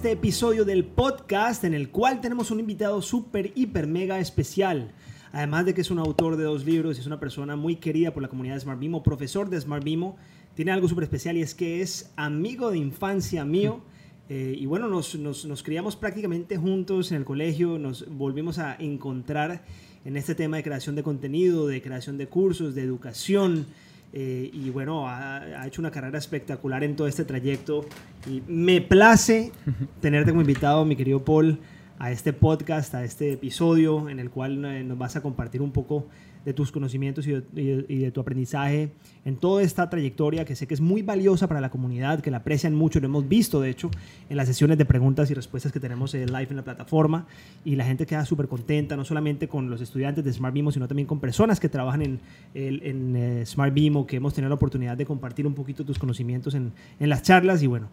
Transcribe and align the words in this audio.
este 0.00 0.12
episodio 0.12 0.64
del 0.64 0.86
podcast 0.86 1.62
en 1.62 1.74
el 1.74 1.90
cual 1.90 2.22
tenemos 2.22 2.50
un 2.50 2.58
invitado 2.58 3.02
súper, 3.02 3.52
hiper, 3.54 3.86
mega 3.86 4.18
especial. 4.18 4.94
Además 5.30 5.66
de 5.66 5.74
que 5.74 5.82
es 5.82 5.90
un 5.90 5.98
autor 5.98 6.38
de 6.38 6.44
dos 6.44 6.64
libros 6.64 6.96
y 6.96 7.00
es 7.02 7.06
una 7.06 7.20
persona 7.20 7.54
muy 7.54 7.76
querida 7.76 8.14
por 8.14 8.22
la 8.22 8.30
comunidad 8.30 8.54
de 8.54 8.60
Smart 8.60 8.80
Bimo, 8.80 9.02
profesor 9.02 9.50
de 9.50 9.60
Smart 9.60 9.84
Bimo, 9.84 10.16
tiene 10.54 10.72
algo 10.72 10.88
súper 10.88 11.04
especial 11.04 11.36
y 11.36 11.42
es 11.42 11.54
que 11.54 11.82
es 11.82 12.12
amigo 12.16 12.70
de 12.70 12.78
infancia 12.78 13.44
mío. 13.44 13.82
Eh, 14.30 14.56
y 14.58 14.64
bueno, 14.64 14.88
nos, 14.88 15.16
nos, 15.16 15.44
nos 15.44 15.62
criamos 15.62 15.96
prácticamente 15.96 16.56
juntos 16.56 17.12
en 17.12 17.18
el 17.18 17.26
colegio, 17.26 17.78
nos 17.78 18.08
volvimos 18.08 18.58
a 18.58 18.76
encontrar 18.76 19.66
en 20.06 20.16
este 20.16 20.34
tema 20.34 20.56
de 20.56 20.62
creación 20.62 20.96
de 20.96 21.02
contenido, 21.02 21.66
de 21.66 21.82
creación 21.82 22.16
de 22.16 22.26
cursos, 22.26 22.74
de 22.74 22.84
educación. 22.84 23.66
Eh, 24.12 24.50
y 24.52 24.70
bueno, 24.70 25.08
ha, 25.08 25.36
ha, 25.38 25.66
hecho 25.66 25.80
una 25.80 25.90
carrera 25.90 26.18
espectacular 26.18 26.82
en 26.84 26.96
todo 26.96 27.06
este 27.06 27.24
trayecto. 27.24 27.86
Y 28.28 28.42
me 28.46 28.80
place 28.80 29.52
tenerte 30.00 30.30
como 30.30 30.40
invitado, 30.40 30.84
mi 30.84 30.96
querido 30.96 31.24
Paul, 31.24 31.58
a 31.98 32.10
este 32.10 32.32
podcast, 32.32 32.94
a 32.94 33.04
este 33.04 33.32
episodio 33.32 34.08
en 34.08 34.20
el 34.20 34.30
cual 34.30 34.64
eh, 34.64 34.82
nos 34.82 34.98
vas 34.98 35.16
a 35.16 35.20
compartir 35.20 35.60
un 35.60 35.70
poco 35.70 36.06
de 36.44 36.54
tus 36.54 36.72
conocimientos 36.72 37.26
y 37.26 37.32
de, 37.32 38.10
tu 38.12 38.20
aprendizaje 38.20 38.90
en 39.24 39.36
toda 39.36 39.62
esta 39.62 39.90
trayectoria 39.90 40.44
que 40.44 40.56
sé 40.56 40.66
que 40.66 40.74
es 40.74 40.80
muy 40.80 41.02
valiosa 41.02 41.46
para 41.46 41.60
la 41.60 41.70
comunidad, 41.70 42.20
que 42.20 42.30
la 42.30 42.38
aprecian 42.38 42.74
mucho, 42.74 43.00
lo 43.00 43.06
hemos 43.06 43.28
visto 43.28 43.60
de 43.60 43.70
hecho 43.70 43.90
en 44.28 44.36
las 44.36 44.46
sesiones 44.48 44.78
de 44.78 44.84
preguntas 44.84 45.30
y 45.30 45.34
respuestas 45.34 45.72
que 45.72 45.80
tenemos 45.80 46.14
en 46.14 46.32
live 46.32 46.48
en 46.50 46.56
la 46.56 46.64
plataforma. 46.64 47.26
Y 47.64 47.76
la 47.76 47.84
gente 47.84 48.06
queda 48.06 48.24
súper 48.24 48.48
contenta, 48.48 48.96
no 48.96 49.04
solamente 49.04 49.48
con 49.48 49.68
los 49.68 49.80
estudiantes 49.80 50.24
de 50.24 50.32
Smart 50.32 50.54
Bimo, 50.54 50.72
sino 50.72 50.88
también 50.88 51.06
con 51.06 51.20
personas 51.20 51.60
que 51.60 51.68
trabajan 51.68 52.02
en, 52.02 52.20
en, 52.54 52.80
en 52.82 53.16
eh, 53.16 53.46
Smart 53.46 53.74
que 54.06 54.16
hemos 54.16 54.34
tenido 54.34 54.48
la 54.48 54.54
oportunidad 54.54 54.96
de 54.96 55.04
compartir 55.04 55.46
un 55.46 55.54
poquito 55.54 55.84
tus 55.84 55.98
conocimientos 55.98 56.54
en, 56.54 56.72
en 56.98 57.08
las 57.08 57.22
charlas. 57.22 57.62
Y 57.62 57.66
bueno, 57.66 57.88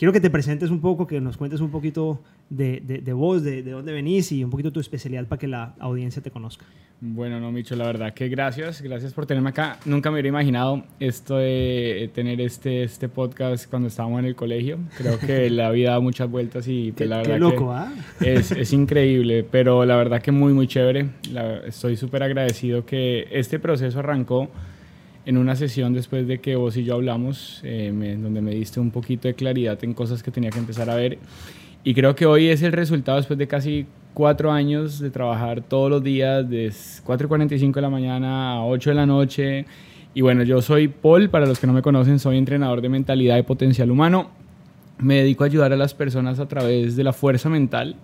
quiero 0.00 0.14
que 0.14 0.20
te 0.22 0.30
presentes 0.30 0.70
un 0.70 0.80
poco, 0.80 1.06
que 1.06 1.20
nos 1.20 1.36
cuentes 1.36 1.60
un 1.60 1.70
poquito 1.70 2.22
de, 2.48 2.80
de, 2.82 3.02
de 3.02 3.12
vos, 3.12 3.42
de, 3.44 3.62
de, 3.62 3.70
dónde 3.72 3.92
venís 3.92 4.32
y 4.32 4.42
un 4.42 4.48
poquito 4.48 4.72
tu 4.72 4.80
especialidad 4.80 5.26
para 5.26 5.38
que 5.38 5.46
la 5.46 5.74
audiencia 5.78 6.22
te 6.22 6.30
conozca. 6.30 6.64
Bueno, 7.02 7.38
no, 7.38 7.52
Micho, 7.52 7.76
la 7.76 7.84
verdad 7.84 8.14
que 8.14 8.30
gracias, 8.30 8.80
gracias 8.80 9.12
por 9.12 9.26
tenerme 9.26 9.50
acá. 9.50 9.78
Nunca 9.84 10.10
me 10.10 10.14
hubiera 10.14 10.28
imaginado 10.28 10.84
esto 11.00 11.36
de 11.36 12.10
tener 12.14 12.40
este, 12.40 12.82
este 12.82 13.10
podcast 13.10 13.68
cuando 13.68 13.88
estábamos 13.88 14.20
en 14.20 14.24
el 14.24 14.34
colegio. 14.34 14.78
Creo 14.96 15.18
que 15.18 15.50
la 15.50 15.70
vida 15.70 15.90
da 15.90 16.00
muchas 16.00 16.30
vueltas 16.30 16.66
y 16.66 16.92
qué, 16.92 17.04
la 17.04 17.18
verdad 17.18 17.34
qué 17.34 17.38
loco, 17.38 17.70
¿ah? 17.70 17.92
es, 18.22 18.52
es, 18.52 18.72
increíble, 18.72 19.44
pero 19.50 19.84
la 19.84 19.96
verdad 19.96 20.22
que 20.22 20.32
muy, 20.32 20.54
muy 20.54 20.66
chévere. 20.66 21.10
La, 21.30 21.58
estoy 21.58 21.98
súper 21.98 22.22
agradecido 22.22 22.86
que 22.86 23.28
este 23.30 23.58
proceso 23.58 23.98
arrancó 23.98 24.48
en 25.26 25.36
una 25.36 25.56
sesión 25.56 25.92
después 25.92 26.26
de 26.26 26.40
que 26.40 26.56
vos 26.56 26.76
y 26.76 26.84
yo 26.84 26.94
hablamos, 26.94 27.60
eh, 27.64 27.92
donde 28.20 28.40
me 28.40 28.52
diste 28.52 28.80
un 28.80 28.90
poquito 28.90 29.28
de 29.28 29.34
claridad 29.34 29.78
en 29.82 29.94
cosas 29.94 30.22
que 30.22 30.30
tenía 30.30 30.50
que 30.50 30.58
empezar 30.58 30.88
a 30.90 30.94
ver. 30.94 31.18
Y 31.84 31.94
creo 31.94 32.14
que 32.14 32.26
hoy 32.26 32.48
es 32.48 32.62
el 32.62 32.72
resultado 32.72 33.18
después 33.18 33.38
de 33.38 33.46
casi 33.46 33.86
cuatro 34.14 34.52
años 34.52 34.98
de 34.98 35.10
trabajar 35.10 35.62
todos 35.62 35.90
los 35.90 36.02
días, 36.02 36.48
de 36.48 36.68
4.45 36.68 37.74
de 37.74 37.80
la 37.80 37.90
mañana 37.90 38.52
a 38.52 38.64
8 38.64 38.90
de 38.90 38.96
la 38.96 39.06
noche. 39.06 39.66
Y 40.12 40.20
bueno, 40.22 40.42
yo 40.42 40.60
soy 40.60 40.88
Paul, 40.88 41.30
para 41.30 41.46
los 41.46 41.58
que 41.60 41.66
no 41.66 41.72
me 41.72 41.82
conocen, 41.82 42.18
soy 42.18 42.36
entrenador 42.36 42.80
de 42.80 42.88
mentalidad 42.88 43.38
y 43.38 43.42
potencial 43.42 43.90
humano. 43.90 44.30
Me 44.98 45.16
dedico 45.16 45.44
a 45.44 45.46
ayudar 45.46 45.72
a 45.72 45.76
las 45.76 45.94
personas 45.94 46.40
a 46.40 46.48
través 46.48 46.96
de 46.96 47.04
la 47.04 47.12
fuerza 47.12 47.48
mental 47.48 47.96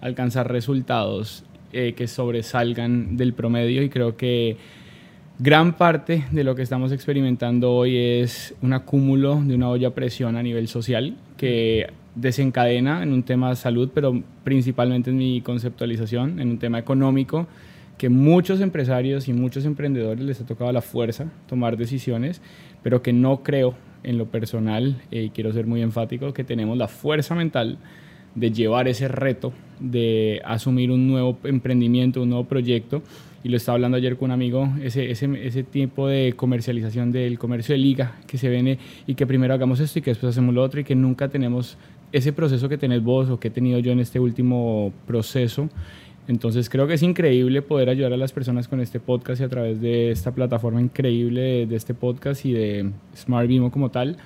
a 0.00 0.06
alcanzar 0.06 0.50
resultados 0.50 1.44
eh, 1.72 1.92
que 1.96 2.08
sobresalgan 2.08 3.16
del 3.16 3.34
promedio 3.34 3.82
y 3.82 3.90
creo 3.90 4.16
que 4.16 4.56
Gran 5.42 5.72
parte 5.72 6.24
de 6.32 6.44
lo 6.44 6.54
que 6.54 6.60
estamos 6.60 6.92
experimentando 6.92 7.72
hoy 7.72 7.96
es 7.96 8.54
un 8.60 8.74
acúmulo 8.74 9.40
de 9.42 9.54
una 9.54 9.70
olla 9.70 9.88
a 9.88 9.94
presión 9.94 10.36
a 10.36 10.42
nivel 10.42 10.68
social 10.68 11.16
que 11.38 11.86
desencadena 12.14 13.02
en 13.02 13.14
un 13.14 13.22
tema 13.22 13.48
de 13.48 13.56
salud, 13.56 13.88
pero 13.94 14.22
principalmente 14.44 15.08
en 15.08 15.16
mi 15.16 15.40
conceptualización, 15.40 16.40
en 16.40 16.50
un 16.50 16.58
tema 16.58 16.78
económico, 16.78 17.46
que 17.96 18.10
muchos 18.10 18.60
empresarios 18.60 19.28
y 19.28 19.32
muchos 19.32 19.64
emprendedores 19.64 20.22
les 20.22 20.42
ha 20.42 20.46
tocado 20.46 20.72
la 20.72 20.82
fuerza 20.82 21.32
tomar 21.48 21.78
decisiones, 21.78 22.42
pero 22.82 23.00
que 23.00 23.14
no 23.14 23.42
creo 23.42 23.74
en 24.02 24.18
lo 24.18 24.26
personal, 24.26 25.00
y 25.10 25.18
eh, 25.20 25.30
quiero 25.34 25.54
ser 25.54 25.66
muy 25.66 25.80
enfático, 25.80 26.34
que 26.34 26.44
tenemos 26.44 26.76
la 26.76 26.86
fuerza 26.86 27.34
mental 27.34 27.78
de 28.34 28.52
llevar 28.52 28.88
ese 28.88 29.08
reto, 29.08 29.54
de 29.80 30.42
asumir 30.44 30.90
un 30.90 31.08
nuevo 31.08 31.38
emprendimiento, 31.44 32.20
un 32.20 32.28
nuevo 32.28 32.44
proyecto 32.44 33.02
y 33.42 33.48
lo 33.48 33.56
estaba 33.56 33.76
hablando 33.76 33.96
ayer 33.96 34.16
con 34.16 34.26
un 34.26 34.32
amigo, 34.32 34.68
ese, 34.82 35.10
ese, 35.10 35.28
ese 35.46 35.62
tipo 35.62 36.08
de 36.08 36.34
comercialización 36.36 37.10
del 37.10 37.38
comercio 37.38 37.74
de 37.74 37.78
liga 37.78 38.16
que 38.26 38.38
se 38.38 38.48
viene 38.48 38.78
y 39.06 39.14
que 39.14 39.26
primero 39.26 39.54
hagamos 39.54 39.80
esto 39.80 39.98
y 39.98 40.02
que 40.02 40.10
después 40.10 40.30
hacemos 40.30 40.54
lo 40.54 40.62
otro 40.62 40.80
y 40.80 40.84
que 40.84 40.94
nunca 40.94 41.28
tenemos 41.28 41.78
ese 42.12 42.32
proceso 42.32 42.68
que 42.68 42.76
tenés 42.76 43.02
vos 43.02 43.30
o 43.30 43.40
que 43.40 43.48
he 43.48 43.50
tenido 43.50 43.78
yo 43.78 43.92
en 43.92 44.00
este 44.00 44.20
último 44.20 44.92
proceso. 45.06 45.68
Entonces 46.28 46.68
creo 46.68 46.86
que 46.86 46.94
es 46.94 47.02
increíble 47.02 47.62
poder 47.62 47.88
ayudar 47.88 48.12
a 48.12 48.16
las 48.16 48.32
personas 48.32 48.68
con 48.68 48.80
este 48.80 49.00
podcast 49.00 49.40
y 49.40 49.44
a 49.44 49.48
través 49.48 49.80
de 49.80 50.10
esta 50.10 50.32
plataforma 50.32 50.80
increíble 50.80 51.40
de, 51.40 51.66
de 51.66 51.76
este 51.76 51.94
podcast 51.94 52.44
y 52.44 52.52
de 52.52 52.90
Smart 53.16 53.48
Bimo 53.48 53.70
como 53.70 53.90
tal 53.90 54.18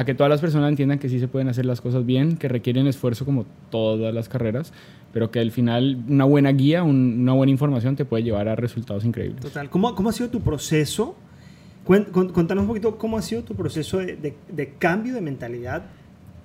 a 0.00 0.04
que 0.06 0.14
todas 0.14 0.30
las 0.30 0.40
personas 0.40 0.70
entiendan 0.70 0.98
que 0.98 1.10
sí 1.10 1.20
se 1.20 1.28
pueden 1.28 1.48
hacer 1.48 1.66
las 1.66 1.82
cosas 1.82 2.06
bien, 2.06 2.38
que 2.38 2.48
requieren 2.48 2.86
esfuerzo 2.86 3.26
como 3.26 3.44
todas 3.70 4.14
las 4.14 4.30
carreras, 4.30 4.72
pero 5.12 5.30
que 5.30 5.40
al 5.40 5.50
final 5.50 6.02
una 6.08 6.24
buena 6.24 6.52
guía, 6.52 6.82
un, 6.82 7.18
una 7.20 7.34
buena 7.34 7.50
información 7.50 7.96
te 7.96 8.06
puede 8.06 8.22
llevar 8.22 8.48
a 8.48 8.56
resultados 8.56 9.04
increíbles. 9.04 9.42
Total. 9.42 9.68
¿Cómo, 9.68 9.94
cómo 9.94 10.08
ha 10.08 10.12
sido 10.14 10.30
tu 10.30 10.40
proceso? 10.40 11.16
Cuéntanos 11.84 12.62
un 12.62 12.68
poquito 12.68 12.96
cómo 12.96 13.18
ha 13.18 13.22
sido 13.22 13.42
tu 13.42 13.54
proceso 13.54 13.98
de, 13.98 14.16
de, 14.16 14.34
de, 14.50 14.72
cambio 14.78 15.12
de 15.12 15.20
mentalidad 15.20 15.82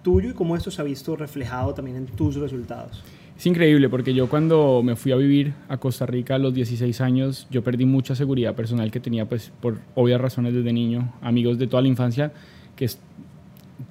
tuyo 0.03 0.31
y 0.31 0.33
cómo 0.33 0.57
esto 0.57 0.69
se 0.69 0.81
ha 0.81 0.83
visto 0.83 1.15
reflejado 1.15 1.73
también 1.73 1.95
en 1.95 2.07
tus 2.07 2.35
resultados. 2.35 3.05
Es 3.37 3.45
increíble 3.45 3.87
porque 3.87 4.13
yo 4.13 4.27
cuando 4.27 4.81
me 4.83 4.97
fui 4.97 5.13
a 5.13 5.15
vivir 5.15 5.53
a 5.69 5.77
Costa 5.77 6.05
Rica 6.05 6.35
a 6.35 6.39
los 6.39 6.53
16 6.53 6.99
años, 6.99 7.47
yo 7.49 7.63
perdí 7.63 7.85
mucha 7.85 8.15
seguridad 8.15 8.53
personal 8.53 8.91
que 8.91 8.99
tenía 8.99 9.29
pues 9.29 9.53
por 9.61 9.79
obvias 9.93 10.19
razones 10.19 10.53
desde 10.53 10.73
niño, 10.73 11.13
amigos 11.21 11.57
de 11.57 11.67
toda 11.67 11.81
la 11.81 11.87
infancia 11.87 12.33
que 12.75 12.89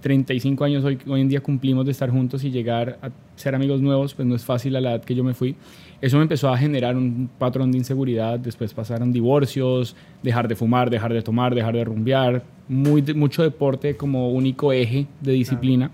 35 0.01 0.65
años 0.65 0.85
hoy, 0.85 0.99
hoy 1.07 1.21
en 1.21 1.29
día 1.29 1.41
cumplimos 1.41 1.85
de 1.85 1.93
estar 1.93 2.11
juntos 2.11 2.45
y 2.45 2.51
llegar 2.51 2.99
a 3.03 3.11
ser 3.37 3.55
amigos 3.55 3.81
nuevos, 3.81 4.15
pues 4.15 4.27
no 4.27 4.35
es 4.35 4.45
fácil 4.45 4.77
a 4.77 4.81
la 4.81 4.93
edad 4.93 5.05
que 5.05 5.15
yo 5.15 5.25
me 5.25 5.35
fui. 5.35 5.57
Eso 6.01 6.17
me 6.17 6.23
empezó 6.23 6.49
a 6.49 6.59
generar 6.59 6.97
un 6.97 7.31
patrón 7.39 7.73
de 7.73 7.79
inseguridad, 7.79 8.39
después 8.39 8.75
pasaron 8.75 9.13
divorcios, 9.13 9.97
dejar 10.23 10.49
de 10.49 10.57
fumar, 10.57 10.91
dejar 10.91 11.13
de 11.13 11.23
tomar, 11.23 11.55
dejar 11.55 11.75
de 11.75 11.85
rumbear, 11.85 12.43
muy, 12.69 13.03
mucho 13.15 13.43
deporte 13.43 13.97
como 13.97 14.31
único 14.31 14.73
eje 14.73 15.07
de 15.21 15.33
disciplina. 15.33 15.91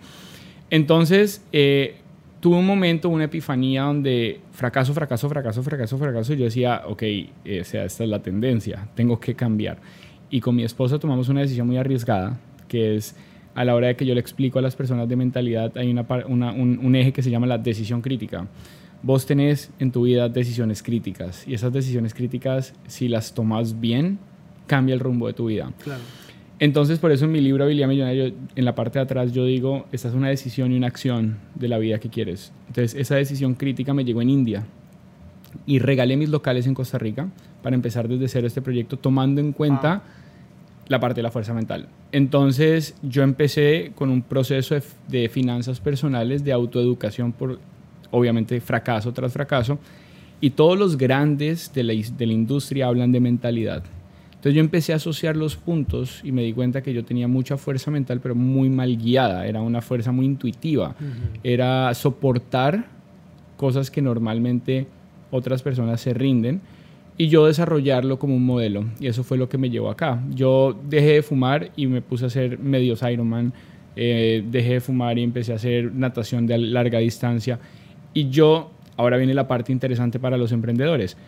Entonces, 0.70 1.44
eh, 1.52 1.96
tuve 2.40 2.56
un 2.56 2.66
momento, 2.66 3.08
una 3.08 3.24
epifanía 3.24 3.82
donde 3.82 4.40
fracaso, 4.52 4.94
fracaso, 4.94 5.28
fracaso, 5.28 5.62
fracaso, 5.62 5.98
fracaso, 5.98 6.32
y 6.32 6.36
yo 6.38 6.44
decía, 6.44 6.82
ok, 6.86 7.02
eh, 7.02 7.60
o 7.60 7.64
sea, 7.64 7.84
esta 7.84 8.04
es 8.04 8.10
la 8.10 8.22
tendencia, 8.22 8.88
tengo 8.94 9.20
que 9.20 9.34
cambiar. 9.34 9.78
Y 10.30 10.40
con 10.40 10.54
mi 10.54 10.64
esposa 10.64 10.98
tomamos 10.98 11.28
una 11.28 11.40
decisión 11.40 11.66
muy 11.66 11.76
arriesgada, 11.76 12.38
que 12.66 12.96
es 12.96 13.16
a 13.54 13.64
la 13.64 13.74
hora 13.74 13.88
de 13.88 13.96
que 13.96 14.06
yo 14.06 14.14
le 14.14 14.20
explico 14.20 14.58
a 14.58 14.62
las 14.62 14.76
personas 14.76 15.08
de 15.08 15.16
mentalidad, 15.16 15.76
hay 15.76 15.90
una, 15.90 16.06
una, 16.26 16.52
un, 16.52 16.78
un, 16.82 16.94
eje 16.94 17.12
que 17.12 17.22
se 17.22 17.30
llama 17.30 17.46
la 17.46 17.58
decisión 17.58 18.00
crítica. 18.00 18.46
Vos 19.02 19.26
tenés 19.26 19.70
en 19.78 19.90
tu 19.92 20.02
vida 20.02 20.28
decisiones 20.28 20.82
críticas 20.82 21.46
y 21.48 21.54
esas 21.54 21.72
decisiones 21.72 22.14
críticas, 22.14 22.74
si 22.86 23.08
las 23.08 23.34
tomas 23.34 23.80
bien, 23.80 24.18
cambia 24.66 24.94
el 24.94 25.00
rumbo 25.00 25.26
de 25.26 25.32
tu 25.32 25.46
vida. 25.46 25.72
Claro. 25.82 26.02
Entonces, 26.58 26.98
por 26.98 27.10
eso 27.10 27.24
en 27.24 27.32
mi 27.32 27.40
libro 27.40 27.64
Habilidad 27.64 27.88
Millonaria, 27.88 28.32
en 28.54 28.64
la 28.64 28.74
parte 28.74 28.98
de 28.98 29.04
atrás, 29.04 29.32
yo 29.32 29.46
digo, 29.46 29.86
esta 29.92 30.08
es 30.08 30.14
una 30.14 30.28
decisión 30.28 30.70
y 30.72 30.76
una 30.76 30.88
acción 30.88 31.38
de 31.54 31.68
la 31.68 31.78
vida 31.78 31.98
que 31.98 32.10
quieres. 32.10 32.52
Entonces, 32.68 32.94
esa 32.94 33.16
decisión 33.16 33.54
crítica 33.54 33.94
me 33.94 34.04
llegó 34.04 34.20
en 34.20 34.28
India 34.28 34.64
y 35.64 35.78
regalé 35.78 36.18
mis 36.18 36.28
locales 36.28 36.66
en 36.66 36.74
Costa 36.74 36.98
Rica 36.98 37.28
para 37.62 37.74
empezar 37.74 38.08
desde 38.08 38.28
cero 38.28 38.46
este 38.46 38.62
proyecto, 38.62 38.96
tomando 38.96 39.40
en 39.40 39.52
cuenta... 39.52 40.02
Ah 40.06 40.19
la 40.90 40.98
parte 40.98 41.20
de 41.20 41.22
la 41.22 41.30
fuerza 41.30 41.54
mental. 41.54 41.86
Entonces 42.10 42.96
yo 43.00 43.22
empecé 43.22 43.92
con 43.94 44.10
un 44.10 44.22
proceso 44.22 44.74
de, 44.74 44.82
de 45.06 45.28
finanzas 45.28 45.78
personales, 45.78 46.42
de 46.42 46.50
autoeducación 46.50 47.30
por, 47.30 47.60
obviamente, 48.10 48.60
fracaso 48.60 49.12
tras 49.12 49.32
fracaso. 49.32 49.78
Y 50.40 50.50
todos 50.50 50.76
los 50.76 50.96
grandes 50.96 51.72
de 51.72 51.84
la, 51.84 51.92
de 51.92 52.26
la 52.26 52.32
industria 52.32 52.88
hablan 52.88 53.12
de 53.12 53.20
mentalidad. 53.20 53.84
Entonces 54.30 54.54
yo 54.54 54.60
empecé 54.60 54.92
a 54.92 54.96
asociar 54.96 55.36
los 55.36 55.54
puntos 55.54 56.22
y 56.24 56.32
me 56.32 56.42
di 56.42 56.52
cuenta 56.52 56.82
que 56.82 56.92
yo 56.92 57.04
tenía 57.04 57.28
mucha 57.28 57.56
fuerza 57.56 57.92
mental, 57.92 58.18
pero 58.20 58.34
muy 58.34 58.68
mal 58.68 58.96
guiada. 58.96 59.46
Era 59.46 59.60
una 59.60 59.82
fuerza 59.82 60.10
muy 60.10 60.26
intuitiva. 60.26 60.96
Uh 60.98 61.04
-huh. 61.04 61.40
Era 61.44 61.94
soportar 61.94 62.86
cosas 63.56 63.92
que 63.92 64.02
normalmente 64.02 64.88
otras 65.30 65.62
personas 65.62 66.00
se 66.00 66.14
rinden 66.14 66.62
y 67.20 67.28
yo 67.28 67.44
desarrollarlo 67.44 68.18
como 68.18 68.34
un 68.34 68.46
modelo. 68.46 68.86
Y 68.98 69.06
eso 69.06 69.22
fue 69.22 69.36
lo 69.36 69.46
que 69.46 69.58
me 69.58 69.68
llevó 69.68 69.90
acá. 69.90 70.22
Yo 70.30 70.74
dejé 70.88 71.12
de 71.16 71.22
fumar 71.22 71.70
y 71.76 71.86
me 71.86 72.00
puse 72.00 72.24
a 72.24 72.28
hacer 72.28 72.58
medios 72.58 73.02
Ironman. 73.02 73.52
Eh, 73.94 74.42
dejé 74.50 74.72
de 74.72 74.80
fumar 74.80 75.18
y 75.18 75.22
empecé 75.22 75.52
a 75.52 75.56
hacer 75.56 75.92
natación 75.92 76.46
de 76.46 76.56
larga 76.56 76.98
distancia. 76.98 77.58
Y 78.14 78.30
yo, 78.30 78.70
ahora 78.96 79.18
viene 79.18 79.34
la 79.34 79.46
parte 79.46 79.70
interesante 79.70 80.18
para 80.18 80.38
los 80.38 80.50
emprendedores. 80.50 81.18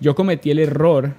Yo 0.00 0.16
cometí 0.16 0.50
el 0.50 0.58
error 0.58 1.14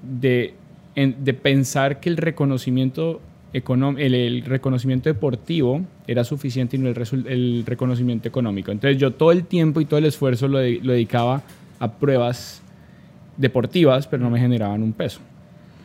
de, 0.00 0.54
de 0.96 1.34
pensar 1.34 2.00
que 2.00 2.08
el 2.08 2.16
reconocimiento 2.16 3.20
el, 3.52 3.98
el, 3.98 4.42
reconocimiento 4.46 5.10
deportivo 5.10 5.82
era 6.06 6.24
suficiente 6.24 6.76
y 6.76 6.78
no 6.78 6.88
el, 6.88 7.26
el, 7.26 7.64
reconocimiento 7.66 8.26
económico. 8.26 8.72
Entonces 8.72 8.96
yo 8.96 9.10
todo 9.10 9.32
el 9.32 9.44
tiempo 9.44 9.82
y 9.82 9.84
todo 9.84 9.98
el 9.98 10.06
esfuerzo 10.06 10.48
lo, 10.48 10.60
lo 10.60 10.92
dedicaba 10.92 11.42
a 11.78 11.92
pruebas 11.92 12.62
deportivas, 13.40 14.06
pero 14.06 14.22
no 14.22 14.30
me 14.30 14.38
generaban 14.38 14.82
un 14.82 14.92
peso. 14.92 15.20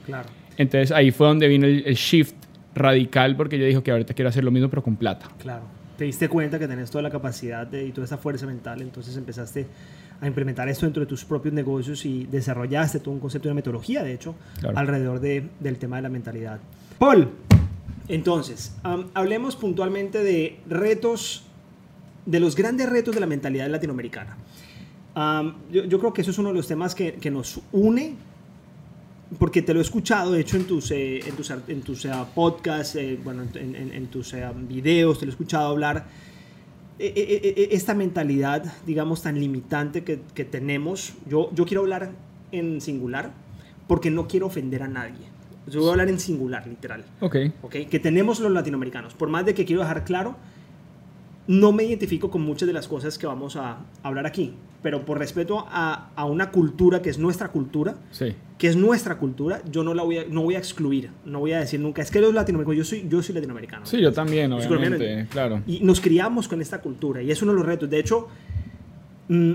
Claro. 0.06 0.30
Entonces 0.58 0.92
ahí 0.92 1.12
fue 1.12 1.28
donde 1.28 1.48
vino 1.48 1.66
el, 1.66 1.96
shift 1.96 2.36
radical 2.74 3.36
porque 3.36 3.58
yo 3.58 3.66
dije 3.66 3.82
que 3.82 3.92
ahorita 3.92 4.14
quiero 4.14 4.30
hacer 4.30 4.44
lo 4.44 4.52
mismo 4.52 4.70
pero 4.70 4.84
con 4.84 4.96
plata. 4.96 5.28
Claro. 5.40 5.64
Te 5.98 6.04
diste 6.04 6.28
cuenta 6.28 6.60
que 6.60 6.68
tenés 6.68 6.92
toda 6.92 7.02
la 7.02 7.10
capacidad 7.10 7.72
y 7.72 7.92
toda 7.92 8.04
esa 8.04 8.18
fuerza 8.18 8.46
mental, 8.46 8.82
entonces 8.82 9.16
empezaste 9.16 9.66
a 10.20 10.28
implementar 10.28 10.68
esto 10.68 10.86
dentro 10.86 11.00
de 11.02 11.08
tus 11.08 11.24
propios 11.24 11.54
negocios 11.54 12.06
y 12.06 12.26
desarrollaste 12.26 13.00
todo 13.00 13.12
un 13.12 13.22
concepto 13.22 13.48
de 13.48 13.52
una 13.52 13.56
metodología, 13.56 14.04
de 14.04 14.14
hecho, 14.14 14.36
alrededor 14.76 15.22
de, 15.22 15.48
del 15.60 15.78
tema 15.78 15.96
de 15.96 16.02
la 16.02 16.10
mentalidad. 16.10 16.60
Paul, 17.00 17.30
entonces, 18.10 18.76
hablemos 19.14 19.56
puntualmente 19.56 20.22
de 20.22 20.60
retos, 20.68 21.44
de 22.26 22.42
los 22.42 22.58
grandes 22.58 22.90
retos 22.90 23.16
de 23.16 23.22
la 23.22 23.28
mentalidad 23.28 23.70
latinoamericana. 23.70 24.36
Yo, 25.72 26.00
creo 26.00 26.14
que 26.14 26.22
eso 26.22 26.32
es 26.32 26.38
uno 26.38 26.50
de 26.50 26.56
los 26.56 26.68
temas 26.68 26.94
que, 26.94 27.14
que 27.14 27.32
nos 27.32 27.62
une, 27.72 28.16
porque 29.40 29.62
te 29.62 29.74
lo 29.74 29.80
he 29.80 29.84
escuchado, 29.84 30.32
de 30.32 30.42
hecho, 30.42 30.58
en 30.58 30.66
tus, 30.66 30.92
eh, 30.92 31.20
en 31.20 31.36
tus, 31.36 31.52
en 31.52 31.82
tus 31.82 32.06
eh, 32.06 32.12
podcasts, 32.34 32.96
eh, 32.96 33.20
bueno, 33.24 33.44
en, 33.54 33.76
en, 33.94 34.08
tus 34.08 34.36
videos, 34.68 35.20
te 35.20 35.26
lo 35.26 35.32
he 35.32 35.34
escuchado 35.34 35.70
hablar 35.70 36.06
e, 36.98 37.08
e, 37.08 37.64
e, 37.64 37.76
esta 37.76 37.94
mentalidad, 37.94 38.74
digamos, 38.86 39.22
tan 39.22 39.40
limitante 39.40 40.04
que, 40.04 40.22
que, 40.34 40.46
tenemos. 40.46 41.14
Yo, 41.28 41.50
yo 41.54 41.66
quiero 41.66 41.82
hablar 41.82 42.12
en 42.52 42.80
singular 42.80 43.32
porque 43.88 44.10
no 44.10 44.28
quiero 44.28 44.48
ofender 44.48 44.84
a 44.84 44.88
nadie. 44.88 45.26
Yo 45.68 45.80
voy 45.80 45.90
a 45.90 45.92
hablar 45.92 46.10
en 46.10 46.20
singular, 46.20 46.66
literal. 46.68 47.04
Ok. 47.20 47.36
okay? 47.64 47.86
Que 47.88 48.00
tenemos 48.00 48.40
los 48.40 48.52
latinoamericanos. 48.52 49.14
Por 49.14 49.30
más 49.30 49.46
de 49.46 49.54
que 49.54 49.66
quiero 49.66 49.82
dejar 49.82 50.06
claro, 50.06 50.36
no 51.48 51.72
me 51.72 51.84
identifico 51.84 52.30
con 52.30 52.42
muchas 52.44 52.68
de 52.68 52.74
las 52.74 52.88
cosas 52.88 53.18
que 53.18 53.28
vamos 53.28 53.56
a 53.56 53.80
hablar 54.04 54.26
aquí. 54.26 54.54
Pero 54.86 55.04
por 55.04 55.18
respeto 55.18 55.66
a, 55.68 56.12
a 56.16 56.26
una 56.26 56.52
cultura 56.52 57.02
que 57.02 57.10
es 57.10 57.18
nuestra 57.18 57.48
cultura, 57.48 57.96
sí. 58.12 58.36
que 58.60 58.68
es 58.68 58.76
nuestra 58.76 59.18
cultura, 59.18 59.64
yo 59.72 59.84
no 59.84 59.96
la 59.96 60.04
voy 60.04 60.20
a, 60.20 60.26
no 60.30 60.44
voy 60.44 60.54
a 60.54 60.60
excluir. 60.60 61.10
No 61.26 61.40
voy 61.40 61.54
a 61.54 61.60
decir 61.60 61.80
nunca, 61.80 62.04
es 62.04 62.12
que 62.12 62.22
los 62.22 62.36
latinoamericanos, 62.36 62.88
yo 62.88 62.96
soy, 62.96 63.10
yo 63.10 63.24
soy 63.24 63.34
latinoamericano. 63.34 63.84
Sí, 63.88 64.00
yo 64.00 64.14
también, 64.14 64.54
obviamente, 64.54 65.26
claro. 65.32 65.64
Y 65.66 65.80
nos 65.80 66.00
criamos 66.00 66.48
con 66.48 66.62
esta 66.62 66.82
cultura 66.82 67.24
y 67.24 67.32
es 67.32 67.42
uno 67.42 67.54
de 67.54 67.58
los 67.58 67.66
retos. 67.66 67.90
De 67.90 67.98
hecho, 67.98 68.28
mm, 69.28 69.54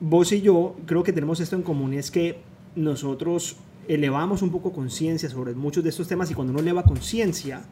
vos 0.00 0.32
y 0.32 0.40
yo 0.40 0.76
creo 0.86 1.02
que 1.02 1.12
tenemos 1.12 1.40
esto 1.40 1.56
en 1.56 1.62
común, 1.62 1.92
es 1.92 2.10
que 2.10 2.38
nosotros 2.74 3.56
elevamos 3.86 4.40
un 4.40 4.50
poco 4.50 4.72
conciencia 4.72 5.28
sobre 5.28 5.52
muchos 5.52 5.84
de 5.84 5.90
estos 5.90 6.08
temas 6.08 6.30
y 6.30 6.34
cuando 6.34 6.54
uno 6.54 6.60
eleva 6.60 6.84
conciencia 6.84 7.64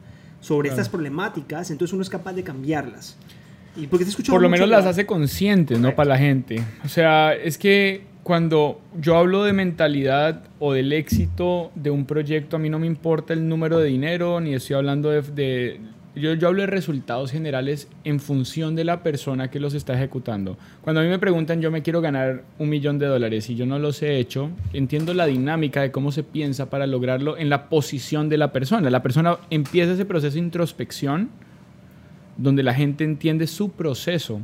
sobre 0.42 0.68
estas 0.68 0.90
problemáticas, 0.90 1.70
entonces 1.70 1.94
uno 1.94 2.02
es 2.02 2.10
capaz 2.10 2.34
de 2.34 2.44
cambiarlas. 2.44 3.16
¿Y 3.78 3.86
porque 3.86 4.04
te 4.04 4.12
Por 4.30 4.42
lo 4.42 4.48
menos 4.48 4.68
las 4.68 4.86
hace 4.86 5.06
conscientes, 5.06 5.78
¿no? 5.78 5.94
Para 5.94 6.10
la 6.10 6.18
gente. 6.18 6.62
O 6.84 6.88
sea, 6.88 7.32
es 7.34 7.58
que 7.58 8.02
cuando 8.22 8.80
yo 9.00 9.16
hablo 9.16 9.44
de 9.44 9.52
mentalidad 9.52 10.42
o 10.58 10.72
del 10.72 10.92
éxito 10.92 11.70
de 11.74 11.90
un 11.90 12.04
proyecto, 12.04 12.56
a 12.56 12.58
mí 12.58 12.68
no 12.68 12.78
me 12.78 12.86
importa 12.86 13.32
el 13.32 13.48
número 13.48 13.78
de 13.78 13.88
dinero, 13.88 14.40
ni 14.40 14.54
estoy 14.54 14.76
hablando 14.76 15.10
de 15.10 15.80
yo, 16.18 16.34
yo, 16.34 16.48
hablo 16.48 16.62
de 16.62 16.66
resultados 16.66 17.30
generales 17.30 17.88
en 18.02 18.18
función 18.18 18.74
de 18.74 18.84
la 18.84 19.02
persona 19.02 19.50
que 19.50 19.60
los 19.60 19.74
está 19.74 19.94
ejecutando. 19.94 20.58
Cuando 20.82 21.00
a 21.00 21.04
mí 21.04 21.08
me 21.08 21.18
preguntan, 21.18 21.60
yo 21.60 21.70
me 21.70 21.82
quiero 21.82 22.00
ganar 22.00 22.42
un 22.58 22.68
millón 22.68 22.98
de 22.98 23.06
dólares 23.06 23.48
y 23.50 23.54
yo 23.54 23.66
no 23.66 23.78
los 23.78 24.02
he 24.02 24.18
hecho, 24.18 24.50
entiendo 24.72 25.14
la 25.14 25.26
dinámica 25.26 25.80
de 25.80 25.92
cómo 25.92 26.10
se 26.10 26.24
piensa 26.24 26.70
para 26.70 26.86
lograrlo 26.86 27.38
en 27.38 27.50
la 27.50 27.68
posición 27.68 28.28
de 28.28 28.38
la 28.38 28.52
persona. 28.52 28.90
La 28.90 29.02
persona 29.02 29.38
empieza 29.50 29.92
ese 29.92 30.04
proceso 30.04 30.34
de 30.34 30.40
introspección 30.40 31.30
donde 32.38 32.62
la 32.62 32.72
gente 32.72 33.04
entiende 33.04 33.46
su 33.46 33.72
proceso. 33.72 34.40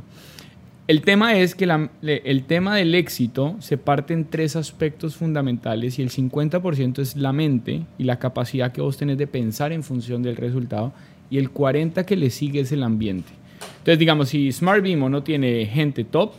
El 0.87 1.01
tema 1.01 1.35
es 1.35 1.55
que 1.55 1.67
el 2.03 2.43
tema 2.43 2.75
del 2.75 2.93
éxito 2.93 3.55
se 3.59 3.77
parte 3.77 4.13
en 4.13 4.25
tres 4.25 4.55
aspectos 4.55 5.15
fundamentales 5.15 5.97
y 5.97 6.03
el 6.03 6.11
50% 6.11 6.99
es 6.99 7.15
la 7.15 7.33
mente 7.33 7.87
y 7.97 8.03
la 8.03 8.19
capacidad 8.19 8.71
que 8.71 8.81
vos 8.81 8.95
tenés 8.95 9.17
de 9.17 9.25
pensar 9.25 9.71
en 9.71 9.81
función 9.81 10.21
del 10.21 10.35
resultado 10.35 10.93
y 11.31 11.39
el 11.39 11.49
40 11.49 12.05
que 12.05 12.15
le 12.15 12.29
sigue 12.29 12.59
es 12.59 12.71
el 12.71 12.83
ambiente. 12.83 13.31
Entonces, 13.79 13.97
digamos, 13.97 14.29
si 14.29 14.51
Smart 14.51 14.83
Bimo 14.83 15.09
no 15.09 15.23
tiene 15.23 15.65
gente 15.65 16.03
top, 16.03 16.33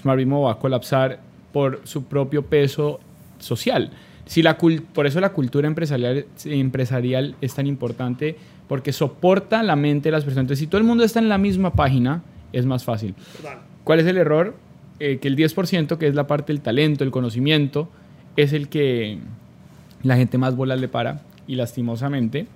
Smart 0.00 0.18
Bimo 0.18 0.42
va 0.42 0.52
a 0.52 0.58
colapsar 0.60 1.18
por 1.52 1.80
su 1.82 2.04
propio 2.04 2.44
peso 2.44 3.00
social. 3.40 3.90
Si 4.28 4.42
la 4.42 4.56
por 4.56 5.06
eso 5.06 5.20
la 5.20 5.32
cultura 5.32 5.66
empresarial, 5.66 6.26
empresarial 6.44 7.34
es 7.40 7.54
tan 7.54 7.66
importante, 7.66 8.36
porque 8.68 8.92
soporta 8.92 9.62
la 9.64 9.74
mente 9.74 10.10
de 10.10 10.12
las 10.12 10.22
personas. 10.22 10.44
Entonces, 10.44 10.60
si 10.60 10.66
todo 10.68 10.80
el 10.80 10.86
mundo 10.86 11.02
está 11.02 11.18
en 11.18 11.28
la 11.28 11.38
misma 11.38 11.72
página, 11.72 12.22
es 12.52 12.66
más 12.66 12.84
fácil. 12.84 13.16
¿Cuál 13.84 14.00
es 14.00 14.06
el 14.06 14.18
error? 14.18 14.54
Eh, 15.00 15.18
que 15.18 15.28
el 15.28 15.36
10%, 15.36 15.96
que 15.98 16.06
es 16.06 16.14
la 16.14 16.26
parte 16.26 16.52
del 16.52 16.60
talento, 16.60 17.04
el 17.04 17.10
conocimiento, 17.10 17.88
es 18.36 18.52
el 18.52 18.68
que 18.68 19.18
la 20.02 20.16
gente 20.16 20.38
más 20.38 20.54
bolas 20.54 20.80
le 20.80 20.88
para 20.88 21.22
y 21.46 21.54
lastimosamente 21.54 22.46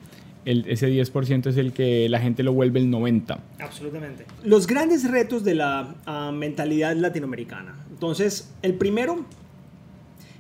ese 0.44 0.88
10% 0.88 1.46
es 1.46 1.56
el 1.56 1.72
que 1.72 2.08
la 2.08 2.19
gente 2.19 2.42
lo 2.42 2.52
vuelve 2.52 2.80
el 2.80 2.90
90%. 2.90 3.38
Absolutamente. 3.60 4.26
Los 4.44 4.66
grandes 4.66 5.08
retos 5.08 5.44
de 5.44 5.54
la 5.54 5.94
ah, 6.06 6.32
mentalidad 6.32 6.96
latinoamericana. 6.96 7.76
Entonces, 7.90 8.52
el 8.62 8.74
primero, 8.74 9.24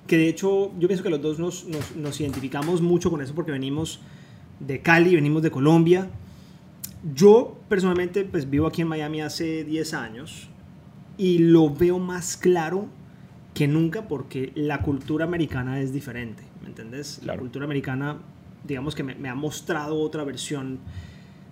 que 0.06 0.16
de 0.16 0.28
hecho 0.28 0.72
yo 0.78 0.88
pienso 0.88 1.02
que 1.02 1.10
los 1.10 1.22
dos 1.22 1.38
nos, 1.38 1.66
nos, 1.96 2.20
identificamos 2.20 2.80
mucho 2.80 3.10
con 3.10 3.22
eso 3.22 3.34
porque 3.34 3.52
venimos 3.52 4.00
de 4.60 4.80
Cali, 4.80 5.14
venimos 5.14 5.42
de 5.42 5.50
Colombia. 5.50 6.10
Yo 7.14 7.58
personalmente 7.68 8.24
pues 8.24 8.48
vivo 8.48 8.66
aquí 8.66 8.82
en 8.82 8.88
Miami 8.88 9.22
hace 9.22 9.64
10 9.64 9.94
años 9.94 10.48
y 11.18 11.38
lo 11.38 11.70
veo 11.70 11.98
más 11.98 12.36
claro 12.36 12.86
que 13.54 13.68
nunca 13.68 14.08
porque 14.08 14.52
la 14.54 14.82
cultura 14.82 15.24
americana 15.24 15.80
es 15.80 15.92
diferente, 15.92 16.42
¿me 16.62 16.68
entiendes? 16.68 17.20
La 17.24 17.36
cultura 17.36 17.64
americana 17.64 18.18
digamos 18.64 18.94
que 18.94 19.02
me, 19.02 19.28
ha 19.28 19.34
mostrado 19.34 20.00
otra 20.00 20.24
versión 20.24 20.78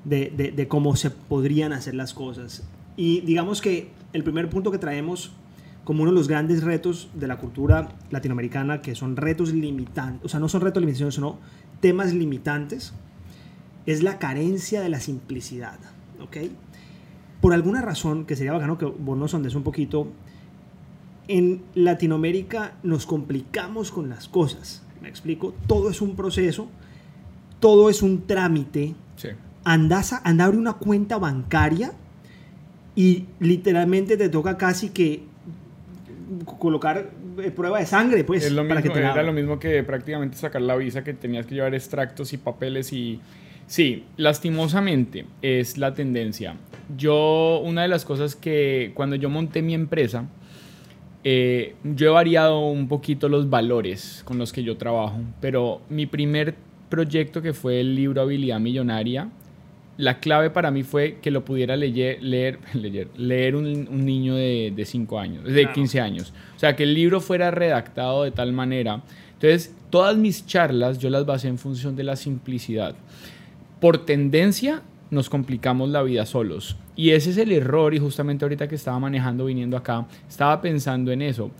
de, 0.04 0.30
de, 0.30 0.68
cómo 0.68 0.96
se 0.96 1.10
podrían 1.10 1.72
hacer 1.72 1.94
las 1.94 2.14
cosas. 2.14 2.62
Y 2.96 3.20
digamos 3.22 3.60
que 3.60 3.90
el 4.12 4.24
primer 4.24 4.48
punto 4.48 4.70
que 4.70 4.78
traemos 4.78 5.32
como 5.90 6.04
uno 6.04 6.12
de 6.12 6.16
los 6.18 6.28
grandes 6.28 6.62
retos 6.62 7.10
de 7.14 7.26
la 7.26 7.38
cultura 7.38 7.88
latinoamericana, 8.10 8.80
que 8.80 8.94
son 8.94 9.16
retos 9.16 9.52
limitantes, 9.52 10.24
o 10.24 10.28
sea, 10.28 10.38
no 10.38 10.48
son 10.48 10.60
retos 10.60 10.80
limitados, 10.80 11.16
sino 11.16 11.40
temas 11.80 12.14
limitantes, 12.14 12.94
es 13.86 14.04
la 14.04 14.20
carencia 14.20 14.82
de 14.82 14.88
la 14.88 15.00
simplicidad, 15.00 15.80
¿ok? 16.22 16.36
Por 17.40 17.54
alguna 17.54 17.82
razón, 17.82 18.24
que 18.24 18.36
sería 18.36 18.52
bacano 18.52 18.78
que 18.78 18.84
vos 18.84 19.18
nos 19.18 19.32
sondes 19.32 19.56
un 19.56 19.64
poquito, 19.64 20.06
en 21.26 21.64
Latinoamérica 21.74 22.74
nos 22.84 23.04
complicamos 23.04 23.90
con 23.90 24.08
las 24.08 24.28
cosas, 24.28 24.84
¿me 25.02 25.08
explico? 25.08 25.54
Todo 25.66 25.90
es 25.90 26.00
un 26.00 26.14
proceso 26.14 26.68
todo 27.58 27.90
es 27.90 28.00
un 28.00 28.26
trámite. 28.26 28.94
Sí. 29.16 29.28
Andas 29.64 30.12
a, 30.12 30.22
anda 30.24 30.44
a 30.44 30.46
abrir 30.46 30.60
una 30.60 30.74
cuenta 30.74 31.18
bancaria 31.18 31.92
y 32.96 33.26
literalmente 33.40 34.16
te 34.16 34.28
toca 34.28 34.56
casi 34.56 34.90
que 34.90 35.29
colocar 36.58 37.10
eh, 37.38 37.50
prueba 37.50 37.78
de 37.78 37.86
sangre, 37.86 38.24
pues, 38.24 38.44
es 38.44 38.52
lo 38.52 38.66
para 38.66 38.80
mismo, 38.80 38.94
que 38.94 39.00
te 39.00 39.06
Era 39.06 39.22
lo 39.22 39.32
mismo 39.32 39.58
que 39.58 39.82
prácticamente 39.82 40.36
sacar 40.36 40.62
la 40.62 40.76
visa, 40.76 41.04
que 41.04 41.14
tenías 41.14 41.46
que 41.46 41.54
llevar 41.54 41.74
extractos 41.74 42.32
y 42.32 42.38
papeles 42.38 42.92
y... 42.92 43.20
Sí, 43.66 44.04
lastimosamente 44.16 45.26
es 45.42 45.78
la 45.78 45.94
tendencia. 45.94 46.56
Yo, 46.96 47.62
una 47.64 47.82
de 47.82 47.88
las 47.88 48.04
cosas 48.04 48.34
que 48.34 48.90
cuando 48.94 49.14
yo 49.14 49.30
monté 49.30 49.62
mi 49.62 49.74
empresa, 49.74 50.26
eh, 51.22 51.76
yo 51.84 52.08
he 52.08 52.10
variado 52.10 52.66
un 52.66 52.88
poquito 52.88 53.28
los 53.28 53.48
valores 53.48 54.22
con 54.24 54.38
los 54.38 54.52
que 54.52 54.64
yo 54.64 54.76
trabajo, 54.76 55.18
pero 55.40 55.82
mi 55.88 56.06
primer 56.06 56.56
proyecto 56.88 57.42
que 57.42 57.52
fue 57.52 57.80
el 57.80 57.94
libro 57.94 58.22
Habilidad 58.22 58.58
Millonaria, 58.58 59.28
la 60.00 60.18
clave 60.18 60.50
para 60.50 60.70
mí 60.70 60.82
fue 60.82 61.18
que 61.22 61.30
lo 61.30 61.44
pudiera 61.44 61.76
leer, 61.76 62.18
leer, 62.22 62.58
leer, 63.16 63.56
un, 63.56 64.04
niño 64.04 64.34
de, 64.34 64.72
de 64.74 64.84
5 64.84 65.18
años, 65.18 65.44
de 65.44 65.70
15 65.70 66.00
años. 66.00 66.32
O 66.56 66.58
sea, 66.58 66.74
que 66.74 66.84
el 66.84 66.94
libro 66.94 67.20
fuera 67.20 67.50
redactado 67.50 68.24
de 68.24 68.30
tal 68.30 68.52
manera. 68.52 69.02
Entonces, 69.34 69.74
todas 69.90 70.16
mis 70.16 70.46
charlas 70.46 70.98
yo 70.98 71.10
las 71.10 71.24
basé 71.26 71.48
en 71.48 71.58
función 71.58 71.96
de 71.96 72.04
la 72.04 72.16
simplicidad. 72.16 72.94
Por 73.80 74.04
tendencia, 74.04 74.82
nos 75.10 75.28
complicamos 75.30 75.88
la 75.90 76.02
vida 76.02 76.26
solos. 76.26 76.76
Y 76.96 77.10
ese 77.10 77.30
es 77.30 77.38
el 77.38 77.52
error, 77.52 77.94
y 77.94 77.98
justamente 77.98 78.44
ahorita 78.44 78.68
que 78.68 78.74
estaba 78.74 78.98
manejando, 78.98 79.46
viniendo 79.46 79.76
acá, 79.76 80.06
estaba 80.28 80.60
pensando 80.60 81.12
en 81.12 81.22
eso. 81.22 81.50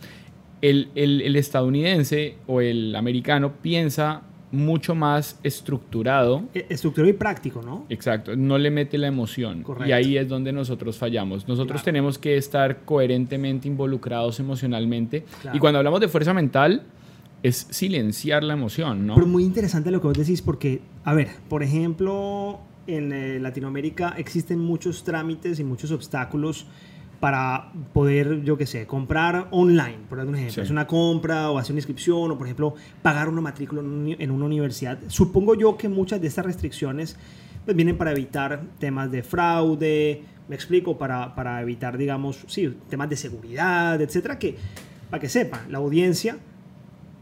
El, 0.61 0.89
el, 0.93 1.21
el 1.21 1.35
estadounidense 1.35 2.35
o 2.45 2.61
el 2.61 2.95
americano 2.95 3.53
piensa 3.61 4.21
mucho 4.51 4.95
más 4.95 5.39
estructurado. 5.43 6.43
E, 6.53 6.65
estructurado 6.69 7.09
y 7.09 7.13
práctico, 7.13 7.61
¿no? 7.61 7.85
Exacto, 7.89 8.35
no 8.35 8.57
le 8.57 8.71
mete 8.71 8.97
la 8.97 9.07
emoción. 9.07 9.65
Y 9.85 9.91
ahí 9.91 10.17
es 10.17 10.27
donde 10.27 10.51
nosotros 10.51 10.97
fallamos. 10.97 11.47
Nosotros 11.47 11.83
tenemos 11.83 12.17
que 12.17 12.37
estar 12.37 12.81
coherentemente 12.85 13.67
involucrados 13.67 14.39
emocionalmente. 14.39 15.25
Y 15.53 15.59
cuando 15.59 15.79
hablamos 15.79 15.99
de 16.01 16.07
fuerza 16.07 16.33
mental, 16.33 16.83
es 17.43 17.67
silenciar 17.69 18.43
la 18.43 18.53
emoción, 18.53 19.07
¿no? 19.07 19.15
Pero 19.15 19.27
muy 19.27 19.43
interesante 19.43 19.89
lo 19.91 19.99
que 19.99 20.07
vos 20.07 20.17
decís 20.17 20.41
porque, 20.41 20.81
a 21.03 21.13
ver, 21.13 21.29
por 21.49 21.63
ejemplo, 21.63 22.59
en 22.87 23.11
eh, 23.11 23.39
Latinoamérica 23.39 24.13
existen 24.17 24.59
muchos 24.59 25.03
trámites 25.03 25.59
y 25.59 25.63
muchos 25.63 25.91
obstáculos 25.91 26.67
para 27.21 27.71
poder, 27.93 28.41
yo 28.41 28.57
qué 28.57 28.65
sé, 28.65 28.87
comprar 28.87 29.47
online, 29.51 29.99
por 30.09 30.19
ejemplo. 30.19 30.63
Es 30.63 30.69
una 30.71 30.87
compra 30.87 31.51
o 31.51 31.59
hacer 31.59 31.71
una 31.71 31.79
inscripción 31.79 32.31
o, 32.31 32.37
por 32.37 32.47
ejemplo, 32.47 32.73
pagar 33.01 33.29
una 33.29 33.41
matrícula 33.41 33.81
en 33.81 34.31
una 34.31 34.45
universidad. 34.45 34.97
Supongo 35.07 35.55
yo 35.55 35.77
que 35.77 35.87
muchas 35.87 36.19
de 36.19 36.27
estas 36.27 36.45
restricciones 36.45 37.15
pues, 37.63 37.77
vienen 37.77 37.95
para 37.95 38.11
evitar 38.11 38.63
temas 38.79 39.11
de 39.11 39.21
fraude, 39.21 40.23
me 40.49 40.55
explico, 40.55 40.97
para, 40.97 41.35
para 41.35 41.61
evitar, 41.61 41.95
digamos, 41.95 42.43
sí, 42.47 42.75
temas 42.89 43.07
de 43.07 43.15
seguridad, 43.15 44.01
etcétera, 44.01 44.39
que, 44.39 44.57
para 45.11 45.21
que 45.21 45.29
sepan, 45.29 45.71
la 45.71 45.77
audiencia, 45.77 46.39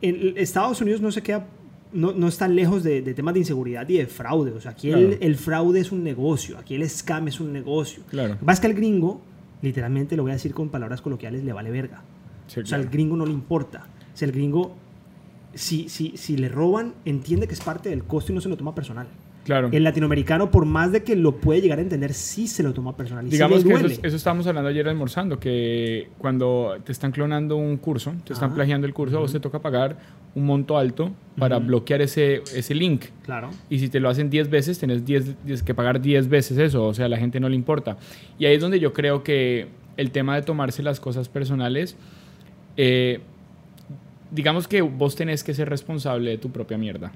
en 0.01 0.37
Estados 0.37 0.79
Unidos 0.79 1.01
no 1.01 1.11
se 1.11 1.21
queda 1.21 1.45
no, 1.91 2.13
no 2.13 2.27
está 2.27 2.47
lejos 2.47 2.83
de, 2.83 3.01
temas 3.01 3.33
de 3.33 3.41
inseguridad 3.41 3.87
y 3.89 3.97
de 3.97 4.07
fraude. 4.07 4.51
O 4.51 4.61
sea, 4.61 4.71
aquí 4.71 4.91
el, 4.91 5.35
fraude 5.35 5.79
es 5.79 5.91
un 5.91 6.03
negocio, 6.03 6.57
aquí 6.57 6.75
el 6.75 6.87
scam 6.89 7.27
es 7.27 7.39
un 7.39 7.51
negocio. 7.51 8.03
Claro. 8.09 8.37
Vas 8.41 8.59
que 8.59 8.67
al 8.67 8.73
gringo, 8.73 9.21
literalmente 9.61 10.15
lo 10.15 10.23
voy 10.23 10.31
a 10.31 10.35
decir 10.35 10.53
con 10.53 10.69
palabras 10.69 11.01
coloquiales, 11.01 11.43
le 11.43 11.53
vale 11.53 11.71
verga. 11.71 12.03
o 12.47 12.65
sea, 12.65 12.77
al 12.77 12.89
gringo 12.89 13.15
no 13.15 13.25
le 13.25 13.33
importa. 13.33 13.87
O 14.13 14.17
sea, 14.17 14.27
el 14.27 14.31
gringo, 14.31 14.75
si, 15.53 15.89
si, 15.89 16.17
si 16.17 16.37
le 16.37 16.49
roban, 16.49 16.93
entiende 17.05 17.47
que 17.47 17.53
es 17.53 17.61
parte 17.61 17.89
del 17.89 18.03
costo 18.03 18.31
y 18.31 18.35
no 18.35 18.41
se 18.41 18.49
lo 18.49 18.57
toma 18.57 18.75
personal. 18.75 19.07
Claro. 19.49 19.69
El 19.71 19.83
latinoamericano, 19.83 20.51
por 20.51 20.65
más 20.65 20.91
de 20.91 21.01
que 21.01 21.15
lo 21.15 21.37
puede 21.37 21.59
llegar 21.59 21.79
a 21.79 21.81
entender, 21.81 22.13
sí 22.13 22.45
se 22.45 22.61
lo 22.61 22.71
toma 22.71 22.95
personal. 22.95 23.25
Y 23.25 23.31
Digamos 23.31 23.63
que 23.63 23.73
eso, 23.73 23.87
eso, 23.87 24.15
estábamos 24.15 24.45
hablando 24.45 24.69
ayer 24.69 24.87
almorzando, 24.87 25.39
que 25.39 26.09
cuando 26.19 26.77
te 26.83 26.91
están 26.91 27.11
clonando 27.11 27.57
un 27.57 27.77
curso, 27.77 28.13
te 28.25 28.33
están 28.33 28.53
plagiando 28.53 28.85
el 28.85 28.93
curso, 28.93 29.17
a 29.17 29.21
vos 29.21 29.31
te 29.31 29.39
toca 29.39 29.59
pagar 29.59 29.97
un 30.35 30.45
monto 30.45 30.77
alto 30.77 31.09
para 31.35 31.57
bloquear 31.57 31.99
ese, 32.03 32.43
ese 32.53 32.75
link. 32.75 33.05
Claro. 33.23 33.49
Y 33.71 33.79
si 33.79 33.89
te 33.89 33.99
lo 33.99 34.07
hacen 34.09 34.29
10 34.29 34.51
veces, 34.51 34.77
tienes 34.77 35.63
que 35.63 35.73
pagar 35.73 35.99
10 35.99 36.29
veces 36.29 36.59
eso, 36.59 36.85
o 36.85 36.93
sea, 36.93 37.05
a 37.05 37.09
la 37.09 37.17
gente 37.17 37.39
no 37.39 37.49
le 37.49 37.55
importa. 37.55 37.97
Y 38.37 38.45
ahí 38.45 38.53
es 38.53 38.61
donde 38.61 38.79
yo 38.79 38.93
creo 38.93 39.23
que 39.23 39.67
el 39.97 40.11
tema 40.11 40.35
de 40.35 40.43
tomarse 40.43 40.83
las 40.83 40.99
cosas 40.99 41.27
personales, 41.27 41.97
eh, 42.77 43.21
digamos 44.29 44.67
que 44.67 44.83
vos 44.83 45.15
tenés 45.15 45.43
que 45.43 45.55
ser 45.55 45.69
responsable 45.69 46.29
de 46.29 46.37
tu 46.37 46.51
propia 46.51 46.77
mierda. 46.77 47.11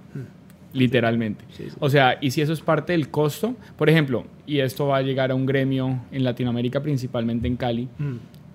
Literalmente. 0.74 1.46
O 1.80 1.90
sea, 1.90 2.18
y 2.20 2.32
si 2.32 2.42
eso 2.42 2.52
es 2.52 2.62
parte 2.62 2.94
del 2.94 3.10
costo, 3.10 3.56
por 3.78 3.90
ejemplo, 3.90 4.26
y 4.48 4.60
esto 4.60 4.88
va 4.88 4.98
a 4.98 5.02
llegar 5.02 5.32
a 5.32 5.36
un 5.36 5.46
gremio 5.46 6.02
en 6.12 6.24
Latinoamérica, 6.24 6.82
principalmente 6.82 7.48
en 7.48 7.56
Cali, 7.56 7.88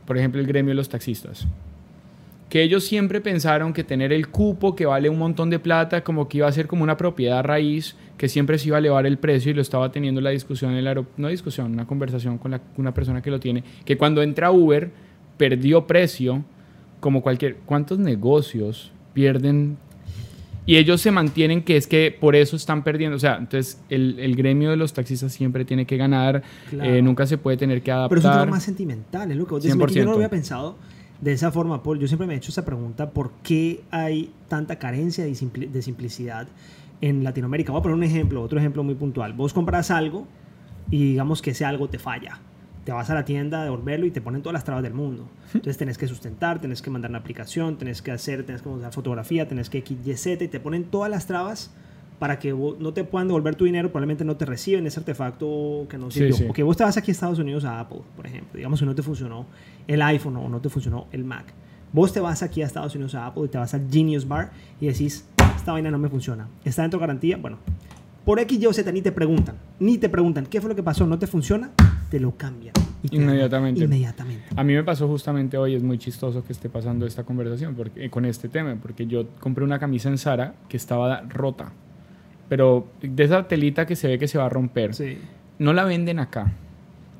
por 0.05 0.19
ejemplo, 0.19 0.41
el 0.41 0.47
gremio 0.47 0.71
de 0.71 0.77
los 0.77 0.89
taxistas 0.89 1.47
que 2.49 2.63
ellos 2.63 2.85
siempre 2.85 3.21
pensaron 3.21 3.73
que 3.73 3.85
tener 3.85 4.13
el 4.13 4.29
cupo 4.29 4.75
que 4.75 4.87
vale 4.87 5.09
un 5.11 5.19
montón 5.19 5.51
de 5.51 5.59
plata, 5.59 6.03
como 6.03 6.29
que 6.29 6.39
iba 6.39 6.49
a 6.49 6.53
ser 6.53 6.67
como 6.67 6.83
una 6.83 6.97
propiedad 6.97 7.45
raíz, 7.45 7.97
que 8.17 8.29
siempre 8.29 8.59
se 8.59 8.69
iba 8.69 8.79
a 8.79 8.81
elevar 8.81 9.07
el 9.07 9.19
precio 9.19 9.51
y 9.51 9.55
lo 9.55 9.61
estaba 9.61 9.93
teniendo 9.93 10.21
la 10.21 10.31
discusión 10.31 10.73
en 10.73 10.79
el 10.79 10.87
aeropuerto, 10.87 11.21
no 11.21 11.29
discusión, 11.29 11.73
una 11.73 11.87
conversación 11.87 12.39
con 12.39 12.59
una 12.77 12.95
persona 12.95 13.21
que 13.21 13.31
lo 13.31 13.39
tiene, 13.39 13.65
que 13.85 13.99
cuando 13.99 14.23
entra 14.23 14.51
Uber 14.51 14.91
perdió 15.37 15.87
precio, 15.87 16.43
como 17.01 17.23
cualquier, 17.23 17.57
¿cuántos 17.67 17.99
negocios 17.99 18.93
pierden? 19.13 19.77
Y 20.69 20.77
ellos 20.77 21.01
se 21.01 21.11
mantienen 21.11 21.63
que 21.63 21.79
es 21.79 21.87
que 21.87 22.17
por 22.19 22.37
eso 22.37 22.55
están 22.55 22.85
perdiendo. 22.85 23.17
O 23.17 23.19
sea, 23.19 23.37
entonces 23.37 23.81
el, 23.89 24.19
el 24.19 24.37
gremio 24.37 24.71
de 24.71 24.77
los 24.77 24.93
taxistas 24.93 25.33
siempre 25.33 25.65
tiene 25.65 25.87
que 25.87 25.97
ganar, 25.97 26.43
eh, 26.73 27.01
nunca 27.01 27.27
se 27.27 27.39
puede 27.39 27.57
tener 27.57 27.83
que 27.83 27.91
adaptar. 27.91 28.11
Pero 28.11 28.21
es 28.21 28.37
un 28.37 28.41
tema 28.43 28.51
más 28.53 28.63
sentimental, 28.63 29.31
es 29.31 29.37
lo 29.37 29.47
que 29.47 29.61
Yo 29.61 30.05
no 30.05 30.11
lo 30.11 30.17
había 30.17 30.29
pensado 30.29 30.77
de 31.21 31.33
esa 31.33 31.51
forma, 31.51 31.83
Paul, 31.83 31.99
yo 31.99 32.07
siempre 32.07 32.27
me 32.27 32.35
he 32.35 32.37
hecho 32.37 32.51
esa 32.51 32.65
pregunta, 32.65 33.11
¿por 33.11 33.33
qué 33.43 33.83
hay 33.91 34.31
tanta 34.49 34.79
carencia 34.79 35.25
de, 35.25 35.35
simplicidad 35.83 36.47
en 37.01 37.25
Latinoamérica? 37.25 37.73
Voy 37.73 37.81
a 37.81 37.83
poner 37.83 37.97
un 37.97 38.05
ejemplo, 38.05 38.43
otro 38.43 38.59
ejemplo 38.59 38.85
muy 38.85 38.95
puntual. 38.95 39.33
Vos 39.33 39.53
compras 39.53 39.91
algo 39.91 40.27
y 40.91 41.05
digamos 41.05 41.43
que 41.43 41.51
ese 41.51 41.65
algo 41.65 41.89
te 41.89 41.99
falla. 41.99 42.41
Te 42.89 42.93
vas 42.95 43.11
a 43.11 43.15
la 43.15 43.27
tienda 43.27 43.61
a 43.61 43.65
devolverlo 43.65 44.07
y 44.07 44.11
te 44.11 44.23
ponen 44.23 44.41
todas 44.41 44.55
las 44.55 44.65
trabas 44.65 44.83
del 44.83 44.95
mundo. 44.95 45.29
Entonces 45.49 45.77
tenés 45.77 45.99
que 45.99 46.09
sustentar, 46.09 46.59
tenés 46.59 46.81
que 46.81 46.89
mandar 46.89 47.11
una 47.11 47.19
aplicación, 47.19 47.77
tenés 47.77 48.01
que 48.01 48.13
hacer, 48.13 48.47
tenés 48.47 48.63
que 48.63 48.71
usar 48.71 48.95
fotografía, 48.95 49.47
tenés 49.47 49.69
que 49.69 49.83
XYZ 49.83 50.41
y 50.41 50.49
te 50.49 50.59
ponen 50.59 50.85
todas 50.85 51.11
las 51.11 51.27
trabas 51.27 51.71
para 52.19 52.39
que 52.39 52.55
no 52.55 52.95
te 52.95 53.05
puedan 53.05 53.29
devolver 53.29 53.57
tu 53.57 53.67
dinero, 53.67 53.91
probablemente 53.91 54.25
no 54.25 54.39
te 54.39 54.47
reciben 54.47 54.87
ese 54.87 55.01
artefacto 55.01 55.87
que 55.91 55.99
no 55.99 56.11
sirvió. 56.11 56.47
Porque 56.47 56.63
vos 56.63 56.79
te 56.79 56.85
vas 56.85 56.97
aquí 56.97 57.11
a 57.11 57.13
Estados 57.13 57.39
Unidos 57.39 57.67
a 57.67 57.79
Apple, 57.79 58.01
por 58.17 58.27
ejemplo, 58.27 58.57
digamos 58.57 58.81
que 58.81 58.87
no 58.87 58.95
te 58.95 59.03
funcionó 59.03 59.45
el 59.87 60.01
iPhone 60.01 60.39
o 60.39 60.49
no 60.49 60.59
te 60.63 60.71
funcionó 60.71 61.09
el 61.13 61.25
Mac. 61.25 61.45
Vos 61.93 62.15
te 62.15 62.21
vas 62.21 62.43
aquí 62.43 62.63
a 62.63 62.65
Estados 62.65 62.95
Unidos 62.95 63.15
a 63.15 63.27
Apple 63.27 63.43
y 63.45 63.49
te 63.49 63.59
vas 63.59 63.75
al 63.75 63.87
Genius 63.91 64.27
Bar 64.27 64.51
y 64.81 64.87
decís, 64.87 65.27
esta 65.59 65.73
vaina 65.73 65.91
no 65.91 65.99
me 65.99 66.09
funciona. 66.09 66.49
¿Está 66.65 66.81
dentro 66.81 66.99
de 66.99 67.03
garantía? 67.03 67.37
Bueno, 67.37 67.59
por 68.25 68.41
X, 68.41 68.59
Y 68.59 68.65
o 68.65 68.73
Z 68.73 68.91
ni 68.93 69.03
te 69.03 69.13
preguntan, 69.13 69.57
ni 69.79 69.99
te 69.99 70.09
preguntan, 70.09 70.47
¿qué 70.47 70.63
fue 70.63 70.71
lo 70.71 70.75
que 70.77 70.83
pasó? 70.83 71.07
¿No 71.07 71.19
te 71.19 71.27
funciona? 71.27 71.71
Te 72.11 72.21
lo 72.21 72.37
cambian. 72.37 72.78
Inmediatamente. 73.11 73.85
inmediatamente. 73.85 74.45
A 74.57 74.65
mí 74.65 74.75
me 74.75 74.85
pasó 74.85 75.07
justamente 75.09 75.57
hoy, 75.57 75.75
es 75.75 75.83
muy 75.83 75.99
chistoso 75.99 76.45
que 76.45 76.53
esté 76.53 76.69
pasando 76.69 77.07
esta 77.07 77.25
conversación 77.25 77.75
porque, 77.75 78.11
con 78.11 78.25
este 78.25 78.49
tema, 78.49 78.77
porque 78.81 79.07
yo 79.07 79.27
compré 79.41 79.65
una 79.65 79.79
camisa 79.79 80.09
en 80.09 80.19
Zara 80.19 80.55
que 80.69 80.77
estaba 80.77 81.23
rota 81.23 81.73
pero 82.49 82.89
de 83.03 83.25
esa 83.25 83.47
telita 83.47 83.87
que 83.87 83.95
se 83.95 84.09
ve 84.09 84.19
que 84.19 84.27
se 84.27 84.39
va 84.39 84.47
a 84.47 84.49
romper, 84.49 84.93
no 85.59 85.73
la 85.73 85.85
venden 85.85 86.19
acá. 86.19 86.53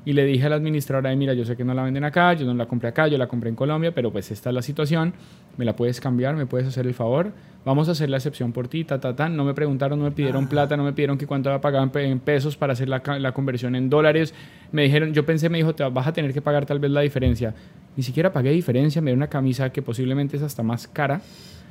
Y 0.05 0.13
le 0.13 0.25
dije 0.25 0.45
a 0.45 0.49
la 0.49 0.55
administradora, 0.55 1.13
mira, 1.15 1.33
yo 1.33 1.45
sé 1.45 1.55
que 1.55 1.63
no 1.63 1.73
la 1.73 1.83
venden 1.83 2.03
acá, 2.03 2.33
yo 2.33 2.45
no 2.45 2.53
la 2.53 2.65
compré 2.65 2.89
acá, 2.89 3.07
yo 3.07 3.17
la 3.17 3.27
compré 3.27 3.49
en 3.49 3.55
Colombia, 3.55 3.93
pero 3.93 4.11
pues 4.11 4.31
esta 4.31 4.49
es 4.49 4.55
la 4.55 4.61
situación, 4.61 5.13
me 5.57 5.65
la 5.65 5.75
puedes 5.75 5.99
cambiar, 5.99 6.35
me 6.35 6.45
puedes 6.45 6.67
hacer 6.67 6.87
el 6.87 6.93
favor, 6.93 7.31
vamos 7.65 7.89
a 7.89 7.91
hacer 7.91 8.09
la 8.09 8.17
excepción 8.17 8.53
por 8.53 8.67
ti, 8.67 8.85
ta, 8.85 8.99
ta, 8.99 9.15
ta. 9.15 9.29
No 9.29 9.43
me 9.43 9.53
preguntaron, 9.53 9.99
no 9.99 10.05
me 10.05 10.11
pidieron 10.11 10.45
ah. 10.45 10.49
plata, 10.49 10.77
no 10.77 10.83
me 10.83 10.93
pidieron 10.93 11.17
que 11.17 11.27
cuánto 11.27 11.51
a 11.51 11.59
pagar 11.61 11.89
en 11.97 12.19
pesos 12.19 12.55
para 12.55 12.73
hacer 12.73 12.87
la, 12.87 13.03
la, 13.19 13.31
conversión 13.33 13.75
en 13.75 13.89
dólares. 13.89 14.33
Me 14.71 14.83
dijeron, 14.83 15.13
yo 15.13 15.25
pensé, 15.25 15.49
me 15.49 15.57
dijo, 15.57 15.75
te 15.75 15.83
vas 15.83 16.07
a 16.07 16.13
tener 16.13 16.33
que 16.33 16.41
pagar 16.41 16.65
tal 16.65 16.79
vez 16.79 16.91
la 16.91 17.01
diferencia. 17.01 17.53
Ni 17.97 18.03
siquiera 18.03 18.31
pagué 18.31 18.51
diferencia, 18.51 19.01
me 19.01 19.11
dio 19.11 19.17
una 19.17 19.27
camisa 19.27 19.69
que 19.71 19.81
posiblemente 19.81 20.37
es 20.37 20.43
hasta 20.43 20.63
más 20.63 20.87
cara 20.87 21.21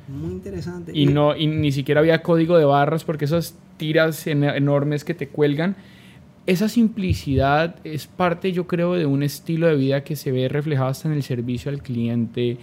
muy 0.09 0.31
interesante. 0.31 0.91
Y, 0.93 1.05
no, 1.05 1.35
y 1.35 1.47
ni 1.47 1.71
siquiera 1.71 2.01
había 2.01 2.21
código 2.21 2.57
de 2.57 2.65
barras 2.65 3.03
porque 3.03 3.25
esas 3.25 3.55
tiras 3.77 4.25
enormes 4.27 5.03
que 5.03 5.13
te 5.13 5.27
cuelgan. 5.27 5.75
Esa 6.49 6.67
simplicidad 6.67 7.75
es 7.83 8.07
parte, 8.07 8.51
yo 8.51 8.65
creo, 8.65 8.95
de 8.95 9.05
un 9.05 9.21
estilo 9.21 9.67
de 9.67 9.75
vida 9.75 10.03
que 10.03 10.15
se 10.15 10.31
ve 10.31 10.49
reflejado 10.49 10.89
hasta 10.89 11.07
en 11.07 11.13
el 11.13 11.21
servicio 11.21 11.69
al 11.69 11.83
cliente, 11.83 12.57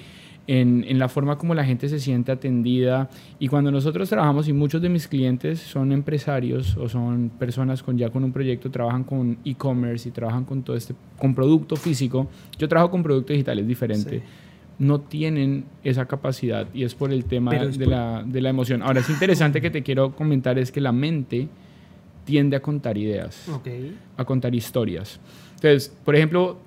en, 0.49 0.85
en, 0.89 0.99
la 0.99 1.09
forma 1.09 1.39
como 1.39 1.55
la 1.55 1.65
gente 1.65 1.89
se 1.89 2.01
siente 2.01 2.33
atendida. 2.33 3.09
Y 3.39 3.47
cuando 3.47 3.71
nosotros 3.71 4.09
trabajamos, 4.09 4.49
y 4.49 4.53
muchos 4.53 4.83
de 4.83 4.89
mis 4.89 5.07
clientes 5.07 5.61
son 5.61 5.93
empresarios 5.93 6.77
o 6.77 6.89
son 6.89 7.31
personas 7.39 7.85
con 7.85 7.97
ya 7.97 8.11
con 8.11 8.25
un 8.25 8.33
proyecto, 8.33 8.73
trabajan 8.73 9.05
con 9.05 9.39
e-commerce 9.45 10.09
y 10.09 10.11
trabajan 10.11 10.45
con 10.45 10.65
todo 10.65 10.75
este, 10.75 10.97
con 11.17 11.33
producto 11.33 11.77
físico. 11.77 12.29
Yo 12.59 12.67
trabajo 12.67 12.91
con 12.91 13.05
producto 13.05 13.33
digital, 13.35 13.61
es 13.61 13.69
diferente 13.69 14.21
no 14.79 15.01
tienen 15.01 15.65
esa 15.85 16.05
capacidad 16.07 16.67
y 16.75 16.85
es 16.85 16.95
por 16.95 17.11
el 17.11 17.25
tema 17.25 17.53
de, 17.53 17.87
La, 17.87 18.25
de, 18.27 18.41
la, 18.43 18.51
emoción. 18.51 18.83
Ahora, 18.83 19.01
es 19.01 19.09
interesante 19.09 19.63
que 19.63 19.71
te 19.71 19.83
quiero 19.83 20.15
comentar 20.15 20.59
es 20.59 20.71
que 20.71 20.83
la 20.83 20.93
mente 20.93 21.49
tiende 22.27 22.57
a 22.57 22.61
contar 22.61 22.99
ideas, 22.99 23.47
a 24.17 24.25
contar 24.25 24.55
historias. 24.55 25.19
Entonces, 25.55 25.97
por 26.05 26.15
ejemplo, 26.15 26.59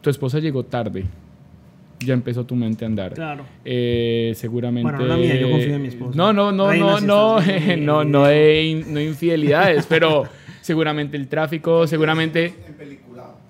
tu 0.00 0.10
esposa 0.10 0.40
llegó 0.40 0.64
tarde, 0.64 1.04
ya 2.00 2.14
empezó 2.14 2.44
tu 2.44 2.56
mente 2.56 2.84
a 2.84 2.88
andar. 2.88 3.14
Claro. 3.14 3.44
Eh, 3.64 4.32
seguramente. 4.34 4.90
Bueno, 4.90 5.06
no 5.06 5.16
mía, 5.18 5.38
yo 5.38 5.50
confío 5.50 5.76
en 5.76 5.82
mi 5.82 5.88
esposa. 5.88 6.16
No, 6.16 6.32
no, 6.32 6.50
no, 6.50 6.74
no, 6.74 7.00
no, 7.00 7.38
no, 7.78 8.04
no, 8.04 8.24
de, 8.24 8.84
no 8.88 9.00
infidelidades, 9.00 9.86
pero 9.86 10.24
seguramente 10.62 11.16
el 11.16 11.28
tráfico, 11.28 11.86
seguramente. 11.86 12.54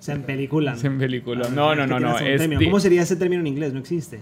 Se 0.01 0.13
empeliculan. 0.13 0.77
Se 0.77 0.89
empeliculan. 0.89 1.47
Ah, 1.47 1.55
no, 1.55 1.75
no, 1.77 1.87
no, 1.87 2.01
no. 2.01 2.17
¿Cómo 2.65 2.81
sería 2.81 3.03
ese 3.03 3.15
término 3.15 3.41
en 3.41 3.47
inglés? 3.47 3.73
No 3.73 3.79
existe. 3.79 4.19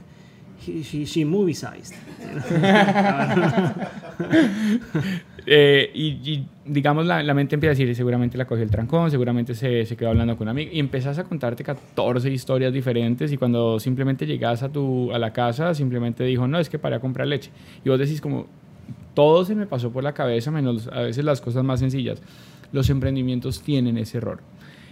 She, 0.62 1.06
she, 1.06 1.24
movie 1.24 1.54
sized. 1.54 1.94
eh, 5.52 5.90
y, 5.92 6.46
digamos, 6.64 7.04
la, 7.06 7.24
la, 7.24 7.34
mente 7.34 7.56
empieza 7.56 7.72
a 7.72 7.76
decir, 7.76 7.92
seguramente 7.96 8.38
la 8.38 8.44
cogió 8.44 8.62
el 8.62 8.70
trancón, 8.70 9.10
seguramente 9.10 9.56
se, 9.56 9.84
se 9.84 9.96
quedó 9.96 10.10
hablando 10.10 10.36
con 10.36 10.46
un 10.46 10.50
amigo, 10.50 10.70
y 10.72 10.78
empezás 10.78 11.18
a 11.18 11.24
contarte 11.24 11.64
14 11.64 12.30
historias 12.30 12.72
diferentes, 12.72 13.32
y 13.32 13.36
cuando 13.36 13.80
simplemente 13.80 14.26
llegas 14.26 14.62
a, 14.62 14.68
tu, 14.68 15.12
a 15.12 15.18
la 15.18 15.32
casa, 15.32 15.74
simplemente 15.74 16.22
dijo, 16.22 16.46
no, 16.46 16.60
es 16.60 16.68
que 16.68 16.78
para 16.78 17.00
comprar 17.00 17.26
leche. 17.26 17.50
Y 17.84 17.88
vos 17.88 17.98
decís 17.98 18.20
como, 18.20 18.46
todo 19.14 19.44
se 19.44 19.56
me 19.56 19.66
pasó 19.66 19.90
por 19.90 20.04
la 20.04 20.12
cabeza, 20.12 20.52
menos 20.52 20.86
a 20.86 21.00
veces 21.00 21.24
las 21.24 21.40
cosas 21.40 21.64
más 21.64 21.80
sencillas. 21.80 22.22
Los 22.70 22.88
emprendimientos 22.88 23.60
tienen 23.60 23.98
ese 23.98 24.18
error. 24.18 24.38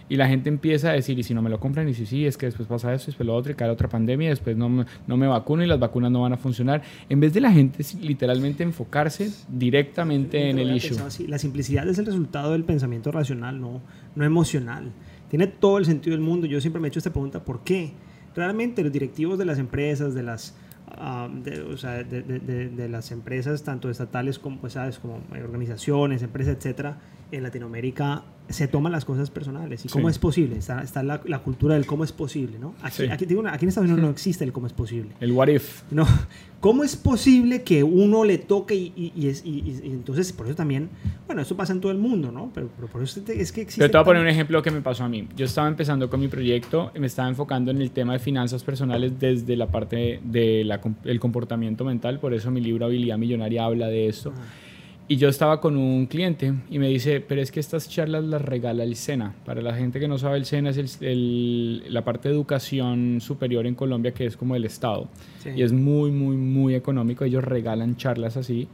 Y 0.08 0.16
la 0.16 0.26
gente 0.28 0.48
empieza 0.48 0.90
a 0.90 0.92
decir, 0.92 1.18
y 1.18 1.22
si 1.22 1.34
no 1.34 1.42
me 1.42 1.50
lo 1.50 1.60
compran, 1.60 1.88
y 1.88 1.94
si 1.94 2.06
sí, 2.06 2.24
es 2.24 2.36
que 2.36 2.46
después 2.46 2.66
pasa 2.66 2.94
esto, 2.94 3.06
después 3.06 3.26
lo 3.26 3.34
otro, 3.34 3.52
y 3.52 3.54
cae 3.54 3.68
otra 3.68 3.88
pandemia, 3.88 4.30
después 4.30 4.56
no 4.56 4.68
me, 4.68 4.86
no 5.06 5.16
me 5.16 5.26
vacuno 5.26 5.62
y 5.62 5.66
las 5.66 5.78
vacunas 5.78 6.10
no 6.10 6.22
van 6.22 6.32
a 6.32 6.36
funcionar. 6.36 6.82
En 7.08 7.20
vez 7.20 7.34
de 7.34 7.40
la 7.40 7.52
gente 7.52 7.84
literalmente 8.00 8.62
enfocarse 8.62 9.30
directamente 9.48 10.48
en 10.50 10.58
el 10.58 10.74
issue. 10.76 10.96
La 11.26 11.38
simplicidad 11.38 11.88
es 11.88 11.98
el 11.98 12.06
resultado 12.06 12.52
del 12.52 12.64
pensamiento 12.64 13.12
racional, 13.12 13.60
no, 13.60 13.82
no 14.14 14.24
emocional. 14.24 14.92
Tiene 15.28 15.46
todo 15.46 15.78
el 15.78 15.84
sentido 15.84 16.16
del 16.16 16.24
mundo. 16.24 16.46
Yo 16.46 16.60
siempre 16.60 16.80
me 16.80 16.88
he 16.88 16.90
hecho 16.90 17.00
esta 17.00 17.12
pregunta, 17.12 17.44
¿por 17.44 17.62
qué? 17.62 17.92
Realmente 18.34 18.82
los 18.82 18.92
directivos 18.92 19.38
de 19.38 19.44
las 19.44 19.58
empresas, 19.58 20.14
de 20.14 20.22
las 20.22 20.56
ah, 20.86 21.28
de, 21.30 21.60
o 21.62 21.76
sea, 21.76 22.02
de, 22.02 22.22
de, 22.22 22.68
de, 22.68 22.88
las 22.88 23.10
empresas, 23.12 23.62
tanto 23.62 23.90
estatales 23.90 24.38
como, 24.38 24.58
pues, 24.60 24.74
¿sabes? 24.74 24.98
como 24.98 25.20
organizaciones, 25.32 26.22
empresas, 26.22 26.56
etcétera, 26.56 26.98
en 27.30 27.42
Latinoamérica 27.42 28.24
se 28.48 28.66
toman 28.66 28.92
las 28.92 29.04
cosas 29.04 29.30
personales. 29.30 29.84
¿Y 29.84 29.88
cómo 29.88 30.08
es 30.08 30.18
posible? 30.18 30.56
Está, 30.56 30.82
está 30.82 31.02
la, 31.02 31.20
la, 31.26 31.40
cultura 31.40 31.74
del 31.74 31.84
cómo 31.84 32.04
es 32.04 32.12
posible, 32.12 32.58
¿no? 32.58 32.74
Aquí, 32.82 33.04
aquí, 33.04 33.26
digo, 33.26 33.42
aquí, 33.46 33.64
en 33.64 33.68
Estados 33.68 33.88
Unidos 33.88 34.00
no 34.00 34.10
existe 34.10 34.44
el 34.44 34.52
cómo 34.52 34.66
es 34.66 34.72
posible. 34.72 35.10
El 35.20 35.32
what 35.32 35.48
if. 35.48 35.82
No. 35.90 36.06
¿Cómo 36.60 36.82
es 36.82 36.96
posible 36.96 37.62
que 37.62 37.84
uno 37.84 38.24
le 38.24 38.38
toque 38.38 38.74
y, 38.74 39.12
y, 39.14 39.28
es, 39.28 39.44
y, 39.44 39.80
entonces, 39.84 40.32
por 40.32 40.46
eso 40.46 40.56
también, 40.56 40.88
bueno, 41.26 41.42
eso 41.42 41.56
pasa 41.56 41.72
en 41.72 41.80
todo 41.80 41.92
el 41.92 41.98
mundo, 41.98 42.32
¿no? 42.32 42.50
Pero, 42.52 42.68
pero 42.74 42.88
por 42.88 43.02
eso 43.02 43.20
es 43.20 43.52
que 43.52 43.60
existe... 43.60 43.78
Pero 43.80 43.90
te 43.90 43.96
voy 43.98 44.02
a 44.02 44.04
poner 44.04 44.22
un 44.22 44.28
ejemplo 44.28 44.60
que 44.60 44.72
me 44.72 44.80
pasó 44.80 45.04
a 45.04 45.08
mí. 45.08 45.28
Yo 45.36 45.44
estaba 45.44 45.68
empezando 45.68 46.10
con 46.10 46.18
mi 46.18 46.26
proyecto, 46.26 46.90
me 46.98 47.06
estaba 47.06 47.28
enfocando 47.28 47.70
en 47.70 47.80
el 47.80 47.92
tema 47.92 48.14
de 48.14 48.18
finanzas 48.18 48.64
personales 48.64 49.12
desde 49.20 49.54
la 49.54 49.68
parte 49.68 50.20
del 50.24 50.68
de 51.04 51.18
comportamiento 51.20 51.84
mental, 51.84 52.18
por 52.18 52.34
eso 52.34 52.50
mi 52.50 52.60
libro 52.60 52.86
Habilidad 52.86 53.18
Millonaria 53.18 53.64
habla 53.64 53.86
de 53.86 54.08
esto. 54.08 54.32
Ah. 54.36 54.67
Y 55.10 55.16
yo 55.16 55.30
estaba 55.30 55.58
con 55.58 55.78
un 55.78 56.04
cliente 56.04 56.52
y 56.68 56.78
me 56.78 56.88
dice, 56.88 57.22
pero 57.22 57.40
es 57.40 57.50
que 57.50 57.60
estas 57.60 57.88
charlas 57.88 58.24
las 58.24 58.42
regala 58.42 58.84
el 58.84 58.94
SENA. 58.94 59.34
Para 59.46 59.62
la 59.62 59.74
gente 59.74 59.98
que 59.98 60.06
no 60.06 60.18
sabe, 60.18 60.36
el 60.36 60.44
SENA 60.44 60.68
es 60.68 60.98
el, 61.00 61.82
la 61.92 62.04
parte 62.04 62.28
de 62.28 62.34
educación 62.34 63.22
superior 63.22 63.66
en 63.66 63.74
Colombia 63.74 64.12
que 64.12 64.26
es 64.26 64.36
como 64.36 64.54
el 64.54 64.66
Estado. 64.66 65.08
Y 65.56 65.62
es 65.62 65.72
muy, 65.72 66.10
muy, 66.10 66.36
muy 66.36 66.74
económico. 66.74 67.24
Ellos 67.24 67.42
regalan 67.42 67.96
charlas 67.96 68.36
así. 68.36 68.68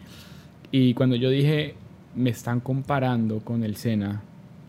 Y 0.72 0.92
cuando 0.94 1.14
yo 1.14 1.30
dije, 1.30 1.76
me 2.16 2.30
están 2.30 2.58
comparando 2.58 3.38
con 3.38 3.62
el 3.62 3.76
SENA, 3.76 4.24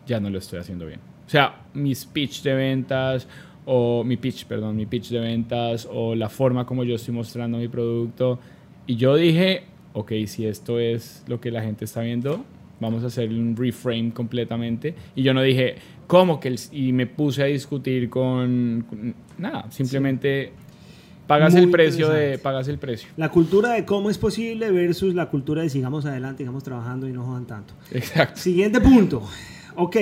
ya 0.06 0.20
no 0.20 0.30
lo 0.30 0.38
estoy 0.38 0.60
haciendo 0.60 0.86
bien. 0.86 1.00
O 1.26 1.28
sea, 1.28 1.64
mis 1.74 2.04
pitch 2.04 2.42
de 2.42 2.54
ventas 2.54 3.26
o 3.64 4.04
mi 4.04 4.16
pitch, 4.16 4.46
perdón, 4.46 4.76
mi 4.76 4.86
pitch 4.86 5.08
de 5.08 5.18
ventas 5.18 5.88
o 5.90 6.14
la 6.14 6.28
forma 6.28 6.64
como 6.64 6.84
yo 6.84 6.94
estoy 6.94 7.12
mostrando 7.12 7.58
mi 7.58 7.66
producto. 7.66 8.38
Y 8.86 8.94
yo 8.94 9.16
dije, 9.16 9.64
ok, 9.96 10.12
si 10.26 10.46
esto 10.46 10.78
es 10.78 11.24
lo 11.26 11.40
que 11.40 11.50
la 11.50 11.62
gente 11.62 11.86
está 11.86 12.02
viendo, 12.02 12.44
vamos 12.80 13.02
a 13.02 13.06
hacer 13.06 13.30
un 13.30 13.56
reframe 13.56 14.12
completamente. 14.12 14.94
Y 15.14 15.22
yo 15.22 15.32
no 15.32 15.40
dije, 15.40 15.76
¿cómo 16.06 16.38
que? 16.38 16.54
y 16.70 16.92
me 16.92 17.06
puse 17.06 17.42
a 17.42 17.46
discutir 17.46 18.10
con, 18.10 19.14
nada, 19.38 19.70
simplemente 19.70 20.52
pagas 21.26 21.54
el 21.54 21.70
precio 21.70 22.10
de 22.10 22.36
pagas 22.38 22.68
el 22.68 22.78
precio. 22.78 23.08
La 23.16 23.30
cultura 23.30 23.70
de 23.70 23.86
cómo 23.86 24.10
es 24.10 24.18
posible 24.18 24.70
versus 24.70 25.14
la 25.14 25.30
cultura 25.30 25.62
de 25.62 25.70
sigamos 25.70 26.04
adelante, 26.04 26.42
sigamos 26.42 26.62
trabajando 26.62 27.08
y 27.08 27.12
no 27.12 27.24
jodan 27.24 27.46
tanto. 27.46 27.72
Exacto. 27.90 28.38
Siguiente 28.38 28.82
punto. 28.82 29.22
Ok, 29.76 29.96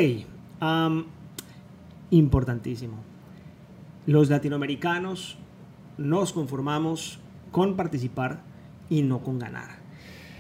importantísimo. 2.11 2.97
Los 4.07 4.29
latinoamericanos 4.29 5.39
nos 5.99 6.33
conformamos 6.33 7.21
con 7.53 7.77
participar 7.77 8.43
y 8.91 9.03
no 9.03 9.21
con 9.21 9.39
ganar. 9.39 9.84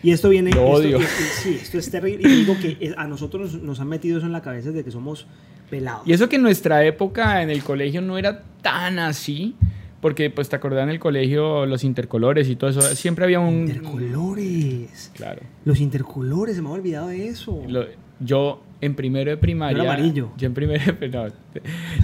Y 0.05 0.13
esto 0.13 0.29
viene... 0.29 0.57
odio. 0.59 1.01
sí, 1.43 1.59
esto 1.63 1.79
es 1.79 1.91
terrible. 1.91 2.29
Y 2.29 2.37
digo 2.45 2.55
que 2.61 2.95
a 2.97 3.07
nosotros 3.07 3.55
nos 3.63 3.81
han 3.81 3.89
metido 3.89 4.19
eso 4.19 4.27
en 4.27 4.33
la 4.33 4.43
cabeza 4.43 4.69
desde 4.69 4.85
que 4.85 4.91
somos 4.91 5.27
pelados. 5.71 6.07
Y 6.07 6.13
eso 6.13 6.29
que 6.29 6.37
en 6.37 6.43
nuestra 6.43 6.85
época 6.85 7.43
en 7.43 7.49
el 7.49 7.65
colegio 7.65 8.03
no 8.03 8.19
era 8.19 8.43
tan 8.61 8.99
así. 8.99 9.57
Porque, 10.03 10.29
pues, 10.29 10.51
te 10.51 10.57
acordás 10.57 10.83
en 10.83 10.91
el 10.91 11.01
colegio 11.01 11.65
los 11.65 11.83
intercolores 11.83 12.51
y 12.51 12.57
todo 12.57 12.69
eso. 12.69 12.83
Siempre 12.83 13.25
había 13.25 13.41
un... 13.41 13.61
Intercolores. 13.61 15.11
Claro. 15.15 15.41
Los 15.65 15.81
intercolores, 15.81 16.57
se 16.57 16.61
me 16.61 16.69
ha 16.69 16.73
olvidado 16.73 17.09
de 17.09 17.29
eso. 17.29 17.63
Yo 18.21 18.61
en 18.85 18.95
primero 18.95 19.31
de 19.31 19.37
primaria. 19.37 19.83
amarillo. 19.83 20.31
Yo 20.37 20.47
en 20.47 20.55
primero, 20.55 20.83
no, 21.13 21.29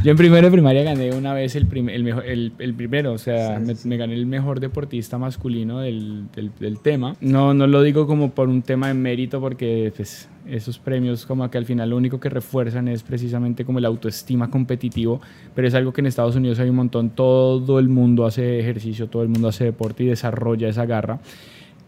yo 0.02 0.10
en 0.10 0.16
primero 0.16 0.46
de 0.46 0.50
primaria 0.50 0.82
gané 0.82 1.12
una 1.12 1.34
vez 1.34 1.54
el, 1.54 1.68
el, 1.90 2.04
mejor, 2.04 2.24
el, 2.24 2.52
el, 2.58 2.74
primero, 2.74 3.12
o 3.12 3.18
sea, 3.18 3.60
me, 3.60 3.96
gané 3.96 4.14
el 4.14 4.26
mejor 4.26 4.60
deportista 4.60 5.18
masculino 5.18 5.80
del, 5.80 6.30
del, 6.34 6.50
del, 6.58 6.80
tema. 6.80 7.16
No, 7.20 7.52
no 7.52 7.66
lo 7.66 7.82
digo 7.82 8.06
como 8.06 8.30
por 8.30 8.48
un 8.48 8.62
tema 8.62 8.88
de 8.88 8.94
mérito, 8.94 9.40
porque 9.40 9.92
pues, 9.94 10.28
esos 10.48 10.78
premios 10.78 11.26
como 11.26 11.50
que 11.50 11.58
al 11.58 11.66
final 11.66 11.90
lo 11.90 11.96
único 11.96 12.18
que 12.18 12.30
refuerzan 12.30 12.88
es 12.88 13.02
precisamente 13.02 13.64
como 13.64 13.78
el 13.78 13.84
autoestima 13.84 14.50
competitivo, 14.50 15.20
pero 15.54 15.68
es 15.68 15.74
algo 15.74 15.92
que 15.92 16.00
en 16.00 16.06
Estados 16.06 16.36
Unidos 16.36 16.60
hay 16.60 16.70
un 16.70 16.76
montón, 16.76 17.10
todo 17.10 17.78
el 17.78 17.88
mundo 17.88 18.24
hace 18.24 18.58
ejercicio, 18.58 19.08
todo 19.08 19.22
el 19.22 19.28
mundo 19.28 19.48
hace 19.48 19.64
deporte 19.64 20.04
y 20.04 20.06
desarrolla 20.06 20.68
esa 20.68 20.86
garra. 20.86 21.20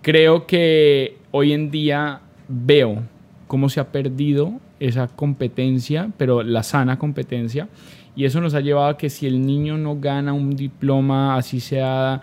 Creo 0.03 0.47
que 0.47 1.17
hoy 1.31 1.53
en 1.53 1.71
día 1.71 2.21
veo 2.49 3.05
cómo 3.53 3.69
se 3.69 3.81
ha 3.81 3.93
perdido 3.93 4.55
esa 4.81 5.09
competencia, 5.09 6.09
pero 6.17 6.43
la 6.43 6.63
sana 6.63 6.99
competencia. 6.99 7.69
Y 8.17 8.25
eso 8.25 8.41
nos 8.41 8.55
ha 8.55 8.61
llevado 8.61 8.87
a 8.87 8.97
que 8.97 9.11
si 9.11 9.27
el 9.27 9.45
niño 9.45 9.77
no 9.77 10.01
gana 10.01 10.33
un 10.33 10.57
diploma, 10.57 11.37
así 11.37 11.61
sea 11.61 12.23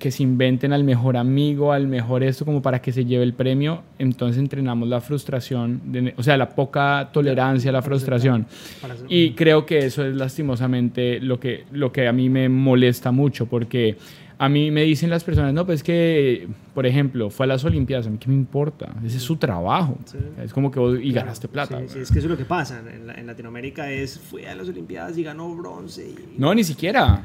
que 0.00 0.10
se 0.10 0.24
inventen 0.24 0.72
al 0.72 0.82
mejor 0.82 1.16
amigo, 1.16 1.72
al 1.72 1.86
mejor 1.86 2.24
esto, 2.24 2.44
como 2.44 2.62
para 2.62 2.82
que 2.82 2.90
se 2.90 3.04
lleve 3.04 3.22
el 3.22 3.32
premio, 3.32 3.84
entonces 4.00 4.40
entrenamos 4.40 4.88
la 4.88 5.00
frustración, 5.00 5.82
o 6.16 6.22
sea, 6.24 6.36
la 6.36 6.48
poca 6.48 7.10
tolerancia 7.12 7.70
a 7.70 7.72
la 7.72 7.82
frustración. 7.82 8.44
Y 9.08 9.34
creo 9.34 9.64
que 9.64 9.78
eso 9.78 10.04
es 10.04 10.16
lastimosamente 10.16 11.20
lo 11.20 11.38
que, 11.38 11.64
lo 11.70 11.92
que 11.92 12.08
a 12.08 12.12
mí 12.12 12.28
me 12.28 12.48
molesta 12.48 13.12
mucho, 13.12 13.46
porque 13.46 13.98
a 14.40 14.48
mí 14.48 14.70
me 14.70 14.84
dicen 14.84 15.10
las 15.10 15.22
personas, 15.22 15.52
no, 15.52 15.66
pues 15.66 15.82
que, 15.82 16.48
por 16.72 16.86
ejemplo, 16.86 17.28
fue 17.28 17.44
a 17.44 17.46
las 17.46 17.62
Olimpiadas, 17.62 18.06
a 18.06 18.10
mí 18.10 18.16
qué 18.16 18.26
me 18.26 18.34
importa, 18.34 18.90
ese 19.04 19.18
es 19.18 19.22
su 19.22 19.36
trabajo. 19.36 19.98
Es 20.42 20.54
como 20.54 20.70
que 20.70 20.80
vos, 20.80 20.98
y 20.98 21.12
ganaste 21.12 21.46
plata. 21.46 21.78
Sí, 21.86 21.98
es 21.98 22.10
que 22.10 22.20
eso 22.20 22.26
es 22.26 22.30
lo 22.30 22.38
que 22.38 22.46
pasa. 22.46 22.80
En, 22.90 23.26
Latinoamérica 23.26 23.92
es, 23.92 24.18
fue 24.18 24.48
a 24.48 24.54
las 24.54 24.66
Olimpiadas 24.66 25.18
y 25.18 25.24
ganó 25.24 25.54
bronce. 25.54 26.14
No, 26.38 26.54
ni 26.54 26.64
siquiera. 26.64 27.22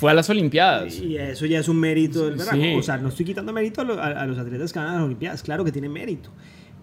Fue 0.00 0.10
a 0.10 0.14
las 0.14 0.30
Olimpiadas. 0.30 0.98
Y 1.00 1.18
eso 1.18 1.44
ya 1.44 1.58
es 1.58 1.68
un 1.68 1.78
mérito 1.78 2.30
del 2.30 2.40
O 2.78 2.82
sea, 2.82 2.96
no 2.96 3.10
estoy 3.10 3.26
quitando 3.26 3.52
mérito 3.52 3.82
a, 3.82 4.06
a, 4.06 4.26
los 4.26 4.38
atletas 4.38 4.72
que 4.72 4.78
ganan 4.78 4.94
las 4.94 5.04
Olimpiadas, 5.04 5.42
claro 5.42 5.66
que 5.66 5.72
tiene 5.72 5.90
mérito. 5.90 6.30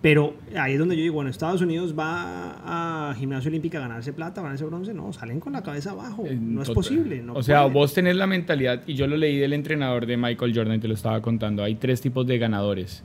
Pero 0.02 0.34
ahí 0.56 0.74
es 0.74 0.80
donde 0.80 0.96
yo 0.96 1.02
digo, 1.02 1.16
bueno, 1.16 1.30
Estados 1.30 1.62
Unidos 1.62 1.94
va 1.98 3.10
a 3.10 3.14
gimnasia 3.16 3.50
olímpica 3.50 3.80
a 3.80 3.82
ganarse 3.82 4.14
plata, 4.14 4.40
a 4.40 4.44
ganarse 4.46 4.64
bronce. 4.64 4.94
No, 4.94 5.12
salen 5.12 5.42
con 5.42 5.52
la 5.52 5.62
cabeza 5.62 5.92
abajo. 5.92 6.26
No 6.40 6.62
es 6.62 6.70
posible. 6.70 7.22
o 7.34 7.44
sea, 7.44 7.66
vos 7.66 7.94
tenés 7.94 8.16
la 8.16 8.26
mentalidad, 8.26 8.82
y 8.88 8.94
yo 8.94 9.08
lo 9.08 9.18
leí 9.18 9.38
del 9.38 9.52
entrenador 9.52 10.06
de 10.06 10.16
Michael 10.16 10.54
Jordan, 10.56 10.80
te 10.80 10.88
lo 10.88 10.94
estaba 10.94 11.22
contando. 11.22 11.64
Hay 11.64 11.76
tres 11.76 12.00
tipos 12.00 12.26
de 12.26 12.38
ganadores. 12.38 13.04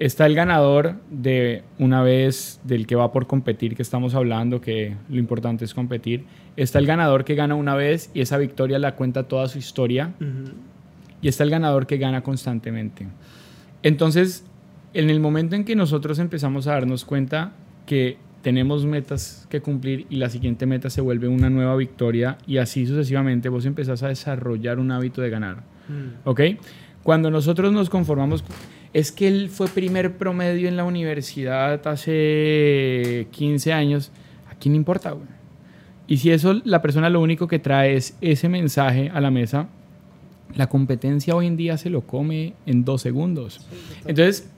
Está 0.00 0.26
el 0.26 0.34
ganador 0.34 0.96
de 1.08 1.62
una 1.78 2.02
vez 2.02 2.60
del 2.64 2.84
que 2.88 2.96
va 2.96 3.12
por 3.12 3.28
competir, 3.28 3.76
que 3.76 3.82
estamos 3.82 4.16
hablando, 4.16 4.60
que 4.60 4.96
lo 5.08 5.18
importante 5.18 5.64
es 5.64 5.72
competir. 5.72 6.24
Está 6.56 6.80
el 6.80 6.86
ganador 6.86 7.24
que 7.24 7.36
gana 7.36 7.54
una 7.54 7.76
vez 7.76 8.10
y 8.12 8.20
esa 8.20 8.38
victoria 8.38 8.80
la 8.80 8.96
cuenta 8.96 9.28
toda 9.28 9.46
su 9.46 9.58
historia. 9.58 10.12
Y 11.22 11.28
está 11.28 11.44
el 11.44 11.50
ganador 11.50 11.86
que 11.86 11.96
gana 11.98 12.22
constantemente. 12.22 13.06
Entonces, 13.84 14.44
en 14.94 15.10
el 15.10 15.20
momento 15.20 15.56
en 15.56 15.64
que 15.64 15.76
nosotros 15.76 16.18
empezamos 16.18 16.66
a 16.66 16.72
darnos 16.72 17.04
cuenta 17.04 17.52
que 17.86 18.16
tenemos 18.42 18.84
metas 18.84 19.46
que 19.50 19.60
cumplir 19.60 20.06
y 20.10 20.16
la 20.16 20.30
siguiente 20.30 20.66
meta 20.66 20.90
se 20.90 21.00
vuelve 21.00 21.28
una 21.28 21.50
nueva 21.50 21.74
victoria 21.76 22.38
y 22.46 22.58
así 22.58 22.86
sucesivamente 22.86 23.48
vos 23.48 23.66
empezás 23.66 24.02
a 24.02 24.08
desarrollar 24.08 24.78
un 24.78 24.92
hábito 24.92 25.22
de 25.22 25.30
ganar. 25.30 25.62
Mm. 25.88 26.28
¿Ok? 26.28 26.40
Cuando 27.02 27.30
nosotros 27.30 27.72
nos 27.72 27.90
conformamos, 27.90 28.44
es 28.92 29.12
que 29.12 29.28
él 29.28 29.48
fue 29.50 29.66
primer 29.68 30.16
promedio 30.16 30.68
en 30.68 30.76
la 30.76 30.84
universidad 30.84 31.86
hace 31.86 33.26
15 33.32 33.72
años, 33.72 34.12
¿a 34.50 34.54
quién 34.54 34.74
importa? 34.74 35.10
Güey? 35.10 35.26
Y 36.06 36.18
si 36.18 36.30
eso 36.30 36.60
la 36.64 36.82
persona 36.82 37.10
lo 37.10 37.20
único 37.20 37.48
que 37.48 37.58
trae 37.58 37.96
es 37.96 38.16
ese 38.20 38.48
mensaje 38.48 39.10
a 39.12 39.20
la 39.20 39.30
mesa, 39.30 39.68
la 40.54 40.68
competencia 40.68 41.34
hoy 41.34 41.46
en 41.46 41.56
día 41.56 41.78
se 41.78 41.90
lo 41.90 42.02
come 42.02 42.54
en 42.66 42.84
dos 42.84 43.02
segundos. 43.02 43.66
Entonces, 44.06 44.50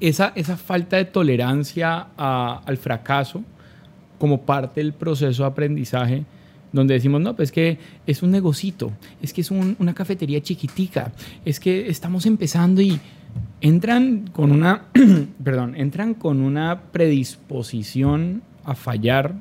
esa, 0.00 0.32
esa 0.34 0.56
falta 0.56 0.96
de 0.96 1.04
tolerancia 1.04 2.08
al 2.16 2.76
fracaso 2.76 3.42
como 4.18 4.42
parte 4.42 4.80
del 4.80 4.92
proceso 4.92 5.42
de 5.42 5.48
aprendizaje, 5.48 6.24
donde 6.72 6.94
decimos, 6.94 7.20
no, 7.20 7.36
pues 7.36 7.52
que 7.52 7.78
es 8.06 8.22
un 8.22 8.30
negocito, 8.30 8.92
es 9.22 9.32
que 9.32 9.40
es 9.40 9.50
una 9.50 9.94
cafetería 9.94 10.40
chiquitica, 10.42 11.12
es 11.44 11.60
que 11.60 11.88
estamos 11.88 12.26
empezando 12.26 12.80
y 12.80 12.98
entran 13.60 14.28
con 14.32 14.50
una, 14.50 14.86
perdón, 15.44 15.76
entran 15.76 16.14
con 16.14 16.40
una 16.40 16.82
predisposición 16.90 18.42
a 18.64 18.74
fallar, 18.74 19.34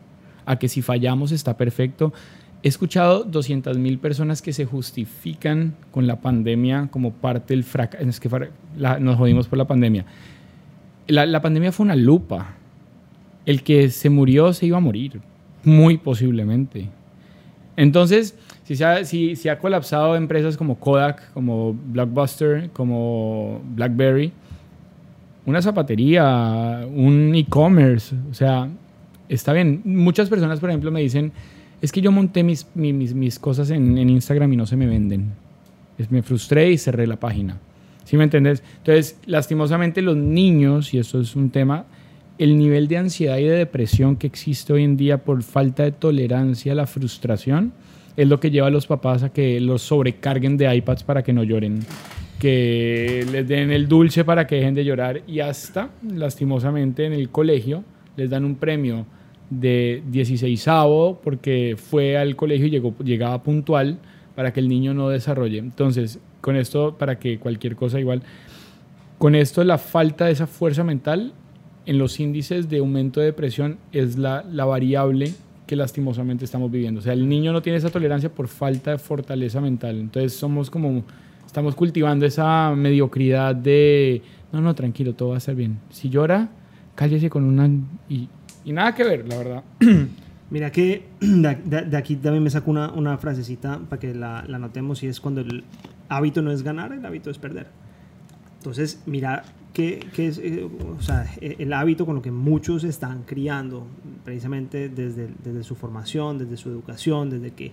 a 0.46 0.58
que 0.60 0.68
si 0.68 0.82
fallamos 0.82 1.32
está 1.32 1.58
perfecto. 1.58 2.14
He 2.62 2.68
escuchado 2.68 3.26
200.000 3.30 4.00
personas 4.00 4.42
que 4.42 4.54
se 4.54 4.66
justifican 4.66 5.76
con 5.92 6.08
la 6.08 6.22
pandemia 6.22 6.88
como 6.92 7.12
parte 7.12 7.54
del 7.54 7.64
fracaso. 7.64 8.08
Es 8.08 8.20
que 8.20 8.30
nos 9.00 9.18
jodimos 9.18 9.48
por 9.48 9.58
la 9.58 9.66
pandemia 9.66 10.06
la, 11.08 11.42
pandemia 11.42 11.72
fue 11.72 11.86
una 11.86 11.96
lupa. 11.96 12.56
El 13.46 13.64
que 13.64 13.90
se 13.90 14.10
murió 14.10 14.54
se 14.54 14.66
iba 14.66 14.78
a 14.78 14.82
morir, 14.82 15.20
muy 15.64 15.98
posiblemente. 15.98 16.90
Entonces, 17.76 18.38
si 18.64 18.76
se, 18.76 18.86
ha, 18.86 19.04
si, 19.04 19.50
ha 19.50 19.60
colapsado 19.60 20.16
empresas 20.16 20.56
como 20.56 20.80
Kodak, 20.80 21.34
como 21.34 21.74
Blockbuster, 21.74 22.70
como 22.72 23.62
BlackBerry, 23.76 24.32
una 25.46 25.62
zapatería, 25.62 26.88
un 26.94 27.34
e-commerce, 27.36 28.16
o 28.32 28.34
sea, 28.34 28.70
está 29.28 29.52
bien. 29.52 29.82
Muchas 29.84 30.30
personas, 30.30 30.60
por 30.60 30.70
ejemplo, 30.70 30.92
me 30.92 31.02
dicen, 31.02 31.34
es 31.82 31.92
que 31.92 32.00
yo 32.00 32.12
monté 32.12 32.44
mis, 32.44 32.68
mis, 32.76 33.40
cosas 33.40 33.70
en, 33.72 33.98
Instagram 33.98 34.54
y 34.54 34.56
no 34.56 34.66
se 34.66 34.78
me 34.78 34.88
venden. 34.88 35.32
me 36.10 36.22
frustré 36.22 36.72
y 36.72 36.78
cerré 36.78 37.08
la 37.08 37.18
página. 37.18 37.58
¿Sí 38.04 38.18
me 38.18 38.26
entiendes? 38.26 38.64
Entonces, 38.78 39.18
lastimosamente 39.26 40.02
los 40.02 40.18
niños, 40.18 40.94
y 40.94 41.00
eso 41.00 41.20
es 41.20 41.36
un 41.36 41.50
tema, 41.50 41.86
el 42.38 42.58
nivel 42.58 42.88
de 42.88 42.98
ansiedad 42.98 43.38
y 43.38 43.44
de 43.44 43.58
depresión 43.58 44.16
que 44.16 44.28
existe 44.28 44.74
hoy 44.74 44.84
en 44.84 44.98
día 44.98 45.24
por 45.24 45.44
falta 45.44 45.84
de 45.84 45.92
tolerancia 45.92 46.72
a 46.72 46.76
la 46.76 46.88
frustración 46.88 47.74
es 48.18 48.28
lo 48.28 48.40
que 48.40 48.52
lleva 48.52 48.68
a 48.68 48.72
los 48.72 48.88
papás 48.88 49.24
a 49.24 49.30
que 49.30 49.60
los 49.60 49.82
sobrecarguen 49.82 50.58
de 50.58 50.74
iPads 50.76 51.04
para 51.04 51.24
que 51.24 51.34
no 51.34 51.44
lloren, 51.44 51.80
que 52.40 53.26
les 53.32 53.48
den 53.48 53.72
el 53.72 53.88
dulce 53.88 54.24
para 54.24 54.46
que 54.46 54.56
dejen 54.56 54.76
de 54.76 54.86
llorar 54.86 55.22
y 55.28 55.40
hasta, 55.40 55.90
lastimosamente, 56.08 57.06
en 57.06 57.14
el 57.14 57.30
colegio 57.30 57.84
les 58.16 58.30
dan 58.30 58.46
un 58.46 58.56
premio 58.56 59.06
de 59.50 60.04
16 60.10 60.66
porque 61.24 61.76
fue 61.78 62.18
al 62.18 62.36
colegio 62.36 62.68
y 62.68 62.70
llegó, 62.70 62.96
llegaba 63.04 63.42
puntual 63.42 63.98
para 64.36 64.54
que 64.54 64.60
el 64.60 64.68
niño 64.68 64.94
no 64.94 65.10
desarrolle. 65.10 65.60
Entonces, 65.60 66.20
con 66.44 66.58
esto, 66.58 66.98
para 66.98 67.18
que 67.18 67.40
cualquier 67.40 67.78
cosa 67.78 68.02
igual, 68.02 68.22
con 69.18 69.34
esto 69.34 69.64
la 69.64 69.78
falta 69.78 70.26
de 70.26 70.34
esa 70.34 70.46
fuerza 70.46 70.84
mental 70.84 71.32
en 71.86 71.98
los 71.98 72.20
índices 72.20 72.68
de 72.68 72.80
aumento 72.80 73.22
de 73.22 73.28
depresión 73.28 73.78
es 73.94 74.18
la, 74.18 74.44
la 74.44 74.66
variable 74.66 75.34
que 75.66 75.78
lastimosamente 75.78 76.44
estamos 76.44 76.70
viviendo. 76.70 77.00
O 77.00 77.02
sea, 77.02 77.14
el 77.14 77.30
niño 77.30 77.54
no 77.54 77.62
tiene 77.62 77.78
esa 77.78 77.90
tolerancia 77.90 78.30
por 78.30 78.50
falta 78.50 78.92
de 78.92 78.98
fortaleza 78.98 79.62
mental. 79.62 79.98
Entonces 79.98 80.34
somos 80.34 80.70
como, 80.70 81.06
estamos 81.46 81.76
cultivando 81.76 82.26
esa 82.26 82.74
mediocridad 82.76 83.56
de, 83.56 84.22
no, 84.52 84.60
no, 84.60 84.76
tranquilo, 84.76 85.14
todo 85.14 85.30
va 85.30 85.36
a 85.36 85.38
estar 85.38 85.56
bien. 85.56 85.80
Si 85.92 86.10
llora, 86.10 86.50
cállese 86.96 87.30
con 87.30 87.46
una... 87.46 87.70
Y, 88.10 88.28
y 88.66 88.74
nada 88.74 88.94
que 88.94 89.06
ver, 89.06 89.26
la 89.30 89.38
verdad. 89.38 89.64
Mira 90.50 90.72
que 90.72 91.06
de, 91.22 91.98
aquí 91.98 92.18
también 92.18 92.44
me 92.44 92.50
saco 92.50 92.70
una, 92.70 92.92
una 92.92 93.18
frasecita 93.18 93.80
para 93.90 94.00
que 94.00 94.14
la, 94.14 94.44
la 94.48 94.60
notemos 94.60 95.02
y 95.04 95.08
es 95.08 95.22
cuando 95.22 95.40
el 95.40 95.64
hábito 96.16 96.42
no 96.42 96.52
es 96.52 96.64
ganar, 96.64 96.94
el 96.94 97.06
hábito 97.06 97.30
es 97.30 97.38
perder. 97.38 97.68
Entonces, 98.58 99.02
mira 99.06 99.44
que, 99.74 100.08
que 100.14 100.28
es 100.28 100.38
eh, 100.38 100.64
o 100.98 101.02
sea, 101.02 101.26
e, 101.42 101.58
el 101.60 101.74
hábito 101.74 102.06
con 102.06 102.16
lo 102.16 102.22
que 102.22 102.32
muchos 102.32 102.84
están 102.84 103.24
criando, 103.24 103.88
precisamente 104.24 104.90
desde, 104.90 105.30
desde 105.44 105.64
su 105.64 105.76
formación, 105.76 106.38
desde 106.38 106.58
su 106.58 106.70
educación, 106.70 107.30
desde 107.30 107.52
que 107.52 107.72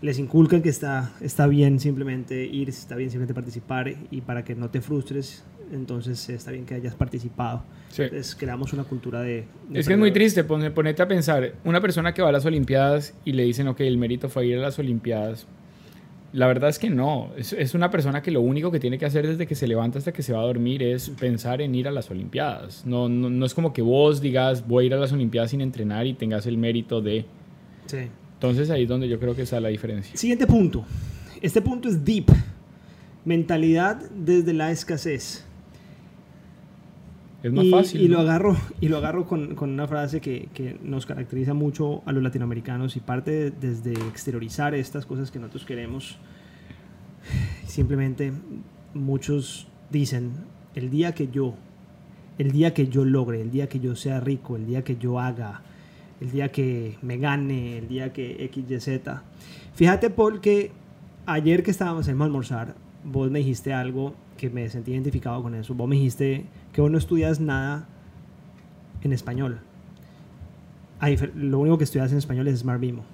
les 0.00 0.18
inculcan 0.18 0.62
que 0.62 0.68
está, 0.68 1.12
está 1.20 1.46
bien 1.46 1.80
simplemente 1.80 2.44
ir, 2.44 2.68
está 2.68 2.96
bien 2.96 3.10
simplemente 3.10 3.34
participar 3.34 3.92
y 4.10 4.20
para 4.20 4.44
que 4.44 4.54
no 4.54 4.70
te 4.70 4.80
frustres, 4.80 5.44
entonces 5.72 6.28
está 6.28 6.50
bien 6.50 6.64
que 6.64 6.74
hayas 6.74 6.94
participado. 6.94 7.64
Entonces 7.90 8.36
creamos 8.36 8.72
una 8.72 8.84
cultura 8.84 9.20
de... 9.22 9.46
es 9.74 9.86
que 9.86 9.94
es 9.94 9.98
muy 9.98 10.12
triste, 10.12 10.44
ponete 10.44 11.02
a 11.02 11.08
pensar, 11.08 11.54
una 11.64 11.80
persona 11.80 12.14
que 12.14 12.22
va 12.22 12.28
a 12.28 12.32
las 12.32 12.44
Olimpiadas 12.44 13.14
y 13.24 13.32
le 13.32 13.42
dicen, 13.42 13.66
ok, 13.68 13.80
el 13.80 13.98
mérito 13.98 14.28
fue 14.28 14.46
ir 14.46 14.58
a 14.58 14.62
las 14.62 14.78
Olimpiadas, 14.78 15.46
la 16.32 16.46
verdad 16.46 16.68
es 16.68 16.78
que 16.78 16.90
no. 16.90 17.30
Es, 17.36 17.74
una 17.74 17.90
persona 17.90 18.22
que 18.22 18.30
lo 18.30 18.40
único 18.40 18.70
que 18.70 18.78
tiene 18.80 18.98
que 18.98 19.06
hacer 19.06 19.26
desde 19.26 19.46
que 19.46 19.54
se 19.54 19.66
levanta 19.66 19.98
hasta 19.98 20.12
que 20.12 20.22
se 20.22 20.32
va 20.32 20.40
a 20.40 20.44
dormir 20.44 20.82
es 20.82 21.08
pensar 21.10 21.62
en 21.62 21.74
ir 21.74 21.88
a 21.88 21.90
las 21.90 22.10
Olimpiadas. 22.10 22.84
No, 22.84 23.08
no, 23.08 23.46
es 23.46 23.54
como 23.54 23.72
que 23.72 23.82
vos 23.82 24.20
digas 24.20 24.66
voy 24.66 24.84
a 24.84 24.86
ir 24.88 24.94
a 24.94 24.98
las 24.98 25.12
Olimpiadas 25.12 25.50
sin 25.50 25.60
entrenar 25.60 26.06
y 26.06 26.14
tengas 26.14 26.46
el 26.46 26.58
mérito 26.58 27.00
de... 27.00 27.24
Sí. 27.86 28.08
Entonces 28.34 28.70
ahí 28.70 28.82
es 28.82 28.88
donde 28.88 29.08
yo 29.08 29.18
creo 29.18 29.34
que 29.34 29.42
está 29.42 29.58
la 29.58 29.68
diferencia. 29.68 30.16
Siguiente 30.16 30.46
punto. 30.46 30.84
Este 31.40 31.62
punto 31.62 31.88
es 31.88 32.04
deep. 32.04 32.26
Mentalidad 33.24 33.96
desde 34.10 34.52
la 34.52 34.70
escasez. 34.70 35.47
Es 37.42 37.52
más 37.52 37.70
fácil. 37.70 38.00
Y 38.00 38.08
lo 38.08 38.20
agarro, 38.20 38.56
y 38.80 38.88
lo 38.88 38.96
agarro 38.96 39.24
con, 39.24 39.54
con 39.54 39.70
una 39.70 39.86
frase 39.86 40.20
que, 40.20 40.48
que, 40.52 40.76
nos 40.82 41.06
caracteriza 41.06 41.54
mucho 41.54 42.02
a 42.04 42.12
los 42.12 42.22
latinoamericanos 42.22 42.96
y 42.96 43.00
parte 43.00 43.52
desde 43.52 43.92
exteriorizar 43.92 44.74
estas 44.74 45.06
cosas 45.06 45.30
que 45.30 45.38
nosotros 45.38 45.64
queremos. 45.64 46.18
Simplemente 47.66 48.32
muchos 48.94 49.68
dicen, 49.90 50.32
el 50.74 50.90
día 50.90 51.14
que 51.14 51.28
yo, 51.28 51.54
el 52.38 52.50
día 52.50 52.74
que 52.74 52.88
yo 52.88 53.04
logre, 53.04 53.40
el 53.40 53.50
día 53.50 53.68
que 53.68 53.78
yo 53.78 53.94
sea 53.94 54.20
rico, 54.20 54.56
el 54.56 54.66
día 54.66 54.82
que 54.82 54.96
yo 54.96 55.20
haga, 55.20 55.62
el 56.20 56.30
día 56.30 56.50
que 56.50 56.98
me 57.02 57.18
gane, 57.18 57.78
el 57.78 57.88
día 57.88 58.12
que 58.12 58.44
X, 58.46 58.64
Y, 58.68 58.80
Z. 58.80 59.22
Fíjate 59.74 60.10
porque 60.10 60.72
ayer 61.26 61.62
que 61.62 61.70
estábamos 61.70 62.08
en 62.08 62.20
almorzar, 62.20 62.74
vos 63.04 63.30
me 63.30 63.38
dijiste 63.38 63.72
algo 63.72 64.14
que 64.38 64.48
me 64.48 64.66
sentí 64.70 64.92
identificado 64.92 65.42
con 65.42 65.54
eso. 65.54 65.74
Vos 65.74 65.86
me 65.86 65.96
dijiste 65.96 66.46
que 66.72 66.80
vos 66.80 66.90
no 66.90 66.96
estudias 66.96 67.40
nada 67.40 67.86
en 69.02 69.12
español. 69.12 69.60
lo 71.34 71.58
único 71.58 71.76
que 71.76 71.84
estudias 71.84 72.10
en 72.12 72.18
español 72.18 72.48
es 72.48 72.60
Smart 72.60 72.80
Vimo. 72.80 73.04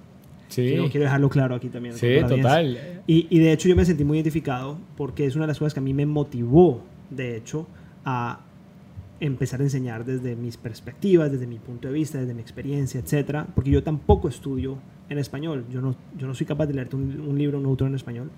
Sí. 0.47 0.61
Quiero, 0.61 0.89
quiero, 0.89 1.03
dejarlo 1.03 1.29
claro 1.29 1.55
aquí 1.55 1.67
también. 1.67 1.95
Sí, 1.95 2.15
total. 2.27 3.01
Y, 3.07 3.27
y, 3.29 3.39
de 3.39 3.51
hecho 3.51 3.67
yo 3.67 3.75
me 3.75 3.83
sentí 3.83 4.05
muy 4.05 4.17
identificado 4.17 4.77
porque 4.95 5.25
es 5.25 5.35
una 5.35 5.43
de 5.43 5.49
las 5.49 5.59
cosas 5.59 5.73
que 5.73 5.79
a 5.81 5.83
mí 5.83 5.93
me 5.93 6.05
motivó, 6.05 6.81
de 7.09 7.35
hecho, 7.35 7.67
a 8.05 8.39
empezar 9.19 9.59
a 9.61 9.63
enseñar 9.63 10.05
desde 10.05 10.35
mis 10.35 10.55
perspectivas, 10.57 11.31
desde 11.31 11.47
mi 11.47 11.57
punto 11.57 11.87
de 11.87 11.93
vista, 11.93 12.19
desde 12.19 12.33
mi 12.33 12.41
experiencia, 12.41 12.99
etcétera, 12.99 13.47
porque 13.55 13.71
yo 13.71 13.83
tampoco 13.83 14.29
estudio 14.29 14.77
en 15.09 15.17
español. 15.17 15.65
Yo 15.71 15.81
no, 15.81 15.95
yo 16.17 16.27
no 16.27 16.35
soy 16.35 16.45
capaz 16.45 16.67
de 16.67 16.75
leerte 16.75 16.95
un, 16.95 17.19
un 17.21 17.37
libro, 17.37 17.59
un 17.59 17.65
autor 17.65 17.87
en 17.87 17.95
español. 17.95 18.29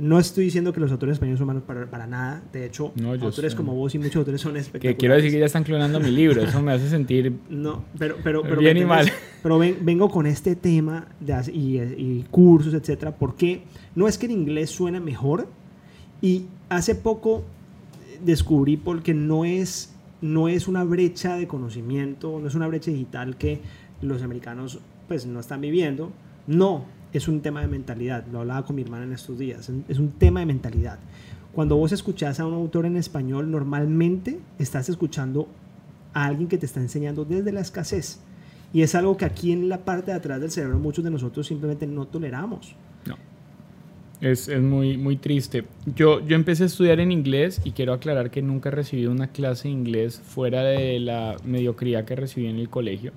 No 0.00 0.18
estoy 0.18 0.44
diciendo 0.44 0.72
que 0.72 0.80
los 0.80 0.90
autores 0.90 1.12
españoles 1.14 1.38
son 1.38 1.46
malos 1.46 1.62
para, 1.62 1.84
para 1.90 2.06
nada. 2.06 2.42
De 2.54 2.64
hecho, 2.64 2.94
autores 3.20 3.54
como 3.54 3.74
vos 3.74 3.94
y 3.94 3.98
muchos 3.98 4.16
autores 4.16 4.40
son 4.40 4.56
espectaculares. 4.56 4.96
Que 4.96 4.98
quiero 4.98 5.14
decir 5.14 5.30
que 5.30 5.38
ya 5.38 5.44
están 5.44 5.62
clonando 5.62 6.00
mi 6.00 6.10
libro. 6.10 6.42
Eso 6.42 6.62
me 6.62 6.72
hace 6.72 6.88
sentir. 6.88 7.34
No, 7.50 7.84
pero. 7.98 8.16
pero, 8.24 8.40
pero 8.40 8.62
bien 8.62 8.78
y 8.78 8.86
mal. 8.86 9.10
Pero 9.42 9.58
vengo 9.58 10.08
con 10.08 10.26
este 10.26 10.56
tema 10.56 11.08
de, 11.20 11.34
y, 11.52 11.76
y 11.80 12.24
cursos, 12.30 12.72
etcétera, 12.72 13.14
porque 13.14 13.64
no 13.94 14.08
es 14.08 14.16
que 14.16 14.24
el 14.24 14.32
inglés 14.32 14.70
suene 14.70 15.00
mejor. 15.00 15.48
Y 16.22 16.46
hace 16.70 16.94
poco 16.94 17.44
descubrí 18.24 18.78
porque 18.78 19.12
no 19.12 19.44
es, 19.44 19.94
no 20.22 20.48
es 20.48 20.66
una 20.66 20.82
brecha 20.82 21.36
de 21.36 21.46
conocimiento, 21.46 22.38
no 22.40 22.48
es 22.48 22.54
una 22.54 22.68
brecha 22.68 22.90
digital 22.90 23.36
que 23.36 23.60
los 24.00 24.22
americanos 24.22 24.78
pues 25.08 25.26
no 25.26 25.40
están 25.40 25.60
viviendo. 25.60 26.10
No, 26.46 26.86
es 27.12 27.28
un 27.28 27.40
tema 27.40 27.60
de 27.60 27.68
mentalidad. 27.68 28.24
Lo 28.30 28.40
hablaba 28.40 28.64
con 28.64 28.76
mi 28.76 28.82
hermana 28.82 29.04
en 29.04 29.12
estos 29.12 29.38
días. 29.38 29.70
Es 29.88 29.98
un 29.98 30.12
tema 30.12 30.40
de 30.40 30.46
mentalidad. 30.46 30.98
Cuando 31.52 31.76
vos 31.76 31.92
escuchás 31.92 32.38
a 32.38 32.46
un 32.46 32.54
autor 32.54 32.86
en 32.86 32.96
español, 32.96 33.50
normalmente 33.50 34.38
estás 34.58 34.88
escuchando 34.88 35.48
a 36.14 36.26
alguien 36.26 36.48
que 36.48 36.58
te 36.58 36.66
está 36.66 36.80
enseñando 36.80 37.24
desde 37.24 37.52
la 37.52 37.60
escasez. 37.60 38.20
Y 38.72 38.82
es 38.82 38.94
algo 38.94 39.16
que 39.16 39.24
aquí 39.24 39.50
en 39.50 39.68
la 39.68 39.78
parte 39.78 40.12
de 40.12 40.16
atrás 40.16 40.40
del 40.40 40.50
cerebro 40.50 40.78
muchos 40.78 41.04
de 41.04 41.10
nosotros 41.10 41.46
simplemente 41.46 41.88
no 41.88 42.06
toleramos. 42.06 42.76
No. 43.04 43.16
Es, 44.20 44.46
es, 44.46 44.62
muy, 44.62 44.96
muy 44.96 45.16
triste. 45.16 45.64
Yo, 45.96 46.24
yo 46.24 46.36
empecé 46.36 46.62
a 46.62 46.66
estudiar 46.66 47.00
en 47.00 47.10
inglés 47.10 47.60
y 47.64 47.72
quiero 47.72 47.92
aclarar 47.92 48.30
que 48.30 48.42
nunca 48.42 48.68
he 48.68 48.72
recibido 48.72 49.10
una 49.10 49.28
clase 49.28 49.66
de 49.66 49.74
inglés 49.74 50.20
fuera 50.20 50.62
de 50.62 51.00
la 51.00 51.36
mediocridad 51.44 52.04
que 52.04 52.14
recibí 52.14 52.46
en 52.46 52.58
el 52.58 52.68
colegio 52.68 53.12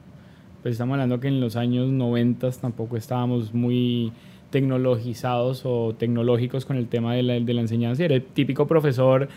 pues 0.63 0.73
estamos 0.73 0.93
hablando 0.93 1.19
que 1.19 1.27
en 1.27 1.41
los 1.41 1.57
años 1.57 1.89
90 1.89 2.49
tampoco 2.51 2.95
estábamos 2.95 3.53
muy 3.53 4.13
tecnologizados 4.49 5.63
o 5.65 5.93
tecnológicos 5.93 6.65
con 6.65 6.77
el 6.77 6.87
tema 6.87 7.13
de 7.15 7.23
la, 7.23 7.33
de 7.39 7.53
la 7.53 7.61
enseñanza. 7.61 8.05
Era 8.05 8.15
el 8.15 8.23
típico 8.23 8.65
profesor 8.65 9.27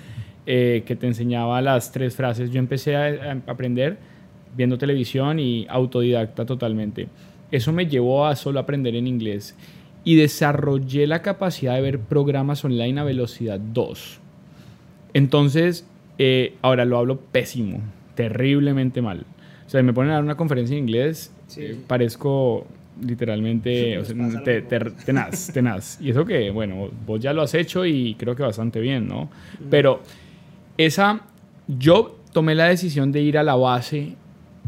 eh, 0.47 0.85
que 0.87 0.95
te 0.95 1.09
enseñaba 1.09 1.61
las 1.61 1.91
tres 1.91 2.15
frases. 2.15 2.53
Yo 2.53 2.61
empecé 2.61 2.95
a, 2.95 3.07
a 3.07 3.51
aprender 3.51 3.99
viendo 4.57 4.79
televisión 4.79 5.41
y 5.41 5.67
autodidacta 5.69 6.47
totalmente. 6.47 7.09
Eso 7.51 7.73
me 7.73 7.87
llevó 7.87 8.27
a 8.27 8.37
solo 8.37 8.61
aprender 8.61 8.95
en 8.95 9.09
inglés 9.09 9.57
y 10.05 10.15
desarrollé 10.15 11.09
la 11.09 11.23
capacidad 11.23 11.75
de 11.75 11.81
ver 11.81 11.99
programas 11.99 12.65
online 12.65 13.01
a 13.01 13.05
velocidad 13.05 13.59
2. 13.59 14.21
Entonces, 15.13 15.85
eh, 16.19 16.55
ahora 16.63 16.85
lo 16.85 16.99
hablo 16.99 17.19
pésimo, 17.19 17.81
terriblemente 18.15 19.03
mal. 19.03 19.27
O 19.67 19.71
sea, 19.71 19.83
me 19.83 19.93
ponen 19.93 20.13
a 20.13 20.15
dar 20.15 20.23
una 20.23 20.37
conferencia 20.37 20.77
en 20.77 20.85
inglés, 20.85 21.33
eh, 21.57 21.77
parezco 21.87 22.67
literalmente 23.01 24.01
tenaz, 25.05 25.51
tenaz. 25.53 26.01
Y 26.01 26.11
eso 26.11 26.25
que, 26.25 26.51
bueno, 26.51 26.89
vos 27.07 27.21
ya 27.21 27.33
lo 27.33 27.43
has 27.43 27.55
hecho 27.55 27.85
y 27.85 28.15
creo 28.15 28.37
que 28.37 28.43
bastante 28.43 28.81
bien, 28.81 29.09
¿no? 29.09 29.29
Pero 29.71 30.01
esa, 30.79 31.23
yo 31.67 32.19
tomé 32.33 32.55
la 32.55 32.67
decisión 32.67 33.13
de 33.13 33.23
ir 33.23 33.39
a 33.39 33.43
la 33.43 33.57
base, 33.57 34.15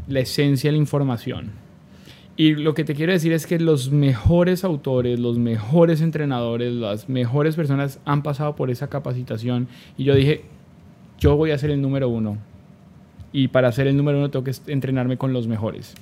la 0.08 0.20
esencia 0.20 0.68
de 0.68 0.72
la 0.72 0.78
información. 0.78 1.52
Y 2.36 2.54
lo 2.54 2.74
que 2.74 2.84
te 2.84 2.94
quiero 2.94 3.12
decir 3.12 3.32
es 3.32 3.46
que 3.46 3.58
los 3.58 3.90
mejores 3.90 4.62
autores, 4.62 5.18
los 5.18 5.38
mejores 5.38 6.00
entrenadores, 6.00 6.72
las 6.72 7.08
mejores 7.08 7.56
personas 7.56 8.00
han 8.04 8.22
pasado 8.22 8.54
por 8.54 8.70
esa 8.70 8.88
capacitación. 8.88 9.68
Y 9.96 10.04
yo 10.04 10.14
dije, 10.14 10.42
yo 11.18 11.36
voy 11.36 11.50
a 11.50 11.58
ser 11.58 11.70
el 11.70 11.82
número 11.82 12.08
uno 12.08 12.38
y 13.32 13.48
para 13.48 13.70
ser 13.72 13.86
el 13.86 13.96
número 13.96 14.18
uno 14.18 14.30
tengo 14.30 14.44
que 14.44 14.52
entrenarme 14.66 15.16
con 15.16 15.32
los 15.32 15.46
mejores. 15.46 15.94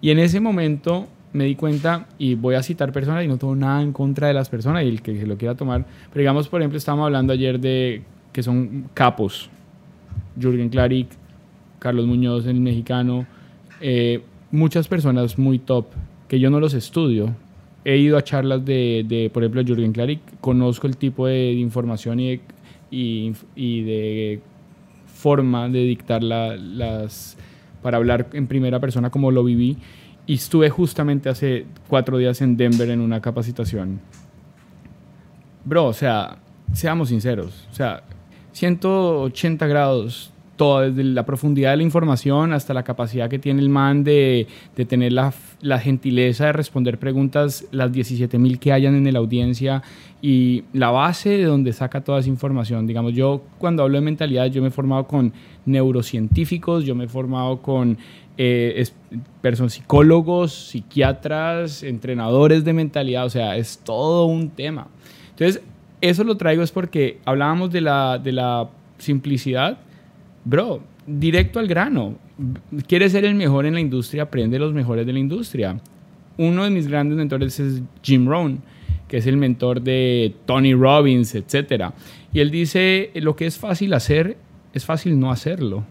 Y 0.00 0.10
en 0.10 0.18
ese 0.18 0.40
momento 0.40 1.08
me 1.32 1.44
di 1.44 1.54
cuenta, 1.54 2.06
y 2.18 2.34
voy 2.34 2.54
a 2.54 2.62
citar 2.62 2.92
personas, 2.92 3.24
y 3.24 3.28
no 3.28 3.36
tengo 3.36 3.54
nada 3.54 3.82
en 3.82 3.92
contra 3.92 4.28
de 4.28 4.34
las 4.34 4.48
personas, 4.48 4.84
y 4.84 4.88
el 4.88 5.02
que 5.02 5.18
se 5.18 5.26
lo 5.26 5.36
quiera 5.36 5.54
tomar, 5.54 5.84
pero 6.10 6.20
digamos, 6.20 6.48
por 6.48 6.60
ejemplo, 6.60 6.78
estábamos 6.78 7.06
hablando 7.06 7.32
ayer 7.32 7.60
de 7.60 8.02
que 8.32 8.42
son 8.42 8.88
capos, 8.94 9.50
Jürgen 10.40 10.68
Klarik, 10.68 11.08
Carlos 11.78 12.06
Muñoz, 12.06 12.46
el 12.46 12.60
mexicano, 12.60 13.26
eh, 13.80 14.22
muchas 14.50 14.88
personas 14.88 15.38
muy 15.38 15.58
top, 15.58 15.86
que 16.28 16.40
yo 16.40 16.50
no 16.50 16.58
los 16.58 16.74
estudio, 16.74 17.34
he 17.84 17.98
ido 17.98 18.16
a 18.16 18.24
charlas 18.24 18.64
de, 18.64 19.04
de 19.06 19.30
por 19.30 19.42
ejemplo, 19.42 19.62
Jürgen 19.62 19.92
Klarik, 19.92 20.20
conozco 20.40 20.86
el 20.86 20.96
tipo 20.96 21.26
de, 21.26 21.52
información 21.52 22.18
y 22.18 22.28
de, 22.28 22.40
y, 22.90 23.32
y 23.54 23.82
de 23.82 24.40
forma 25.16 25.68
de 25.68 25.80
dictar 25.80 26.22
la, 26.22 26.56
las, 26.56 27.36
para 27.82 27.96
hablar 27.96 28.28
en 28.32 28.46
primera 28.46 28.80
persona 28.80 29.10
como 29.10 29.30
lo 29.30 29.42
viví. 29.42 29.78
Y 30.26 30.34
estuve 30.34 30.70
justamente 30.70 31.28
hace 31.28 31.66
cuatro 31.88 32.18
días 32.18 32.40
en 32.42 32.56
Denver 32.56 32.90
en 32.90 33.00
una 33.00 33.20
capacitación. 33.20 34.00
Bro, 35.64 35.86
o 35.86 35.92
sea, 35.92 36.38
seamos 36.72 37.08
sinceros, 37.08 37.66
o 37.70 37.74
sea, 37.74 38.02
180 38.52 39.66
grados 39.66 40.32
todo, 40.56 40.80
desde 40.80 41.04
la 41.04 41.24
profundidad 41.24 41.70
de 41.70 41.78
la 41.78 41.82
información 41.82 42.52
hasta 42.52 42.74
la 42.74 42.82
capacidad 42.82 43.28
que 43.28 43.38
tiene 43.38 43.60
el 43.60 43.68
man 43.68 44.04
de, 44.04 44.46
de 44.74 44.84
tener 44.84 45.12
la, 45.12 45.32
la, 45.60 45.78
gentileza 45.78 46.46
de 46.46 46.52
responder 46.52 46.98
preguntas, 46.98 47.66
las 47.70 47.92
17.000 47.92 48.58
que 48.58 48.72
hayan 48.72 48.94
en 48.94 49.12
la 49.12 49.18
audiencia 49.18 49.82
y 50.20 50.64
la 50.72 50.90
base 50.90 51.30
de 51.30 51.44
donde 51.44 51.72
saca 51.72 52.02
toda 52.02 52.20
esa 52.20 52.28
información. 52.28 52.86
Digamos, 52.86 53.12
yo 53.12 53.42
cuando 53.58 53.82
hablo 53.82 53.96
de 53.96 54.04
mentalidad, 54.04 54.46
yo 54.46 54.62
me 54.62 54.68
he 54.68 54.70
formado 54.72 55.06
con 55.06 55.32
neurocientíficos, 55.66 56.84
yo 56.84 56.94
me 56.94 57.04
he 57.04 57.08
formado 57.08 57.60
con 57.62 57.98
eh, 58.38 58.84
personas, 59.40 59.74
psicólogos, 59.74 60.52
psiquiatras, 60.52 61.82
entrenadores 61.82 62.64
de 62.64 62.72
mentalidad, 62.72 63.26
o 63.26 63.30
sea, 63.30 63.56
es 63.56 63.78
todo 63.78 64.26
un 64.26 64.50
tema. 64.50 64.88
Entonces, 65.30 65.62
eso 66.00 66.24
lo 66.24 66.36
traigo 66.36 66.62
es 66.62 66.72
porque 66.72 67.18
hablábamos 67.24 67.70
de 67.70 67.80
la, 67.80 68.18
de 68.18 68.32
la 68.32 68.68
simplicidad 68.98 69.78
bro, 70.46 70.80
directo 71.06 71.58
al 71.58 71.66
grano. 71.66 72.16
¿Quieres 72.86 73.12
ser 73.12 73.24
el 73.24 73.34
mejor 73.34 73.66
en 73.66 73.74
la 73.74 73.80
industria? 73.80 74.24
Aprende 74.24 74.58
los 74.58 74.72
mejores 74.72 75.04
de 75.04 75.12
la 75.12 75.18
industria. 75.18 75.78
Uno 76.38 76.64
de 76.64 76.70
mis 76.70 76.86
grandes 76.86 77.18
mentores 77.18 77.58
es 77.60 77.82
Jim 78.02 78.26
Rohn, 78.26 78.62
que 79.08 79.18
es 79.18 79.26
el 79.26 79.36
mentor 79.36 79.82
de 79.82 80.34
Tony 80.46 80.74
Robbins, 80.74 81.34
etc. 81.34 81.90
Y 82.32 82.40
él 82.40 82.50
dice, 82.50 83.10
lo 83.14 83.36
que 83.36 83.46
es 83.46 83.58
fácil 83.58 83.92
hacer, 83.94 84.36
es 84.72 84.84
fácil 84.84 85.18
no 85.18 85.30
hacerlo. 85.30 85.84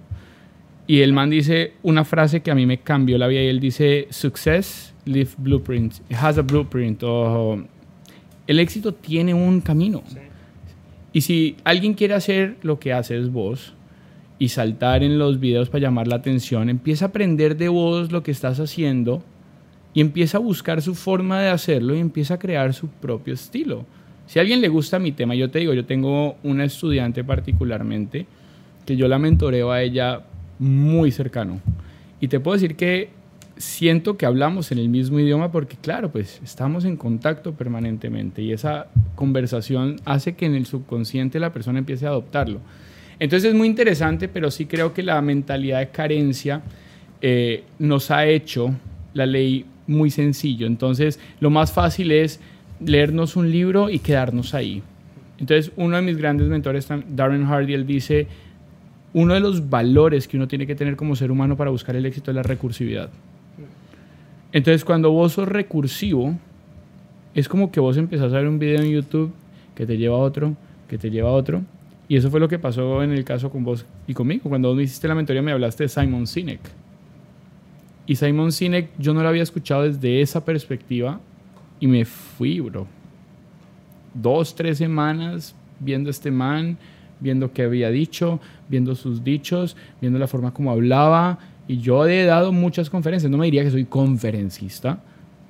Y 0.88 1.02
el 1.02 1.14
man 1.14 1.32
dice 1.32 1.74
una 1.82 2.06
frase 2.06 2.42
que 2.42 2.52
a 2.52 2.56
mí 2.56 2.66
me 2.66 2.80
cambió 2.80 3.18
la 3.18 3.28
vida 3.28 3.42
y 3.42 3.48
él 3.48 3.60
dice, 3.60 4.08
success 4.12 4.94
leave 5.06 5.32
blueprint, 5.38 5.96
it 6.10 6.18
has 6.18 6.38
a 6.38 6.44
blueprint. 6.44 7.02
O, 7.04 7.64
el 8.46 8.60
éxito 8.60 8.94
tiene 8.94 9.34
un 9.34 9.62
camino. 9.62 10.04
Y 11.12 11.22
si 11.22 11.56
alguien 11.64 11.96
quiere 11.96 12.14
hacer 12.14 12.58
lo 12.62 12.80
que 12.80 12.94
haces 12.94 13.32
vos, 13.32 13.75
y 14.38 14.50
saltar 14.50 15.04
en 15.04 15.18
los 15.18 15.40
videos 15.40 15.70
para 15.70 15.84
llamar 15.84 16.08
la 16.08 16.18
atención, 16.18 16.70
empieza 16.70 17.06
a 17.06 17.08
aprender 17.10 17.58
de 17.58 17.70
vos 17.70 18.12
lo 18.12 18.24
que 18.24 18.32
estás 18.32 18.60
haciendo 18.60 19.24
y 19.94 20.02
empieza 20.02 20.38
a 20.38 20.42
buscar 20.42 20.82
su 20.82 20.94
forma 20.94 21.40
de 21.40 21.50
hacerlo 21.50 21.96
y 21.96 22.00
empieza 22.00 22.34
a 22.34 22.40
crear 22.40 22.74
su 22.74 22.88
propio 22.90 23.34
estilo. 23.34 23.86
Si 24.28 24.40
a 24.40 24.42
alguien 24.42 24.62
le 24.62 24.68
gusta 24.68 25.00
mi 25.00 25.12
tema, 25.12 25.36
yo 25.36 25.50
te 25.50 25.60
digo, 25.60 25.74
yo 25.74 25.86
tengo 25.86 26.36
una 26.44 26.66
estudiante 26.66 27.24
particularmente 27.24 28.26
que 28.86 28.98
yo 28.98 29.08
la 29.08 29.20
mentoreo 29.20 29.72
a 29.72 29.82
ella 29.82 30.24
muy 30.60 31.12
cercano. 31.12 31.60
Y 32.20 32.28
te 32.28 32.40
puedo 32.40 32.56
decir 32.56 32.76
que 32.76 33.10
siento 33.58 34.18
que 34.18 34.26
hablamos 34.26 34.72
en 34.72 34.80
el 34.80 34.90
mismo 34.90 35.20
idioma 35.20 35.52
porque, 35.52 35.78
claro, 35.78 36.12
pues 36.12 36.42
estamos 36.44 36.86
en 36.86 36.98
contacto 36.98 37.54
permanentemente 37.54 38.42
y 38.42 38.52
esa 38.52 38.88
conversación 39.16 39.98
hace 40.06 40.36
que 40.36 40.46
en 40.46 40.56
el 40.56 40.66
subconsciente 40.66 41.40
la 41.40 41.54
persona 41.54 41.80
empiece 41.80 42.06
a 42.06 42.10
adoptarlo. 42.10 42.60
Entonces 43.20 43.50
es 43.50 43.56
muy 43.56 43.68
interesante, 43.68 44.28
pero 44.28 44.52
sí 44.52 44.66
creo 44.66 44.94
que 44.94 45.04
la 45.04 45.22
mentalidad 45.22 45.80
de 45.80 45.90
carencia 45.90 46.62
eh, 47.22 47.64
nos 47.80 48.12
ha 48.12 48.26
hecho 48.26 48.76
la 49.14 49.26
ley 49.26 49.66
muy 49.88 50.10
sencillo. 50.12 50.68
Entonces 50.68 51.20
lo 51.40 51.50
más 51.50 51.72
fácil 51.72 52.12
es 52.12 52.40
leernos 52.80 53.36
un 53.36 53.52
libro 53.52 53.90
y 53.90 54.00
quedarnos 54.00 54.54
ahí. 54.54 54.84
Entonces 55.40 55.72
uno 55.76 55.96
de 55.96 56.02
mis 56.02 56.18
grandes 56.18 56.48
mentores, 56.48 56.88
Darren 57.10 57.46
Hardy, 57.46 57.74
él 57.74 57.86
dice, 57.86 58.28
uno 59.14 59.34
de 59.34 59.40
los 59.40 59.70
valores 59.70 60.28
que 60.28 60.38
uno 60.38 60.48
tiene 60.48 60.68
que 60.68 60.76
tener 60.76 60.96
como 60.96 61.16
ser 61.16 61.32
humano 61.32 61.56
para 61.56 61.72
buscar 61.72 61.96
el 61.96 62.06
éxito 62.06 62.32
es 62.32 62.36
la 62.36 62.44
recursividad. 62.44 63.10
Entonces 64.52 64.86
cuando 64.86 65.12
vos 65.12 65.34
sos 65.34 65.48
recursivo, 65.48 66.38
es 67.34 67.50
como 67.50 67.72
que 67.72 67.80
vos 67.80 67.98
empezás 67.98 68.32
a 68.34 68.38
ver 68.38 68.48
un 68.48 68.60
video 68.60 68.82
en 68.82 68.92
YouTube 68.92 69.34
que 69.74 69.86
te 69.86 69.98
lleva 69.98 70.16
a 70.16 70.20
otro, 70.20 70.56
que 70.88 70.98
te 70.98 71.10
lleva 71.10 71.30
a 71.30 71.34
otro, 71.34 71.64
y 72.08 72.18
eso 72.18 72.30
fue 72.30 72.40
lo 72.40 72.48
que 72.48 72.60
pasó 72.60 73.02
en 73.04 73.12
el 73.12 73.24
caso 73.24 73.50
con 73.50 73.64
vos 73.64 73.86
y 74.08 74.14
conmigo. 74.14 74.50
Cuando 74.50 74.70
vos 74.70 74.78
me 74.78 74.84
hiciste 74.84 75.08
la 75.08 75.16
mentoría 75.16 75.42
me 75.42 75.52
hablaste 75.52 75.84
de 75.84 75.90
Simon 75.90 76.28
Sinek. 76.28 76.60
Y 78.06 78.16
Simon 78.16 78.52
Sinek 78.52 78.90
yo 79.00 79.14
no 79.14 79.24
lo 79.24 79.30
había 79.30 79.44
escuchado 79.44 79.84
desde 79.84 80.22
esa 80.22 80.46
perspectiva 80.46 81.20
y 81.80 81.88
me 81.88 82.06
fui, 82.06 82.60
bro. 82.60 82.88
Dos, 84.14 84.56
tres 84.56 84.78
semanas 84.78 85.56
viendo 85.80 86.10
este 86.10 86.32
man, 86.32 86.78
viendo 87.20 87.52
qué 87.52 87.64
había 87.64 87.90
dicho, 87.90 88.40
viendo 88.70 88.96
sus 88.96 89.24
dichos, 89.24 89.76
viendo 90.00 90.20
la 90.20 90.28
forma 90.28 90.54
como 90.54 90.72
hablaba. 90.72 91.40
Y 91.68 91.80
yo 91.80 92.06
he 92.06 92.26
dado 92.26 92.52
muchas 92.52 92.90
conferencias. 92.90 93.32
No 93.32 93.38
me 93.38 93.46
diría 93.46 93.64
que 93.64 93.72
soy 93.72 93.86
conferencista, 93.86 95.00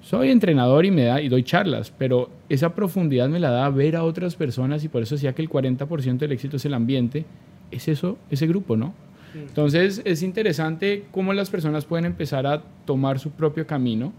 soy 0.06 0.30
entrenador 0.30 0.86
y 0.86 0.92
me 0.92 1.06
da 1.06 1.20
y 1.20 1.30
doy 1.30 1.42
charlas, 1.42 1.92
pero 1.98 2.30
esa 2.48 2.76
profundidad 2.76 3.28
me 3.28 3.40
la 3.40 3.50
da 3.50 3.68
ver 3.70 3.96
a 3.96 4.04
otras 4.04 4.36
personas 4.36 4.84
y 4.84 4.88
por 4.88 5.02
eso 5.02 5.16
decía 5.16 5.34
que 5.34 5.42
el 5.42 5.50
40% 5.50 6.18
del 6.20 6.32
éxito 6.32 6.58
es 6.58 6.66
el 6.66 6.76
ambiente, 6.76 7.26
es 7.72 7.88
eso, 7.88 8.20
ese 8.30 8.46
grupo, 8.46 8.78
¿no? 8.78 8.94
Entonces 9.34 10.04
es 10.06 10.22
interesante 10.22 11.06
cómo 11.12 11.34
las 11.34 11.50
personas 11.50 11.86
pueden 11.86 12.06
empezar 12.06 12.46
a 12.46 12.62
tomar 12.86 13.18
su 13.18 13.32
propio 13.32 13.66
camino, 13.66 14.14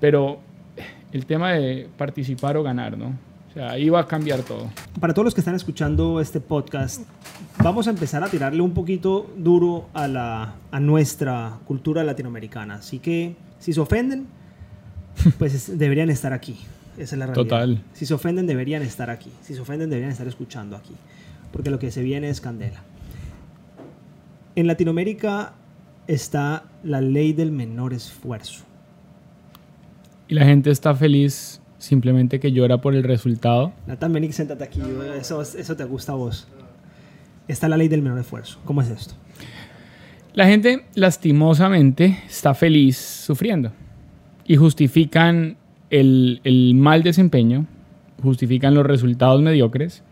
pero 0.00 0.40
el 1.12 1.24
tema 1.24 1.52
de 1.52 1.88
participar 1.96 2.56
o 2.56 2.64
ganar, 2.64 2.98
¿no? 2.98 3.14
O 3.50 3.54
sea, 3.54 3.70
ahí 3.70 3.88
va 3.90 4.00
a 4.00 4.06
cambiar 4.08 4.40
todo. 4.40 4.70
Para 4.98 5.14
todos 5.14 5.26
los 5.26 5.34
que 5.34 5.40
están 5.40 5.54
escuchando 5.54 6.20
este 6.20 6.40
podcast, 6.40 7.02
vamos 7.62 7.86
a 7.86 7.90
empezar 7.90 8.24
a 8.24 8.26
tirarle 8.28 8.60
un 8.60 8.74
poquito 8.74 9.30
duro 9.36 9.86
a, 9.94 10.08
la, 10.08 10.56
a 10.72 10.80
nuestra 10.80 11.60
cultura 11.64 12.02
latinoamericana. 12.02 12.74
Así 12.74 12.98
que 12.98 13.36
si 13.60 13.72
se 13.72 13.80
ofenden, 13.80 14.26
pues 15.38 15.78
deberían 15.78 16.10
estar 16.10 16.32
aquí. 16.32 16.56
Esa 16.96 17.14
es 17.14 17.18
la 17.18 17.26
realidad. 17.26 17.44
Total. 17.44 17.82
Si 17.94 18.06
se 18.06 18.14
ofenden, 18.14 18.46
deberían 18.46 18.82
estar 18.82 19.10
aquí. 19.10 19.30
Si 19.42 19.54
se 19.54 19.60
ofenden, 19.60 19.88
deberían 19.90 20.12
estar 20.12 20.26
escuchando 20.26 20.76
aquí. 20.76 20.94
Porque 21.50 21.70
lo 21.70 21.78
que 21.78 21.90
se 21.90 22.02
viene 22.02 22.28
es 22.28 22.40
candela. 22.40 22.82
En 24.54 24.66
Latinoamérica 24.66 25.54
está 26.06 26.64
la 26.82 27.00
ley 27.00 27.32
del 27.32 27.52
menor 27.52 27.94
esfuerzo. 27.94 28.64
Y 30.28 30.34
la 30.34 30.44
gente 30.44 30.70
está 30.70 30.94
feliz 30.94 31.60
simplemente 31.78 32.38
que 32.38 32.52
llora 32.52 32.80
por 32.80 32.94
el 32.94 33.02
resultado. 33.02 33.72
Nathan, 33.86 34.12
vení, 34.12 34.32
siéntate 34.32 34.64
aquí. 34.64 34.80
Eso, 35.18 35.42
eso 35.42 35.76
te 35.76 35.84
gusta 35.84 36.12
a 36.12 36.16
vos. 36.16 36.46
Está 37.48 37.68
la 37.68 37.76
ley 37.76 37.88
del 37.88 38.02
menor 38.02 38.18
esfuerzo. 38.18 38.58
¿Cómo 38.64 38.82
es 38.82 38.88
esto? 38.88 39.14
La 40.34 40.46
gente 40.46 40.86
lastimosamente 40.94 42.18
está 42.28 42.54
feliz 42.54 42.96
sufriendo 42.96 43.72
y 44.46 44.56
justifican 44.56 45.56
el, 45.90 46.40
el, 46.44 46.74
mal 46.74 47.02
desempeño, 47.02 47.66
justifican 48.22 48.74
los 48.74 48.86
resultados 48.86 49.42
mediocres, 49.42 50.02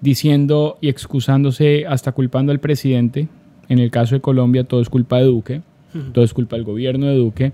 diciendo 0.00 0.78
y 0.80 0.88
excusándose 0.88 1.86
hasta 1.86 2.12
culpando 2.12 2.52
al 2.52 2.60
presidente. 2.60 3.28
En 3.68 3.78
el 3.78 3.90
caso 3.90 4.14
de 4.14 4.20
Colombia 4.20 4.64
todo 4.64 4.80
es 4.80 4.88
culpa 4.88 5.18
de 5.18 5.24
Duque, 5.24 5.62
todo 6.12 6.24
es 6.24 6.32
culpa 6.32 6.56
del 6.56 6.64
gobierno 6.64 7.06
de 7.06 7.16
Duque. 7.16 7.52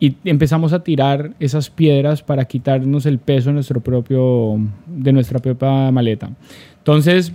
Y 0.00 0.16
empezamos 0.24 0.72
a 0.72 0.82
tirar 0.82 1.34
esas 1.38 1.70
piedras 1.70 2.22
para 2.22 2.44
quitarnos 2.44 3.06
el 3.06 3.18
peso 3.18 3.50
de, 3.50 3.54
nuestro 3.54 3.80
propio, 3.80 4.58
de 4.86 5.12
nuestra 5.12 5.38
propia 5.38 5.90
maleta. 5.92 6.30
Entonces, 6.78 7.32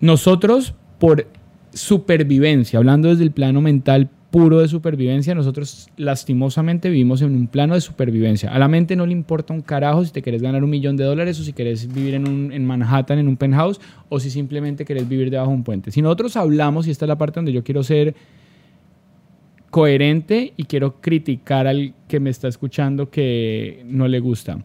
nosotros 0.00 0.74
por 0.98 1.26
supervivencia, 1.72 2.78
hablando 2.78 3.08
desde 3.08 3.24
el 3.24 3.32
plano 3.32 3.60
mental 3.60 4.08
puro 4.32 4.60
de 4.60 4.66
supervivencia, 4.66 5.34
nosotros 5.34 5.90
lastimosamente 5.98 6.88
vivimos 6.88 7.20
en 7.20 7.36
un 7.36 7.46
plano 7.48 7.74
de 7.74 7.82
supervivencia. 7.82 8.50
A 8.50 8.58
la 8.58 8.66
mente 8.66 8.96
no 8.96 9.04
le 9.04 9.12
importa 9.12 9.52
un 9.52 9.60
carajo 9.60 10.02
si 10.06 10.10
te 10.10 10.22
querés 10.22 10.40
ganar 10.40 10.64
un 10.64 10.70
millón 10.70 10.96
de 10.96 11.04
dólares 11.04 11.38
o 11.38 11.44
si 11.44 11.52
querés 11.52 11.92
vivir 11.92 12.14
en, 12.14 12.26
un, 12.26 12.50
en 12.50 12.64
Manhattan, 12.64 13.18
en 13.18 13.28
un 13.28 13.36
penthouse, 13.36 13.78
o 14.08 14.18
si 14.18 14.30
simplemente 14.30 14.86
querés 14.86 15.06
vivir 15.06 15.30
debajo 15.30 15.50
de 15.50 15.56
un 15.56 15.64
puente. 15.64 15.90
Si 15.90 16.00
nosotros 16.00 16.34
hablamos, 16.36 16.86
y 16.86 16.90
esta 16.90 17.04
es 17.04 17.08
la 17.08 17.18
parte 17.18 17.40
donde 17.40 17.52
yo 17.52 17.62
quiero 17.62 17.82
ser 17.82 18.14
coherente 19.68 20.54
y 20.56 20.64
quiero 20.64 21.02
criticar 21.02 21.66
al 21.66 21.94
que 22.08 22.18
me 22.18 22.30
está 22.30 22.48
escuchando 22.48 23.10
que 23.10 23.82
no 23.84 24.08
le 24.08 24.18
gusta. 24.18 24.64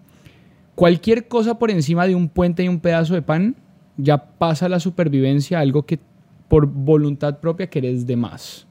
Cualquier 0.75 1.27
cosa 1.27 1.59
por 1.59 1.71
encima 1.71 2.07
de 2.07 2.15
un 2.15 2.29
puente 2.29 2.63
y 2.63 2.69
un 2.69 2.79
pedazo 2.79 3.15
de 3.15 3.21
pan 3.21 3.57
ya 3.97 4.17
pasa 4.37 4.69
la 4.69 4.79
supervivencia 4.79 5.59
algo 5.59 5.85
que 5.85 5.99
por 6.47 6.67
voluntad 6.67 7.41
propia 7.41 7.69
querés 7.69 8.07
de 8.07 8.15
más. 8.15 8.66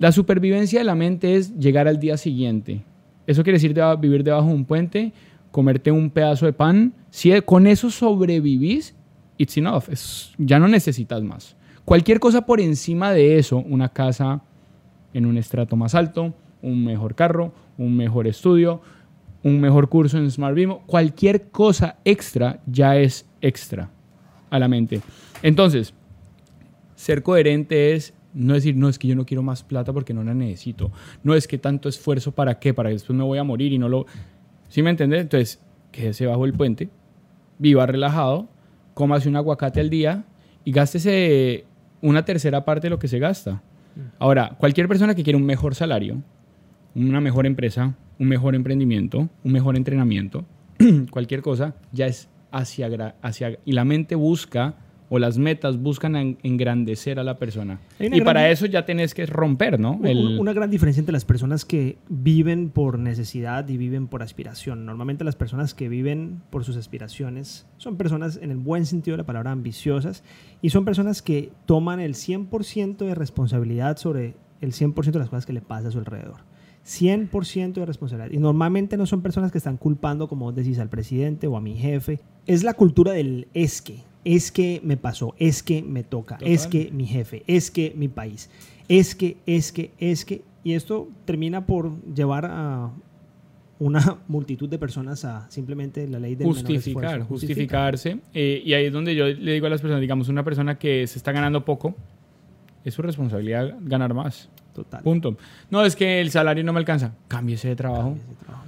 La 0.00 0.12
supervivencia 0.12 0.78
de 0.78 0.86
la 0.86 0.94
mente 0.94 1.36
es 1.36 1.58
llegar 1.58 1.86
al 1.86 2.00
día 2.00 2.16
siguiente. 2.16 2.82
Eso 3.26 3.42
quiere 3.42 3.58
decir 3.58 3.78
vivir 4.00 4.24
debajo 4.24 4.48
de 4.48 4.54
un 4.54 4.64
puente, 4.64 5.12
comerte 5.50 5.92
un 5.92 6.08
pedazo 6.08 6.46
de 6.46 6.54
pan. 6.54 6.94
Si 7.10 7.38
con 7.42 7.66
eso 7.66 7.90
sobrevivís, 7.90 8.94
it's 9.36 9.58
enough. 9.58 9.84
ya 10.38 10.58
no 10.58 10.68
necesitas 10.68 11.22
más. 11.22 11.54
Cualquier 11.84 12.18
cosa 12.18 12.46
por 12.46 12.62
encima 12.62 13.12
de 13.12 13.36
eso, 13.36 13.58
una 13.58 13.90
casa 13.90 14.40
en 15.12 15.26
un 15.26 15.36
estrato 15.36 15.76
más 15.76 15.94
alto, 15.94 16.32
un 16.62 16.82
mejor 16.82 17.14
carro, 17.14 17.52
un 17.76 17.94
mejor 17.94 18.26
estudio, 18.26 18.80
un 19.42 19.60
mejor 19.60 19.90
curso 19.90 20.16
en 20.16 20.30
Smart 20.30 20.54
Vimo, 20.54 20.82
cualquier 20.86 21.50
cosa 21.50 21.98
extra 22.06 22.62
ya 22.66 22.96
es 22.96 23.28
extra 23.42 23.90
a 24.48 24.58
la 24.58 24.66
mente. 24.66 25.02
Entonces, 25.42 25.92
ser 26.94 27.22
coherente 27.22 27.92
es 27.92 28.14
no 28.34 28.54
decir, 28.54 28.76
no 28.76 28.88
es 28.88 28.98
que 28.98 29.08
yo 29.08 29.16
no 29.16 29.26
quiero 29.26 29.42
más 29.42 29.62
plata 29.62 29.92
porque 29.92 30.14
no 30.14 30.22
la 30.22 30.34
necesito. 30.34 30.92
No 31.22 31.34
es 31.34 31.48
que 31.48 31.58
tanto 31.58 31.88
esfuerzo 31.88 32.32
para 32.32 32.58
qué, 32.58 32.74
para 32.74 32.88
que 32.90 32.94
después 32.94 33.16
me 33.16 33.24
voy 33.24 33.38
a 33.38 33.44
morir 33.44 33.72
y 33.72 33.78
no 33.78 33.88
lo... 33.88 34.06
¿Sí 34.68 34.82
me 34.82 34.90
entiendes? 34.90 35.22
Entonces, 35.22 35.60
quédese 35.90 36.26
bajo 36.26 36.44
el 36.44 36.52
puente, 36.52 36.88
viva 37.58 37.86
relajado, 37.86 38.48
cómase 38.94 39.28
un 39.28 39.36
aguacate 39.36 39.80
al 39.80 39.90
día 39.90 40.24
y 40.64 40.72
gástese 40.72 41.64
una 42.00 42.24
tercera 42.24 42.64
parte 42.64 42.86
de 42.86 42.90
lo 42.90 42.98
que 42.98 43.08
se 43.08 43.18
gasta. 43.18 43.62
Ahora, 44.18 44.56
cualquier 44.58 44.88
persona 44.88 45.14
que 45.14 45.24
quiera 45.24 45.36
un 45.36 45.44
mejor 45.44 45.74
salario, 45.74 46.22
una 46.94 47.20
mejor 47.20 47.46
empresa, 47.46 47.94
un 48.18 48.28
mejor 48.28 48.54
emprendimiento, 48.54 49.28
un 49.44 49.52
mejor 49.52 49.76
entrenamiento, 49.76 50.44
cualquier 51.10 51.42
cosa, 51.42 51.74
ya 51.92 52.06
es 52.06 52.28
hacia, 52.52 53.14
hacia... 53.22 53.58
Y 53.64 53.72
la 53.72 53.84
mente 53.84 54.14
busca 54.14 54.76
o 55.10 55.18
las 55.18 55.38
metas 55.38 55.76
buscan 55.76 56.38
engrandecer 56.42 57.18
a 57.18 57.24
la 57.24 57.36
persona. 57.36 57.80
Y 57.98 58.20
para 58.22 58.48
eso 58.48 58.64
ya 58.66 58.86
tienes 58.86 59.12
que 59.12 59.26
romper, 59.26 59.78
¿no? 59.78 59.98
Una 60.38 60.52
gran 60.52 60.70
diferencia 60.70 61.00
entre 61.00 61.12
las 61.12 61.24
personas 61.24 61.64
que 61.64 61.98
viven 62.08 62.70
por 62.70 62.98
necesidad 62.98 63.68
y 63.68 63.76
viven 63.76 64.06
por 64.06 64.22
aspiración. 64.22 64.86
Normalmente 64.86 65.24
las 65.24 65.34
personas 65.34 65.74
que 65.74 65.88
viven 65.88 66.40
por 66.50 66.64
sus 66.64 66.76
aspiraciones 66.76 67.66
son 67.76 67.96
personas 67.96 68.38
en 68.40 68.52
el 68.52 68.58
buen 68.58 68.86
sentido 68.86 69.14
de 69.16 69.22
la 69.22 69.26
palabra 69.26 69.50
ambiciosas 69.50 70.22
y 70.62 70.70
son 70.70 70.84
personas 70.84 71.22
que 71.22 71.50
toman 71.66 71.98
el 71.98 72.14
100% 72.14 72.98
de 72.98 73.14
responsabilidad 73.16 73.96
sobre 73.96 74.36
el 74.60 74.72
100% 74.72 75.10
de 75.10 75.18
las 75.18 75.28
cosas 75.28 75.44
que 75.44 75.52
le 75.52 75.60
pasa 75.60 75.88
a 75.88 75.90
su 75.90 75.98
alrededor. 75.98 76.48
100% 76.86 77.72
de 77.72 77.84
responsabilidad. 77.86 78.32
Y 78.32 78.38
normalmente 78.38 78.96
no 78.96 79.06
son 79.06 79.22
personas 79.22 79.50
que 79.50 79.58
están 79.58 79.76
culpando, 79.76 80.28
como 80.28 80.46
vos 80.46 80.54
decís, 80.54 80.78
al 80.78 80.88
presidente 80.88 81.48
o 81.48 81.56
a 81.56 81.60
mi 81.60 81.76
jefe. 81.76 82.20
Es 82.46 82.62
la 82.62 82.74
cultura 82.74 83.12
del 83.12 83.48
es 83.54 83.82
que 83.82 84.08
es 84.24 84.52
que 84.52 84.80
me 84.84 84.96
pasó, 84.96 85.34
es 85.38 85.62
que 85.62 85.82
me 85.82 86.02
toca, 86.02 86.38
es 86.40 86.66
que 86.66 86.90
mi 86.92 87.06
jefe, 87.06 87.42
es 87.46 87.70
que 87.70 87.92
mi 87.96 88.08
país, 88.08 88.50
es 88.88 89.14
que, 89.14 89.38
es 89.46 89.72
que, 89.72 89.92
es 89.98 90.24
que, 90.24 90.42
y 90.62 90.74
esto 90.74 91.08
termina 91.24 91.66
por 91.66 92.02
llevar 92.04 92.46
a 92.46 92.90
una 93.78 94.18
multitud 94.28 94.68
de 94.68 94.78
personas 94.78 95.24
a 95.24 95.50
simplemente 95.50 96.06
la 96.06 96.18
ley 96.18 96.34
del 96.34 96.46
justificar, 96.46 97.22
justificarse. 97.22 98.18
Eh, 98.34 98.62
y 98.64 98.74
ahí 98.74 98.86
es 98.86 98.92
donde 98.92 99.14
yo 99.14 99.26
le 99.26 99.52
digo 99.52 99.66
a 99.66 99.70
las 99.70 99.80
personas, 99.80 100.00
digamos, 100.00 100.28
una 100.28 100.44
persona 100.44 100.78
que 100.78 101.06
se 101.06 101.18
está 101.18 101.32
ganando 101.32 101.64
poco, 101.64 101.94
es 102.84 102.94
su 102.94 103.02
responsabilidad 103.02 103.76
ganar 103.80 104.14
más. 104.14 104.50
Total. 104.74 105.02
Punto. 105.02 105.36
No, 105.70 105.84
es 105.84 105.96
que 105.96 106.20
el 106.20 106.30
salario 106.30 106.62
no 106.64 106.72
me 106.72 106.78
alcanza. 106.78 107.12
Cámbiese 107.28 107.68
de 107.68 107.76
trabajo. 107.76 108.16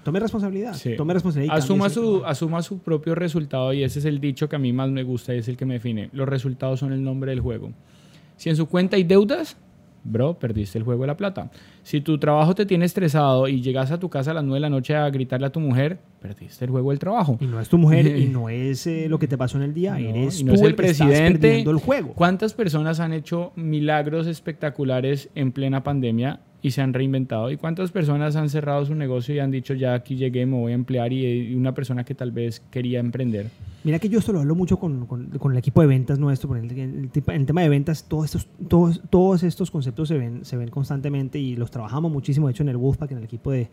Tome 0.03 0.21
responsabilidad. 0.21 0.77
Tome 0.97 1.15
responsabilidad. 1.15 1.57
Asuma 1.57 1.89
su, 1.89 2.23
asuma 2.25 2.63
su 2.63 2.79
propio 2.79 3.15
resultado 3.15 3.73
y 3.73 3.85
ese 3.85 4.01
es 4.01 4.05
el 4.05 4.21
dicho 4.21 4.49
que 4.49 4.57
a 4.57 4.59
mí 4.59 4.73
más 4.73 4.91
me 4.91 5.03
gusta 5.03 5.35
y 5.35 5.39
es 5.39 5.49
el 5.49 5.57
que 5.57 5.65
me 5.65 5.75
define. 5.75 6.11
Los 6.13 6.29
resultados 6.29 6.81
son 6.81 6.93
el 6.93 7.03
nombre 7.03 7.31
del 7.31 7.41
juego. 7.41 7.73
Si 8.37 8.51
en 8.51 8.57
su 8.57 8.67
cuenta 8.67 8.97
hay 8.97 9.05
deudas, 9.05 9.57
bro, 10.05 10.39
perdiste 10.39 10.79
el 10.79 10.85
juego 10.85 11.03
de 11.03 11.07
la 11.09 11.17
plata. 11.17 11.51
Si 11.83 12.01
tu 12.01 12.19
trabajo 12.19 12.55
te 12.55 12.67
tiene 12.67 12.85
estresado 12.85 13.49
y 13.49 13.61
llegas 13.61 13.91
a 13.91 13.99
tu 13.99 14.09
casa 14.09 14.31
a 14.33 14.35
las 14.35 14.45
9 14.45 14.57
de 14.57 14.61
la 14.61 14.71
noche 14.71 14.95
a 14.95 15.09
gritarle 15.11 15.47
a 15.47 15.51
tu 15.51 15.61
mujer, 15.61 15.99
perdiste 16.21 16.65
el 16.65 16.71
juego 16.71 16.91
del 16.91 16.99
trabajo. 16.99 17.39
Y 17.41 17.47
no 17.47 17.61
es 17.61 17.69
tu 17.69 17.79
mujer 17.79 18.07
y 18.07 18.27
no 18.29 18.49
es 18.49 18.87
eh, 18.87 19.07
lo 19.09 19.19
que 19.19 19.29
te 19.29 19.39
pasó 19.39 19.57
en 19.57 19.65
el 19.65 19.75
día, 19.75 19.99
eres 19.99 20.41
y 20.41 20.45
no 20.45 20.55
es 20.55 20.63
el, 20.63 20.75
presidente. 20.75 21.63
el 21.63 21.77
juego. 21.77 22.13
¿Cuántas 22.15 22.55
personas 22.55 23.01
han 23.01 23.13
hecho 23.13 23.53
milagros 23.57 24.27
espectaculares 24.27 25.29
en 25.35 25.53
plena 25.53 25.83
pandemia 25.83 26.41
y 26.63 26.71
se 26.71 26.81
han 26.81 26.95
reinventado. 26.95 27.51
¿Y 27.51 27.57
cuántas 27.57 27.91
personas 27.91 28.37
han 28.37 28.49
cerrado 28.49 28.87
su 28.87 28.95
negocio 28.95 29.35
y 29.35 29.41
han 29.41 29.51
dicho, 29.51 29.75
ya 29.75 29.95
aquí 29.95 30.17
llegué, 30.17 30.47
me 30.47 30.57
voy 30.57 30.73
a 30.73 30.75
emplear? 30.77 31.13
Y, 31.13 31.55
una 31.55 31.75
persona 31.75 32.05
que 32.05 32.15
tal 32.15 32.31
vez 32.31 32.61
quería 32.71 33.01
emprender. 33.01 33.49
Mira 33.85 33.99
que 33.99 34.09
yo 34.09 34.21
esto 34.21 34.33
lo 34.33 34.39
hablo 34.39 34.55
mucho 34.55 34.79
con, 34.79 35.07
con, 35.07 35.53
el 35.53 35.59
equipo 35.59 35.81
de 35.81 35.89
ventas 35.89 36.21
nuestro, 36.21 36.57
en 36.57 36.71
el, 36.71 37.11
el, 37.13 37.47
tema 37.47 37.63
de 37.63 37.69
ventas, 37.69 38.05
todos 38.09 38.27
estos, 38.27 38.49
todos, 38.69 39.03
todos 39.11 39.43
estos 39.43 39.73
conceptos 39.73 40.07
se 40.07 40.17
ven, 40.17 40.45
se 40.45 40.57
ven 40.57 40.71
constantemente 40.71 41.41
y 41.41 41.57
los 41.57 41.73
trabajamos 41.73 42.13
muchísimo, 42.13 42.47
de 42.47 42.53
hecho 42.53 42.63
en 42.63 42.69
el 42.69 42.77
Wolfpack, 42.77 43.11
en 43.11 43.19
el 43.19 43.25
equipo 43.25 43.51
de 43.51 43.69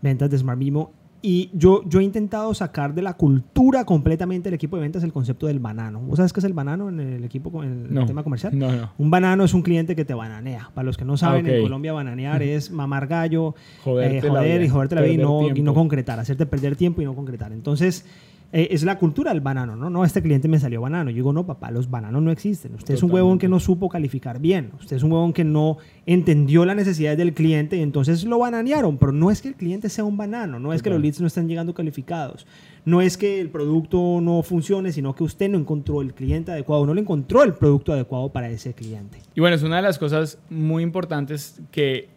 ventas 0.00 0.30
de 0.30 0.38
Smart 0.38 0.58
Mimo, 0.58 0.92
y 1.22 1.50
yo, 1.52 1.82
yo 1.86 2.00
he 2.00 2.04
intentado 2.04 2.54
sacar 2.54 2.94
de 2.94 3.02
la 3.02 3.14
cultura 3.14 3.84
completamente 3.84 4.48
del 4.48 4.54
equipo 4.54 4.76
de 4.76 4.82
ventas 4.82 5.04
el 5.04 5.12
concepto 5.12 5.46
del 5.46 5.58
banano. 5.58 6.00
¿Vos 6.00 6.16
sabes 6.16 6.32
qué 6.32 6.40
es 6.40 6.44
el 6.44 6.52
banano 6.52 6.88
en 6.88 7.00
el 7.00 7.24
equipo 7.24 7.62
en 7.62 7.96
el 7.96 8.06
tema 8.06 8.22
comercial? 8.22 8.58
No, 8.58 8.72
no. 8.72 8.92
Un 8.96 9.10
banano 9.10 9.44
es 9.44 9.52
un 9.52 9.62
cliente 9.62 9.94
que 9.94 10.04
te 10.04 10.14
bananea. 10.14 10.70
Para 10.74 10.86
los 10.86 10.96
que 10.96 11.04
no 11.04 11.16
saben, 11.16 11.46
en 11.46 11.62
Colombia 11.62 11.92
bananear 11.92 12.42
es 12.42 12.70
mamar 12.70 13.06
gallo, 13.06 13.54
eh, 13.58 13.80
joder 13.84 14.62
y 14.62 14.68
joderte 14.68 14.94
la 14.94 15.02
vida 15.02 15.14
y 15.14 15.18
no, 15.18 15.48
y 15.54 15.62
no 15.62 15.74
concretar, 15.74 16.18
hacerte 16.18 16.46
perder 16.46 16.76
tiempo 16.76 17.02
y 17.02 17.04
no 17.04 17.14
concretar. 17.14 17.52
Entonces, 17.52 18.06
eh, 18.52 18.68
es 18.72 18.82
la 18.82 18.98
cultura 18.98 19.32
del 19.32 19.40
banano, 19.40 19.76
¿no? 19.76 19.90
No, 19.90 20.04
este 20.04 20.22
cliente 20.22 20.48
me 20.48 20.58
salió 20.58 20.80
banano. 20.80 21.10
Yo 21.10 21.16
digo, 21.16 21.32
no, 21.32 21.46
papá, 21.46 21.70
los 21.70 21.88
bananos 21.88 22.20
no 22.22 22.32
existen. 22.32 22.74
Usted 22.74 22.94
es 22.94 23.02
un 23.02 23.12
huevón 23.12 23.38
que 23.38 23.48
no 23.48 23.60
supo 23.60 23.88
calificar 23.88 24.40
bien. 24.40 24.72
Usted 24.80 24.96
es 24.96 25.02
un 25.04 25.12
huevón 25.12 25.32
que 25.32 25.44
no 25.44 25.78
entendió 26.04 26.64
las 26.64 26.74
necesidades 26.74 27.16
del 27.16 27.32
cliente 27.32 27.76
y 27.76 27.82
entonces 27.82 28.24
lo 28.24 28.38
bananearon. 28.38 28.98
Pero 28.98 29.12
no 29.12 29.30
es 29.30 29.40
que 29.40 29.48
el 29.48 29.54
cliente 29.54 29.88
sea 29.88 30.04
un 30.04 30.16
banano, 30.16 30.58
no 30.58 30.72
es 30.72 30.82
que 30.82 30.90
los 30.90 31.00
leads 31.00 31.20
no 31.20 31.28
estén 31.28 31.48
llegando 31.48 31.74
calificados. 31.74 32.46
No 32.84 33.00
es 33.02 33.16
que 33.16 33.40
el 33.40 33.50
producto 33.50 34.20
no 34.20 34.42
funcione, 34.42 34.90
sino 34.90 35.14
que 35.14 35.22
usted 35.22 35.48
no 35.48 35.58
encontró 35.58 36.00
el 36.02 36.14
cliente 36.14 36.50
adecuado, 36.50 36.86
no 36.86 36.94
le 36.94 37.02
encontró 37.02 37.44
el 37.44 37.54
producto 37.54 37.92
adecuado 37.92 38.30
para 38.30 38.48
ese 38.48 38.72
cliente. 38.72 39.18
Y 39.34 39.40
bueno, 39.40 39.54
es 39.54 39.62
una 39.62 39.76
de 39.76 39.82
las 39.82 39.98
cosas 39.98 40.38
muy 40.48 40.82
importantes 40.82 41.60
que 41.70 42.08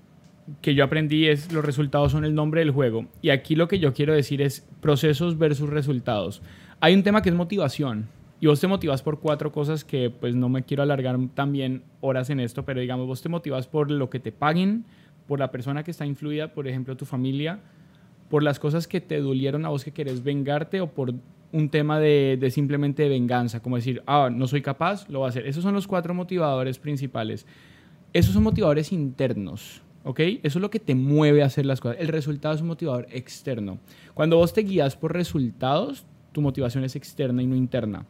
que 0.62 0.76
yo 0.76 0.84
aprendí 0.84 1.28
es 1.28 1.52
los 1.52 1.64
resultados 1.64 2.12
son 2.12 2.26
el 2.26 2.36
nombre 2.36 2.62
del 2.62 2.72
juego. 2.72 3.08
Y 3.22 3.30
aquí 3.30 3.56
lo 3.56 3.68
que 3.68 3.80
yo 3.80 3.94
quiero 3.94 4.14
decir 4.14 4.42
es 4.42 4.68
procesos 4.82 5.38
versus 5.38 5.70
resultados. 5.70 6.42
Hay 6.80 6.94
un 6.94 7.04
tema 7.04 7.22
que 7.22 7.30
es 7.30 7.36
motivación. 7.36 8.08
Y 8.40 8.48
vos 8.48 8.60
te 8.60 8.68
motivas 8.68 9.02
por 9.02 9.22
cuatro 9.22 9.54
cosas 9.54 9.86
que 9.86 10.10
pues 10.10 10.36
no 10.36 10.50
me 10.50 10.64
quiero 10.64 10.84
alargar 10.84 11.18
también 11.34 11.84
horas 12.02 12.30
en 12.30 12.42
esto, 12.42 12.66
pero 12.66 12.82
digamos, 12.82 13.08
vos 13.08 13.22
te 13.22 13.30
motivas 13.30 13.68
por 13.68 13.90
lo 13.90 14.10
que 14.10 14.20
te 14.20 14.34
paguen, 14.34 14.84
por 15.28 15.40
la 15.40 15.50
persona 15.50 15.84
que 15.84 15.92
está 15.92 16.06
influida, 16.06 16.54
por 16.54 16.68
ejemplo, 16.68 16.98
tu 16.98 17.06
familia, 17.06 17.62
por 18.30 18.44
las 18.44 18.60
cosas 18.60 18.86
que 18.86 19.00
te 19.00 19.22
dolieron 19.22 19.66
a 19.66 19.70
vos 19.70 19.86
que 19.86 19.92
querés 19.92 20.24
vengarte 20.24 20.82
o 20.82 20.88
por 20.88 21.14
un 21.54 21.70
tema 21.70 22.00
de, 22.00 22.38
de 22.38 22.52
simplemente 22.52 23.04
de 23.04 23.10
venganza, 23.10 23.62
como 23.62 23.78
decir, 23.78 24.04
ah, 24.08 24.30
no 24.30 24.46
soy 24.48 24.62
capaz, 24.62 25.08
lo 25.08 25.20
voy 25.20 25.28
a 25.28 25.30
hacer. 25.30 25.48
Esos 25.48 25.64
son 25.64 25.74
los 25.74 25.88
cuatro 25.88 26.14
motivadores 26.14 26.80
principales. 26.80 27.48
Esos 28.12 28.34
son 28.34 28.44
motivadores 28.44 28.92
internos. 28.92 29.82
¿Ok? 30.04 30.20
Eso 30.20 30.60
es 30.60 30.62
lo 30.62 30.70
que 30.70 30.80
te 30.80 30.96
mueve 30.96 31.44
a 31.44 31.48
hacer 31.48 31.66
las 31.66 31.80
cosas. 31.80 31.98
El 32.00 32.08
resultado 32.08 32.56
es 32.56 32.62
un 32.62 32.68
motivador 32.68 33.08
externo. 33.12 33.80
Cuando 34.14 34.38
vos 34.38 34.54
te 34.54 34.62
guías 34.62 34.96
por 34.96 35.14
resultados, 35.14 36.06
tu 36.32 36.42
motivación 36.42 36.84
es 36.84 36.96
externa 36.96 37.42
y 37.42 37.48
no 37.48 37.56
interna. 37.56 38.06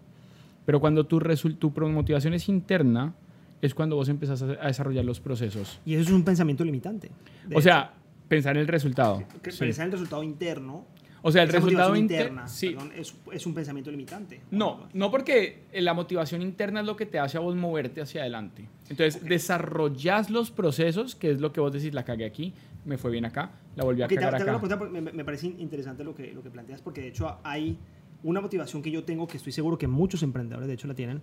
Pero 0.66 0.80
cuando 0.80 1.06
tu, 1.06 1.20
tu 1.20 1.72
motivación 1.72 2.34
es 2.34 2.48
interna, 2.48 3.14
es 3.62 3.74
cuando 3.74 3.96
vos 3.96 4.10
empezás 4.10 4.42
a, 4.42 4.48
desarrollar 4.48 5.06
los 5.06 5.20
procesos. 5.20 5.80
Y 5.86 5.94
eso 5.94 6.04
es 6.04 6.12
un 6.12 6.24
pensamiento 6.24 6.64
limitante. 6.64 7.12
O 7.54 7.62
sea, 7.62 7.94
pensar 8.28 8.56
en 8.56 8.62
el 8.62 8.68
resultado. 8.68 9.24
Pensar 9.42 9.68
en 9.68 9.82
el 9.82 9.92
resultado 9.92 10.24
interno 10.24 10.86
o 11.26 11.32
sea, 11.32 11.44
el 11.44 11.50
resultado 11.50 11.96
interno 11.96 12.48
sí. 12.48 12.76
es, 12.96 13.46
un 13.46 13.54
pensamiento 13.54 13.90
limitante. 13.90 14.42
No, 14.52 14.88
no 14.94 15.10
porque 15.10 15.64
la 15.74 15.94
motivación 15.94 16.42
interna 16.42 16.82
es 16.82 16.86
lo 16.86 16.98
que 16.98 17.06
te 17.06 17.18
hace 17.18 17.38
a 17.38 17.40
vos 17.40 17.56
moverte 17.56 18.02
hacia 18.02 18.22
adelante. 18.22 18.68
Entonces, 18.90 19.24
desarrollas 19.24 20.30
los 20.30 20.52
procesos, 20.52 21.16
que 21.16 21.32
es 21.32 21.40
lo 21.40 21.54
que 21.54 21.62
vos 21.62 21.72
decís, 21.72 21.94
la 21.94 22.04
cagué 22.04 22.26
aquí, 22.26 22.54
me 22.84 22.98
fue 22.98 23.10
bien 23.10 23.24
acá, 23.24 23.52
la 23.78 23.86
volví 23.86 24.02
a 24.02 24.08
cagar 24.10 24.36
acá. 24.36 24.60
me, 24.92 25.02
me, 25.02 25.24
parece 25.24 25.48
interesante 25.48 26.04
lo 26.04 26.14
que, 26.14 26.34
lo 26.34 26.44
que 26.44 26.50
planteas, 26.50 26.82
porque 26.82 27.02
de 27.02 27.08
hecho 27.08 27.40
hay 27.44 27.78
una 28.24 28.42
motivación 28.42 28.82
que 28.82 28.92
yo 28.92 29.04
tengo, 29.04 29.26
que 29.26 29.38
estoy 29.38 29.54
seguro 29.54 29.78
que 29.78 29.88
muchos 29.88 30.24
emprendedores 30.24 30.68
de 30.68 30.74
hecho 30.74 30.88
la 30.88 30.94
tienen, 30.94 31.22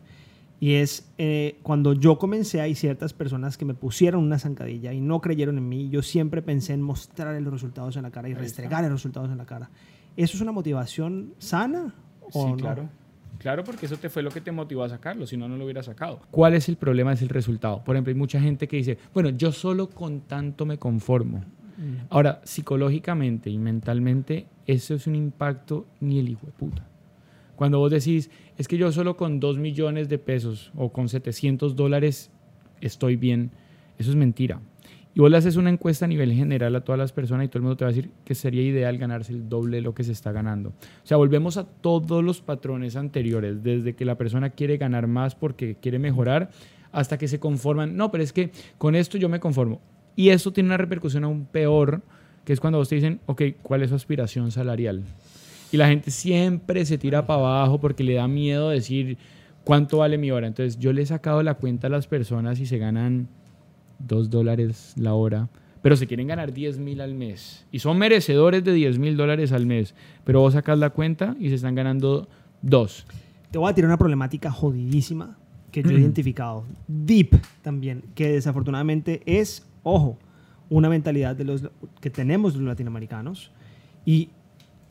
y 0.61 0.75
es 0.75 1.11
eh, 1.17 1.59
cuando 1.63 1.95
yo 1.95 2.19
comencé, 2.19 2.61
hay 2.61 2.75
ciertas 2.75 3.15
personas 3.15 3.57
que 3.57 3.65
me 3.65 3.73
pusieron 3.73 4.23
una 4.23 4.39
zancadilla 4.39 4.93
y 4.93 5.01
no 5.01 5.23
creyeron 5.23 5.57
en 5.57 5.67
mí. 5.67 5.89
Yo 5.89 6.03
siempre 6.03 6.43
pensé 6.43 6.75
en 6.75 6.83
mostrar 6.83 7.41
los 7.41 7.51
resultados 7.51 7.97
en 7.97 8.03
la 8.03 8.11
cara 8.11 8.29
y 8.29 8.35
restregar 8.35 8.83
los 8.83 8.93
resultados 8.93 9.31
en 9.31 9.39
la 9.39 9.47
cara. 9.47 9.71
¿Eso 10.19 10.37
es 10.37 10.43
una 10.43 10.53
motivación 10.53 11.33
sana? 11.39 11.95
O 12.31 12.49
sí, 12.49 12.61
claro. 12.61 12.91
Claro, 13.39 13.65
porque 13.65 13.87
eso 13.87 13.97
te 13.97 14.11
fue 14.11 14.23
lo 14.23 14.31
que 14.31 14.43
te 14.43 14.53
motivó 14.53 14.85
a 14.85 14.91
sacarlo, 14.91 15.27
si 15.27 15.39
no, 15.39 15.49
no 15.49 15.57
lo 15.57 15.65
hubiera 15.65 15.83
sacado. 15.83 16.21
¿Cuál 16.31 16.53
es 16.53 16.69
el 16.69 16.77
problema? 16.77 17.15
Es 17.15 17.23
el 17.23 17.31
resultado. 17.31 17.83
Por 17.83 17.97
ejemplo, 17.97 18.11
hay 18.11 18.19
mucha 18.19 18.39
gente 18.39 18.69
que 18.69 18.77
dice, 18.77 18.99
bueno, 19.15 19.31
yo 19.31 19.53
solo 19.53 19.89
con 19.89 20.21
tanto 20.21 20.67
me 20.67 20.77
conformo. 20.77 21.39
Mm. 21.79 22.05
Ahora, 22.11 22.43
psicológicamente 22.45 23.49
y 23.49 23.57
mentalmente, 23.57 24.47
eso 24.67 24.95
es 24.95 25.07
un 25.07 25.15
impacto 25.15 25.87
ni 26.01 26.19
el 26.19 26.29
hijo 26.29 26.45
de 26.45 26.53
puta. 26.53 26.90
Cuando 27.61 27.79
vos 27.79 27.91
decís, 27.91 28.31
es 28.57 28.69
que 28.69 28.79
yo 28.79 28.91
solo 28.91 29.19
con 29.19 29.39
2 29.39 29.59
millones 29.59 30.09
de 30.09 30.17
pesos 30.17 30.73
o 30.75 30.91
con 30.91 31.11
700 31.11 31.77
dólares 31.77 32.31
estoy 32.81 33.17
bien, 33.17 33.51
eso 33.99 34.09
es 34.09 34.17
mentira. 34.17 34.63
Y 35.15 35.21
vos 35.21 35.31
le 35.31 35.37
haces 35.37 35.57
una 35.57 35.69
encuesta 35.69 36.07
a 36.07 36.09
nivel 36.09 36.33
general 36.33 36.75
a 36.75 36.81
todas 36.81 36.99
las 36.99 37.13
personas 37.13 37.45
y 37.45 37.49
todo 37.49 37.59
el 37.59 37.65
mundo 37.65 37.77
te 37.77 37.85
va 37.85 37.91
a 37.91 37.93
decir 37.93 38.13
que 38.25 38.35
sería 38.35 38.63
ideal 38.63 38.97
ganarse 38.97 39.35
el 39.35 39.51
doble 39.51 39.77
de 39.77 39.83
lo 39.83 39.93
que 39.93 40.05
se 40.05 40.13
está 40.13 40.33
ganando. 40.33 40.71
O 40.71 40.75
sea, 41.07 41.19
volvemos 41.19 41.59
a 41.59 41.65
todos 41.65 42.25
los 42.25 42.41
patrones 42.41 42.97
anteriores, 42.97 43.63
desde 43.63 43.95
que 43.95 44.07
la 44.07 44.17
persona 44.17 44.49
quiere 44.49 44.79
ganar 44.79 45.07
más 45.07 45.35
porque 45.35 45.75
quiere 45.75 45.99
mejorar, 45.99 46.49
hasta 46.93 47.19
que 47.19 47.29
se 47.29 47.41
conforman. 47.41 47.95
No, 47.95 48.11
pero 48.11 48.25
es 48.25 48.33
que 48.33 48.53
con 48.79 48.95
esto 48.95 49.19
yo 49.19 49.29
me 49.29 49.39
conformo. 49.39 49.83
Y 50.17 50.31
eso 50.31 50.51
tiene 50.51 50.69
una 50.69 50.79
repercusión 50.79 51.25
aún 51.25 51.45
peor 51.45 52.01
que 52.47 52.55
es 52.55 52.59
cuando 52.61 52.79
vos 52.79 52.89
te 52.89 52.95
dicen, 52.95 53.21
ok, 53.27 53.43
¿cuál 53.63 53.83
es 53.83 53.91
su 53.91 53.97
aspiración 53.97 54.51
salarial? 54.51 55.05
Y 55.73 55.77
la 55.77 55.89
gente 55.89 56.11
siempre 56.11 56.85
se 56.85 56.99
tira 56.99 57.27
para 57.27 57.41
abajo 57.41 57.81
porque 57.81 58.03
le 58.03 58.15
da 58.15 58.27
miedo 58.27 58.71
decir 58.71 59.19
cuánto 59.65 59.99
vale 59.99 60.19
mi 60.19 60.31
hora. 60.31 60.47
Entonces 60.47 60.79
yo 60.79 60.93
le 60.93 61.03
he 61.03 61.07
sacado 61.07 61.43
la 61.43 61.55
cuenta 61.55 61.87
a 61.87 61.91
las 61.91 62.07
personas 62.07 62.59
y 62.61 62.67
se 62.67 62.79
ganan 62.79 63.29
dos 63.99 64.31
dólares 64.31 64.95
la 64.97 65.15
hora, 65.15 65.49
pero 65.83 65.97
se 65.97 66.07
quieren 66.07 66.27
ganar 66.27 66.53
10 66.53 66.79
mil 66.79 67.01
al 67.01 67.15
mes. 67.15 67.67
Y 67.71 67.79
son 67.79 67.99
merecedores 67.99 68.65
de 68.65 68.73
10 68.73 68.99
mil 68.99 69.17
dólares 69.17 69.53
al 69.53 69.67
mes. 69.67 69.95
Pero 70.25 70.41
vos 70.41 70.55
sacas 70.55 70.79
la 70.79 70.91
cuenta 70.91 71.37
y 71.39 71.49
se 71.49 71.55
están 71.55 71.75
ganando 71.75 72.29
dos. 72.63 73.07
Te 73.51 73.59
voy 73.59 73.71
a 73.71 73.75
tirar 73.75 73.89
una 73.89 73.99
problemática 73.99 74.51
jodidísima 74.51 75.37
que 75.71 75.83
yo 75.83 75.91
he 75.91 75.95
identificado. 75.95 76.65
Deep 76.89 77.41
también, 77.63 78.03
que 78.15 78.33
desafortunadamente 78.33 79.23
es, 79.25 79.67
ojo, 79.83 80.19
una 80.69 80.89
mentalidad 80.89 81.37
de 81.37 81.45
los 81.45 81.69
que 82.01 82.11
tenemos 82.11 82.55
los 82.55 82.65
latinoamericanos. 82.65 83.51
Y 84.05 84.31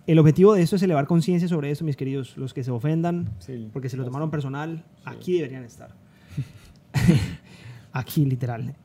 el 0.07 0.19
objetivo 0.19 0.53
de 0.53 0.61
esto 0.61 0.75
es 0.75 0.83
elevar 0.83 1.05
conciencia 1.07 1.47
sobre 1.47 1.71
eso, 1.71 1.85
mis 1.85 1.95
queridos. 1.95 2.35
Los 2.37 2.53
que 2.53 2.63
se 2.63 2.71
ofendan 2.71 3.29
porque 3.71 3.89
se 3.89 3.97
lo 3.97 4.05
tomaron 4.05 4.31
personal, 4.31 4.83
aquí 5.05 5.35
deberían 5.35 5.63
estar. 5.63 5.93
aquí, 7.91 8.25
literal. 8.25 8.75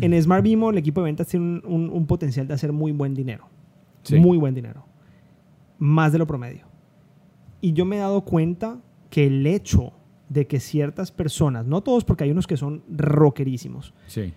en 0.00 0.22
Smart 0.22 0.42
Bimo, 0.42 0.70
el 0.70 0.78
equipo 0.78 1.00
de 1.00 1.06
ventas 1.06 1.26
tiene 1.26 1.60
un, 1.64 2.06
potencial 2.06 2.46
de 2.46 2.54
hacer 2.54 2.72
muy 2.72 2.92
buen 2.92 3.14
dinero. 3.14 3.48
Muy 4.10 4.38
buen 4.38 4.54
dinero. 4.54 4.86
Más 5.78 6.12
de 6.12 6.18
lo 6.18 6.26
promedio. 6.26 6.66
Y 7.60 7.72
yo 7.72 7.84
me 7.84 7.96
he 7.96 7.98
dado 7.98 8.22
cuenta 8.22 8.80
que 9.10 9.26
el 9.26 9.46
hecho 9.46 9.92
de 10.28 10.46
que 10.46 10.60
ciertas 10.60 11.10
personas, 11.12 11.66
no 11.66 11.82
todos 11.82 12.04
porque 12.04 12.24
hay 12.24 12.30
unos 12.30 12.46
que 12.46 12.56
son 12.56 12.82
rockerísimos, 12.88 13.94
sí. 14.06 14.32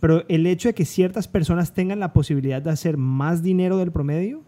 pero 0.00 0.24
el 0.28 0.46
hecho 0.46 0.68
de 0.68 0.74
que 0.74 0.84
ciertas 0.84 1.28
personas 1.28 1.72
tengan 1.72 2.00
la 2.00 2.12
posibilidad 2.12 2.60
de 2.60 2.70
hacer 2.70 2.96
más 2.96 3.42
dinero 3.42 3.78
del 3.78 3.92
promedio, 3.92 4.42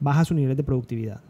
baja 0.00 0.24
su 0.24 0.34
nivel 0.34 0.56
de 0.56 0.64
productividad. 0.64 1.20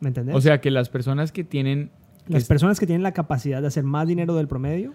¿Me 0.00 0.08
entendés? 0.08 0.34
O 0.34 0.40
sea 0.40 0.60
que 0.60 0.70
las 0.70 0.88
personas 0.88 1.32
que 1.32 1.44
tienen... 1.44 1.90
Las 2.26 2.44
personas 2.44 2.78
que 2.78 2.86
tienen 2.86 3.02
la 3.02 3.12
capacidad 3.12 3.62
de 3.62 3.68
hacer 3.68 3.84
más 3.84 4.06
dinero 4.06 4.34
del 4.34 4.48
promedio, 4.48 4.94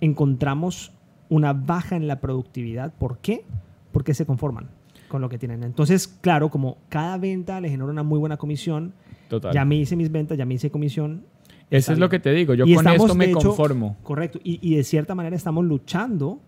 encontramos 0.00 0.92
una 1.28 1.52
baja 1.52 1.94
en 1.96 2.08
la 2.08 2.20
productividad. 2.20 2.92
¿Por 2.94 3.18
qué? 3.18 3.44
Porque 3.92 4.12
se 4.12 4.26
conforman 4.26 4.68
con 5.08 5.20
lo 5.20 5.28
que 5.28 5.38
tienen. 5.38 5.62
Entonces, 5.62 6.08
claro, 6.08 6.50
como 6.50 6.78
cada 6.88 7.16
venta 7.18 7.60
le 7.60 7.68
genera 7.68 7.90
una 7.90 8.02
muy 8.02 8.18
buena 8.18 8.36
comisión, 8.36 8.92
Total. 9.28 9.52
ya 9.52 9.64
me 9.64 9.76
hice 9.76 9.96
mis 9.96 10.10
ventas, 10.10 10.36
ya 10.36 10.44
me 10.44 10.54
hice 10.54 10.70
comisión. 10.70 11.24
Eso 11.70 11.92
es 11.92 11.98
lo 11.98 12.08
que 12.08 12.20
te 12.20 12.32
digo, 12.32 12.54
yo 12.54 12.64
con 12.64 12.88
esto 12.88 13.14
me 13.14 13.32
conformo. 13.32 13.96
Correcto, 14.02 14.38
y, 14.42 14.58
y, 14.62 14.76
de 14.76 14.84
cierta 14.84 15.14
manera 15.14 15.34
estamos 15.34 15.64
luchando 15.64 16.40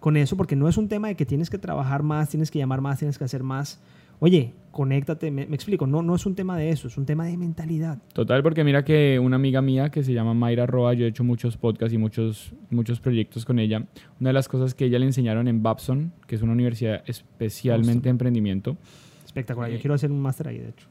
con 0.00 0.16
eso 0.16 0.36
porque 0.36 0.56
no 0.56 0.68
es 0.68 0.78
un 0.78 0.88
tema 0.88 1.08
de 1.08 1.14
que 1.14 1.26
tienes 1.26 1.50
que 1.50 1.58
trabajar 1.58 2.02
más, 2.02 2.30
tienes 2.30 2.50
que 2.50 2.58
llamar 2.58 2.80
más, 2.80 2.98
tienes 2.98 3.18
que 3.18 3.24
hacer 3.24 3.42
más. 3.42 3.80
Oye, 4.18 4.54
conéctate, 4.70 5.30
me, 5.30 5.42
explico, 5.42 5.86
no, 5.86 6.02
no 6.02 6.14
es 6.14 6.26
un 6.26 6.34
tema 6.34 6.56
de 6.58 6.70
eso, 6.70 6.88
es 6.88 6.98
un 6.98 7.06
tema 7.06 7.26
de 7.26 7.36
mentalidad. 7.36 7.98
Total, 8.12 8.42
porque 8.42 8.64
mira 8.64 8.84
que 8.84 9.18
una 9.18 9.36
amiga 9.36 9.62
mía 9.62 9.90
que 9.90 10.02
se 10.02 10.12
llama 10.12 10.34
Mayra 10.34 10.66
Roa, 10.66 10.94
yo 10.94 11.06
he 11.06 11.08
hecho 11.08 11.24
muchos 11.24 11.56
podcasts 11.56 11.94
y 11.94 11.98
muchos, 11.98 12.52
muchos 12.70 13.00
proyectos 13.00 13.44
con 13.44 13.58
ella. 13.58 13.86
Una 14.20 14.30
de 14.30 14.34
las 14.34 14.48
cosas 14.48 14.74
que 14.74 14.84
ella 14.84 14.98
le 14.98 15.06
enseñaron 15.06 15.48
en 15.48 15.62
Babson, 15.62 16.12
que 16.26 16.34
es 16.34 16.42
una 16.42 16.52
universidad 16.52 17.02
especialmente 17.06 18.04
de 18.04 18.10
emprendimiento. 18.10 18.76
Espectacular, 19.24 19.70
yo 19.70 19.76
eh, 19.76 19.80
quiero 19.80 19.94
hacer 19.94 20.10
un 20.12 20.20
máster 20.20 20.48
ahí, 20.48 20.58
de 20.58 20.68
hecho. 20.68 20.88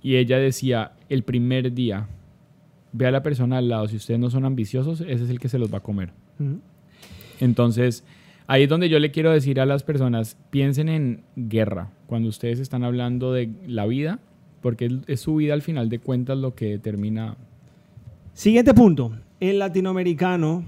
Y 0.00 0.16
ella 0.16 0.38
decía, 0.38 0.92
el 1.08 1.22
primer 1.24 1.72
día, 1.72 2.08
ve 2.92 3.06
a 3.06 3.10
la 3.10 3.22
persona 3.22 3.58
al 3.58 3.68
lado, 3.68 3.88
si 3.88 3.96
ustedes 3.96 4.20
no 4.20 4.30
son 4.30 4.44
ambiciosos, 4.44 5.00
ese 5.00 5.24
es 5.24 5.30
el 5.30 5.40
que 5.40 5.48
se 5.48 5.58
los 5.58 5.72
va 5.72 5.78
a 5.78 5.82
comer. 5.82 6.12
Entonces, 7.40 8.04
ahí 8.46 8.64
es 8.64 8.68
donde 8.68 8.88
yo 8.88 8.98
le 8.98 9.10
quiero 9.10 9.32
decir 9.32 9.60
a 9.60 9.66
las 9.66 9.82
personas, 9.82 10.36
piensen 10.50 10.88
en 10.88 11.24
guerra, 11.36 11.90
cuando 12.06 12.28
ustedes 12.28 12.58
están 12.58 12.84
hablando 12.84 13.32
de 13.32 13.50
la 13.66 13.86
vida, 13.86 14.20
porque 14.60 15.00
es 15.06 15.20
su 15.20 15.36
vida 15.36 15.54
al 15.54 15.62
final 15.62 15.88
de 15.88 15.98
cuentas 15.98 16.38
lo 16.38 16.54
que 16.54 16.66
determina. 16.66 17.36
Siguiente 18.32 18.74
punto, 18.74 19.12
el 19.40 19.58
latinoamericano 19.58 20.64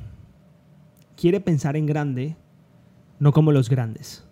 quiere 1.16 1.40
pensar 1.40 1.76
en 1.76 1.86
grande, 1.86 2.36
no 3.18 3.32
como 3.32 3.52
los 3.52 3.68
grandes. 3.68 4.26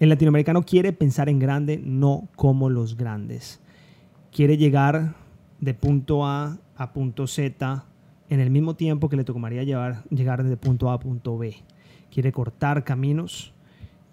El 0.00 0.08
latinoamericano 0.08 0.62
quiere 0.62 0.92
pensar 0.92 1.28
en 1.28 1.38
grande, 1.38 1.80
no 1.82 2.28
como 2.36 2.70
los 2.70 2.96
grandes 2.96 3.60
quiere 4.34 4.56
llegar 4.56 5.14
de 5.60 5.74
punto 5.74 6.26
A 6.26 6.58
a 6.76 6.92
punto 6.92 7.26
Z 7.26 7.84
en 8.28 8.40
el 8.40 8.50
mismo 8.50 8.74
tiempo 8.74 9.08
que 9.08 9.16
le 9.16 9.24
tocaría 9.24 9.62
llevar, 9.62 10.02
llegar 10.10 10.42
de 10.42 10.56
punto 10.56 10.90
A 10.90 10.94
a 10.94 10.98
punto 10.98 11.38
B. 11.38 11.54
Quiere 12.14 12.30
cortar 12.30 12.84
caminos, 12.84 13.52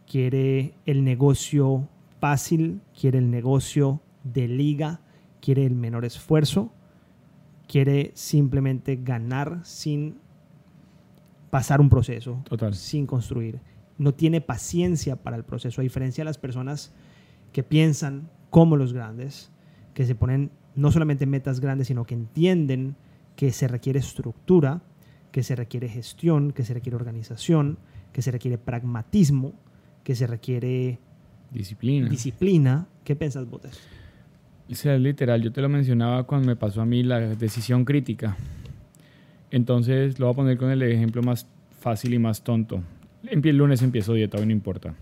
quiere 0.08 0.74
el 0.88 1.04
negocio 1.04 1.88
fácil, 2.20 2.82
quiere 3.00 3.20
el 3.20 3.30
negocio 3.30 4.02
de 4.24 4.48
liga, 4.48 5.02
quiere 5.40 5.68
el 5.68 5.76
menor 5.76 6.04
esfuerzo, 6.04 6.74
quiere 7.68 8.10
simplemente 8.16 8.96
ganar 8.96 9.60
sin 9.66 10.18
pasar 11.52 11.80
un 11.80 11.92
proceso, 11.92 12.44
sin 12.72 13.06
construir. 13.06 13.60
No 14.00 14.16
tiene 14.16 14.42
paciencia 14.42 15.18
para 15.18 15.38
el 15.38 15.44
proceso, 15.44 15.80
a 15.80 15.84
diferencia 15.84 16.24
de 16.24 16.26
las 16.26 16.40
personas 16.40 16.92
que 17.54 17.62
piensan 17.62 18.32
como 18.50 18.78
los 18.78 18.94
grandes, 18.94 19.52
que 19.94 20.08
se 20.08 20.16
ponen 20.16 20.50
no 20.74 20.92
solamente 20.92 21.28
metas 21.28 21.60
grandes, 21.60 21.90
sino 21.90 22.06
que 22.06 22.16
entienden 22.16 22.96
que 23.36 23.52
se 23.52 23.68
requiere 23.68 24.00
estructura, 24.00 24.82
que 25.32 25.44
se 25.44 25.56
requiere 25.56 25.88
gestión, 25.88 26.52
que 26.52 26.64
se 26.64 26.74
requiere 26.74 26.96
organización, 26.96 27.78
que 28.12 28.22
se 28.22 28.32
requiere 28.32 28.58
pragmatismo, 28.58 29.54
que 30.04 30.16
se 30.16 30.28
requiere 30.28 31.00
disciplina. 31.52 32.10
disciplina. 32.10 32.88
¿Qué 33.04 33.16
piensas, 33.16 33.50
Botes? 33.50 33.80
O 34.70 34.76
sea, 34.76 34.98
literal, 34.98 35.42
yo 35.42 35.52
te 35.52 35.62
lo 35.62 35.70
mencionaba 35.70 36.24
cuando 36.24 36.48
me 36.48 36.56
pasó 36.56 36.82
a 36.82 36.86
mí 36.86 37.04
la 37.04 37.20
decisión 37.20 37.84
crítica. 37.84 38.38
Entonces, 39.50 40.18
lo 40.18 40.28
voy 40.28 40.34
a 40.34 40.36
poner 40.36 40.58
con 40.58 40.72
el 40.72 40.82
ejemplo 40.84 41.22
más 41.22 41.46
fácil 41.80 42.14
y 42.14 42.20
más 42.20 42.44
tonto. 42.44 42.82
El 43.24 43.58
lunes 43.58 43.82
empiezo 43.82 44.14
dieta, 44.14 44.38
hoy 44.38 44.46
no 44.46 44.54
importa. 44.54 44.96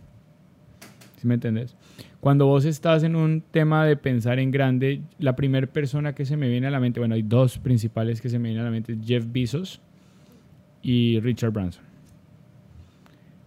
¿Sí 1.17 1.27
me 1.27 1.35
entiendes? 1.35 1.75
Cuando 2.19 2.47
vos 2.47 2.65
estás 2.65 3.03
en 3.03 3.15
un 3.15 3.41
tema 3.41 3.85
de 3.85 3.95
pensar 3.95 4.39
en 4.39 4.51
grande, 4.51 5.01
la 5.19 5.35
primera 5.35 5.67
persona 5.67 6.13
que 6.13 6.25
se 6.25 6.35
me 6.35 6.49
viene 6.49 6.67
a 6.67 6.71
la 6.71 6.79
mente, 6.79 6.99
bueno, 6.99 7.15
hay 7.15 7.21
dos 7.21 7.59
principales 7.59 8.21
que 8.21 8.29
se 8.29 8.39
me 8.39 8.49
vienen 8.49 8.61
a 8.61 8.65
la 8.65 8.71
mente, 8.71 8.97
Jeff 9.03 9.25
Bezos 9.31 9.81
y 10.81 11.19
Richard 11.19 11.51
Branson. 11.51 11.88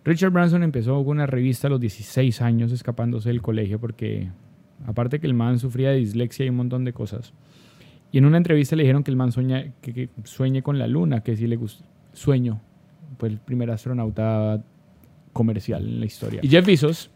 Richard 0.04 0.32
Branson 0.32 0.62
empezó 0.62 0.96
con 1.04 1.18
una 1.18 1.26
revista 1.26 1.68
a 1.68 1.70
los 1.70 1.80
16 1.80 2.42
años 2.42 2.72
escapándose 2.72 3.28
del 3.28 3.40
colegio 3.40 3.78
porque 3.78 4.30
aparte 4.86 5.20
que 5.20 5.26
el 5.26 5.34
man 5.34 5.58
sufría 5.58 5.90
de 5.90 5.96
dislexia 5.96 6.44
y 6.44 6.48
un 6.48 6.56
montón 6.56 6.84
de 6.84 6.92
cosas. 6.92 7.32
Y 8.10 8.18
en 8.18 8.26
una 8.26 8.36
entrevista 8.36 8.76
le 8.76 8.82
dijeron 8.82 9.04
que 9.04 9.10
el 9.10 9.16
man 9.16 9.32
sueña, 9.32 9.72
que, 9.80 10.10
sueñe 10.24 10.62
con 10.62 10.78
la 10.78 10.86
luna, 10.86 11.22
que 11.22 11.36
sí 11.36 11.46
le 11.46 11.56
gusta. 11.56 11.84
Sueño. 12.12 12.60
Fue 13.18 13.28
el 13.28 13.38
primer 13.38 13.70
astronauta 13.70 14.62
comercial 15.32 15.84
en 15.84 16.00
la 16.00 16.06
historia. 16.06 16.40
Y 16.42 16.48
Jeff 16.48 16.66
Bezos 16.66 17.10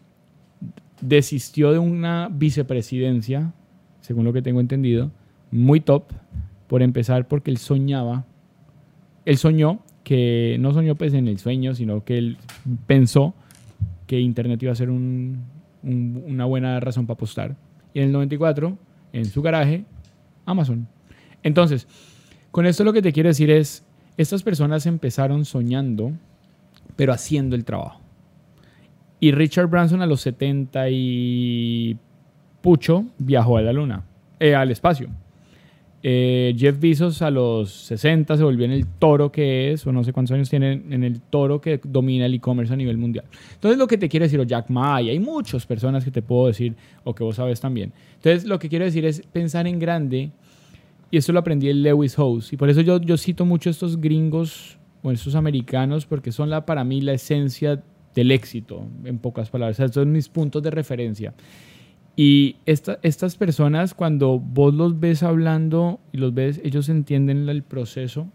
desistió 1.01 1.71
de 1.71 1.79
una 1.79 2.29
vicepresidencia, 2.31 3.53
según 4.01 4.25
lo 4.25 4.33
que 4.33 4.41
tengo 4.41 4.59
entendido, 4.59 5.11
muy 5.51 5.81
top, 5.81 6.05
por 6.67 6.81
empezar 6.81 7.27
porque 7.27 7.51
él 7.51 7.57
soñaba, 7.57 8.25
él 9.25 9.37
soñó 9.37 9.81
que 10.07 10.55
no 10.61 10.71
soñó 10.71 10.95
pues 10.95 11.13
en 11.13 11.27
el 11.27 11.37
sueño, 11.37 11.75
sino 11.75 12.05
que 12.05 12.17
él 12.17 12.37
pensó 12.85 13.33
que 14.05 14.21
Internet 14.21 14.63
iba 14.63 14.71
a 14.71 14.75
ser 14.75 14.89
una 14.89 16.45
buena 16.45 16.79
razón 16.79 17.05
para 17.05 17.15
apostar. 17.15 17.57
Y 17.93 17.99
en 17.99 18.05
el 18.05 18.11
94, 18.13 18.77
en 19.11 19.25
su 19.25 19.41
garaje, 19.41 19.83
Amazon. 20.45 20.87
Entonces, 21.43 21.89
con 22.51 22.65
esto 22.65 22.85
lo 22.85 22.93
que 22.93 23.01
te 23.01 23.11
quiero 23.11 23.27
decir 23.27 23.51
es, 23.51 23.83
estas 24.15 24.43
personas 24.43 24.85
empezaron 24.85 25.43
soñando, 25.43 26.13
pero 26.95 27.11
haciendo 27.11 27.57
el 27.57 27.65
trabajo. 27.65 27.99
Y 29.19 29.33
Richard 29.33 29.67
Branson 29.67 30.01
a 30.01 30.05
los 30.05 30.21
70 30.21 30.89
y 30.89 31.97
pucho 32.61 33.03
viajó 33.17 33.57
a 33.57 33.61
la 33.61 33.73
luna, 33.73 34.05
eh, 34.39 34.55
al 34.55 34.71
espacio. 34.71 35.09
Eh, 36.09 36.55
Jeff 36.57 36.79
Bezos 36.79 37.21
a 37.21 37.29
los 37.29 37.69
60 37.69 38.37
se 38.37 38.41
volvió 38.41 38.63
en 38.63 38.71
el 38.71 38.87
toro 38.87 39.29
que 39.29 39.73
es, 39.73 39.85
o 39.85 39.91
no 39.91 40.05
sé 40.05 40.13
cuántos 40.13 40.33
años 40.33 40.49
tiene, 40.49 40.71
en 40.71 41.03
el 41.03 41.19
toro 41.19 41.59
que 41.59 41.81
domina 41.83 42.27
el 42.27 42.33
e-commerce 42.33 42.71
a 42.71 42.77
nivel 42.77 42.97
mundial. 42.97 43.25
Entonces 43.55 43.77
lo 43.77 43.87
que 43.87 43.97
te 43.97 44.07
quiero 44.07 44.23
decir, 44.23 44.39
o 44.39 44.43
Jack 44.43 44.69
Ma, 44.69 45.01
y 45.01 45.09
hay 45.09 45.19
muchas 45.19 45.65
personas 45.65 46.05
que 46.05 46.11
te 46.11 46.21
puedo 46.21 46.47
decir, 46.47 46.75
o 47.03 47.13
que 47.13 47.25
vos 47.25 47.35
sabes 47.35 47.59
también. 47.59 47.91
Entonces 48.15 48.45
lo 48.45 48.57
que 48.57 48.69
quiero 48.69 48.85
decir 48.85 49.03
es 49.03 49.21
pensar 49.33 49.67
en 49.67 49.79
grande, 49.79 50.31
y 51.11 51.17
esto 51.17 51.33
lo 51.33 51.39
aprendí 51.39 51.69
en 51.69 51.83
Lewis 51.83 52.15
House, 52.15 52.53
y 52.53 52.55
por 52.55 52.69
eso 52.69 52.79
yo, 52.79 53.01
yo 53.01 53.17
cito 53.17 53.43
mucho 53.43 53.69
estos 53.69 53.99
gringos 53.99 54.77
o 55.03 55.11
estos 55.11 55.35
americanos, 55.35 56.05
porque 56.05 56.31
son 56.31 56.49
la, 56.49 56.65
para 56.65 56.85
mí 56.85 57.01
la 57.01 57.11
esencia 57.11 57.83
del 58.15 58.31
éxito, 58.31 58.87
en 59.03 59.17
pocas 59.17 59.49
palabras. 59.49 59.77
Estos 59.77 60.03
son 60.03 60.13
mis 60.13 60.29
puntos 60.29 60.63
de 60.63 60.71
referencia. 60.71 61.33
Y 62.19 62.55
estas 62.65 63.35
personas, 63.35 63.93
cuando 63.93 64.39
vos 64.39 64.73
los 64.73 64.99
ves 64.99 65.21
hablando 65.21 65.99
y 66.11 66.17
los 66.17 66.33
ves, 66.33 66.59
ellos 66.63 66.89
entienden 66.89 67.47
el 67.47 67.61
proceso 67.61 68.27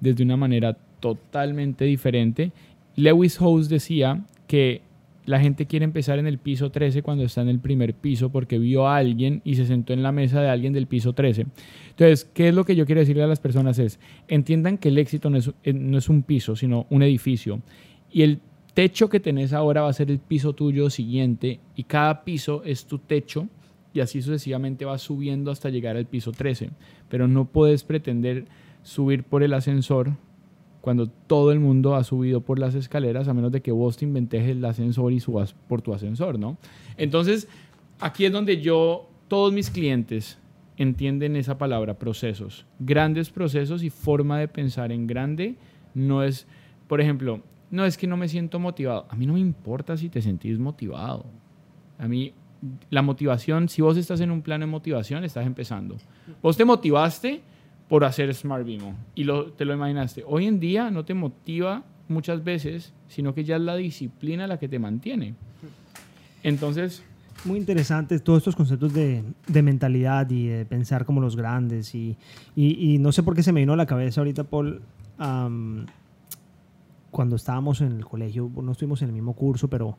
desde 0.00 0.24
una 0.24 0.38
manera 0.38 0.78
totalmente 1.00 1.84
diferente. 1.84 2.52
Lewis 2.96 3.38
House 3.38 3.68
decía 3.68 4.24
que 4.46 4.80
la 5.26 5.38
gente 5.38 5.66
quiere 5.66 5.84
empezar 5.84 6.18
en 6.18 6.26
el 6.26 6.38
piso 6.38 6.70
13 6.70 7.02
cuando 7.02 7.24
está 7.24 7.42
en 7.42 7.50
el 7.50 7.58
primer 7.58 7.92
piso 7.92 8.30
porque 8.30 8.58
vio 8.58 8.88
a 8.88 8.96
alguien 8.96 9.42
y 9.44 9.56
se 9.56 9.66
sentó 9.66 9.92
en 9.92 10.02
la 10.02 10.12
mesa 10.12 10.40
de 10.40 10.48
alguien 10.48 10.72
del 10.72 10.86
piso 10.86 11.12
13. 11.12 11.44
Entonces, 11.90 12.24
¿qué 12.32 12.48
es 12.48 12.54
lo 12.54 12.64
que 12.64 12.74
yo 12.74 12.86
quiero 12.86 13.00
decirle 13.00 13.22
a 13.22 13.26
las 13.26 13.40
personas? 13.40 13.78
Es, 13.78 14.00
entiendan 14.28 14.78
que 14.78 14.88
el 14.88 14.96
éxito 14.96 15.28
no 15.28 15.36
es, 15.36 15.50
eh, 15.62 15.74
no 15.74 15.98
es 15.98 16.08
un 16.08 16.22
piso, 16.22 16.56
sino 16.56 16.86
un 16.88 17.02
edificio. 17.02 17.60
Y 18.10 18.22
el 18.22 18.40
techo 18.76 19.08
que 19.08 19.20
tenés 19.20 19.54
ahora 19.54 19.80
va 19.80 19.88
a 19.88 19.94
ser 19.94 20.10
el 20.10 20.18
piso 20.18 20.52
tuyo 20.52 20.90
siguiente 20.90 21.60
y 21.76 21.84
cada 21.84 22.24
piso 22.24 22.62
es 22.62 22.84
tu 22.84 22.98
techo 22.98 23.48
y 23.94 24.00
así 24.00 24.20
sucesivamente 24.20 24.84
va 24.84 24.98
subiendo 24.98 25.50
hasta 25.50 25.70
llegar 25.70 25.96
al 25.96 26.04
piso 26.04 26.30
13. 26.30 26.68
Pero 27.08 27.26
no 27.26 27.46
puedes 27.46 27.84
pretender 27.84 28.44
subir 28.82 29.24
por 29.24 29.42
el 29.42 29.54
ascensor 29.54 30.12
cuando 30.82 31.08
todo 31.08 31.52
el 31.52 31.58
mundo 31.58 31.96
ha 31.96 32.04
subido 32.04 32.42
por 32.42 32.58
las 32.58 32.74
escaleras, 32.74 33.28
a 33.28 33.32
menos 33.32 33.50
de 33.50 33.62
que 33.62 33.72
vos 33.72 33.96
te 33.96 34.04
inventes 34.04 34.46
el 34.46 34.62
ascensor 34.62 35.10
y 35.10 35.20
subas 35.20 35.54
por 35.54 35.80
tu 35.80 35.94
ascensor, 35.94 36.38
¿no? 36.38 36.58
Entonces, 36.98 37.48
aquí 37.98 38.26
es 38.26 38.32
donde 38.32 38.60
yo, 38.60 39.08
todos 39.26 39.54
mis 39.54 39.70
clientes 39.70 40.38
entienden 40.76 41.34
esa 41.34 41.56
palabra, 41.56 41.94
procesos. 41.94 42.66
Grandes 42.78 43.30
procesos 43.30 43.82
y 43.82 43.88
forma 43.88 44.38
de 44.38 44.48
pensar 44.48 44.92
en 44.92 45.06
grande 45.06 45.54
no 45.94 46.22
es, 46.22 46.46
por 46.88 47.00
ejemplo, 47.00 47.40
no 47.70 47.84
es 47.84 47.96
que 47.96 48.06
no 48.06 48.16
me 48.16 48.28
siento 48.28 48.58
motivado. 48.58 49.06
A 49.08 49.16
mí 49.16 49.26
no 49.26 49.34
me 49.34 49.40
importa 49.40 49.96
si 49.96 50.08
te 50.08 50.22
sentís 50.22 50.58
motivado. 50.58 51.26
A 51.98 52.06
mí, 52.06 52.32
la 52.90 53.02
motivación, 53.02 53.68
si 53.68 53.82
vos 53.82 53.96
estás 53.96 54.20
en 54.20 54.30
un 54.30 54.42
plano 54.42 54.66
de 54.66 54.70
motivación, 54.70 55.24
estás 55.24 55.46
empezando. 55.46 55.96
Vos 56.42 56.56
te 56.56 56.64
motivaste 56.64 57.42
por 57.88 58.04
hacer 58.04 58.34
Smart 58.34 58.64
Vimo 58.64 58.94
y 59.14 59.24
lo, 59.24 59.52
te 59.52 59.64
lo 59.64 59.74
imaginaste. 59.74 60.24
Hoy 60.26 60.46
en 60.46 60.60
día 60.60 60.90
no 60.90 61.04
te 61.04 61.14
motiva 61.14 61.84
muchas 62.08 62.42
veces, 62.44 62.92
sino 63.08 63.34
que 63.34 63.44
ya 63.44 63.56
es 63.56 63.62
la 63.62 63.76
disciplina 63.76 64.46
la 64.46 64.58
que 64.58 64.68
te 64.68 64.78
mantiene. 64.78 65.34
Entonces... 66.42 67.02
Muy 67.44 67.58
interesantes 67.58 68.24
todos 68.24 68.38
estos 68.38 68.56
conceptos 68.56 68.94
de, 68.94 69.22
de, 69.46 69.62
mentalidad 69.62 70.28
y 70.30 70.46
de 70.46 70.64
pensar 70.64 71.04
como 71.04 71.20
los 71.20 71.36
grandes. 71.36 71.94
Y, 71.94 72.16
y, 72.56 72.96
no 72.98 73.12
sé 73.12 73.22
por 73.22 73.36
qué 73.36 73.42
se 73.42 73.52
me 73.52 73.60
vino 73.60 73.74
a 73.74 73.76
la 73.76 73.84
cabeza 73.84 74.22
ahorita, 74.22 74.44
Paul, 74.44 74.80
cuando 77.10 77.36
estábamos 77.36 77.80
en 77.80 77.92
el 77.92 78.04
colegio, 78.04 78.50
no 78.62 78.72
estuvimos 78.72 79.02
en 79.02 79.08
el 79.08 79.14
mismo 79.14 79.34
curso, 79.34 79.68
pero 79.68 79.96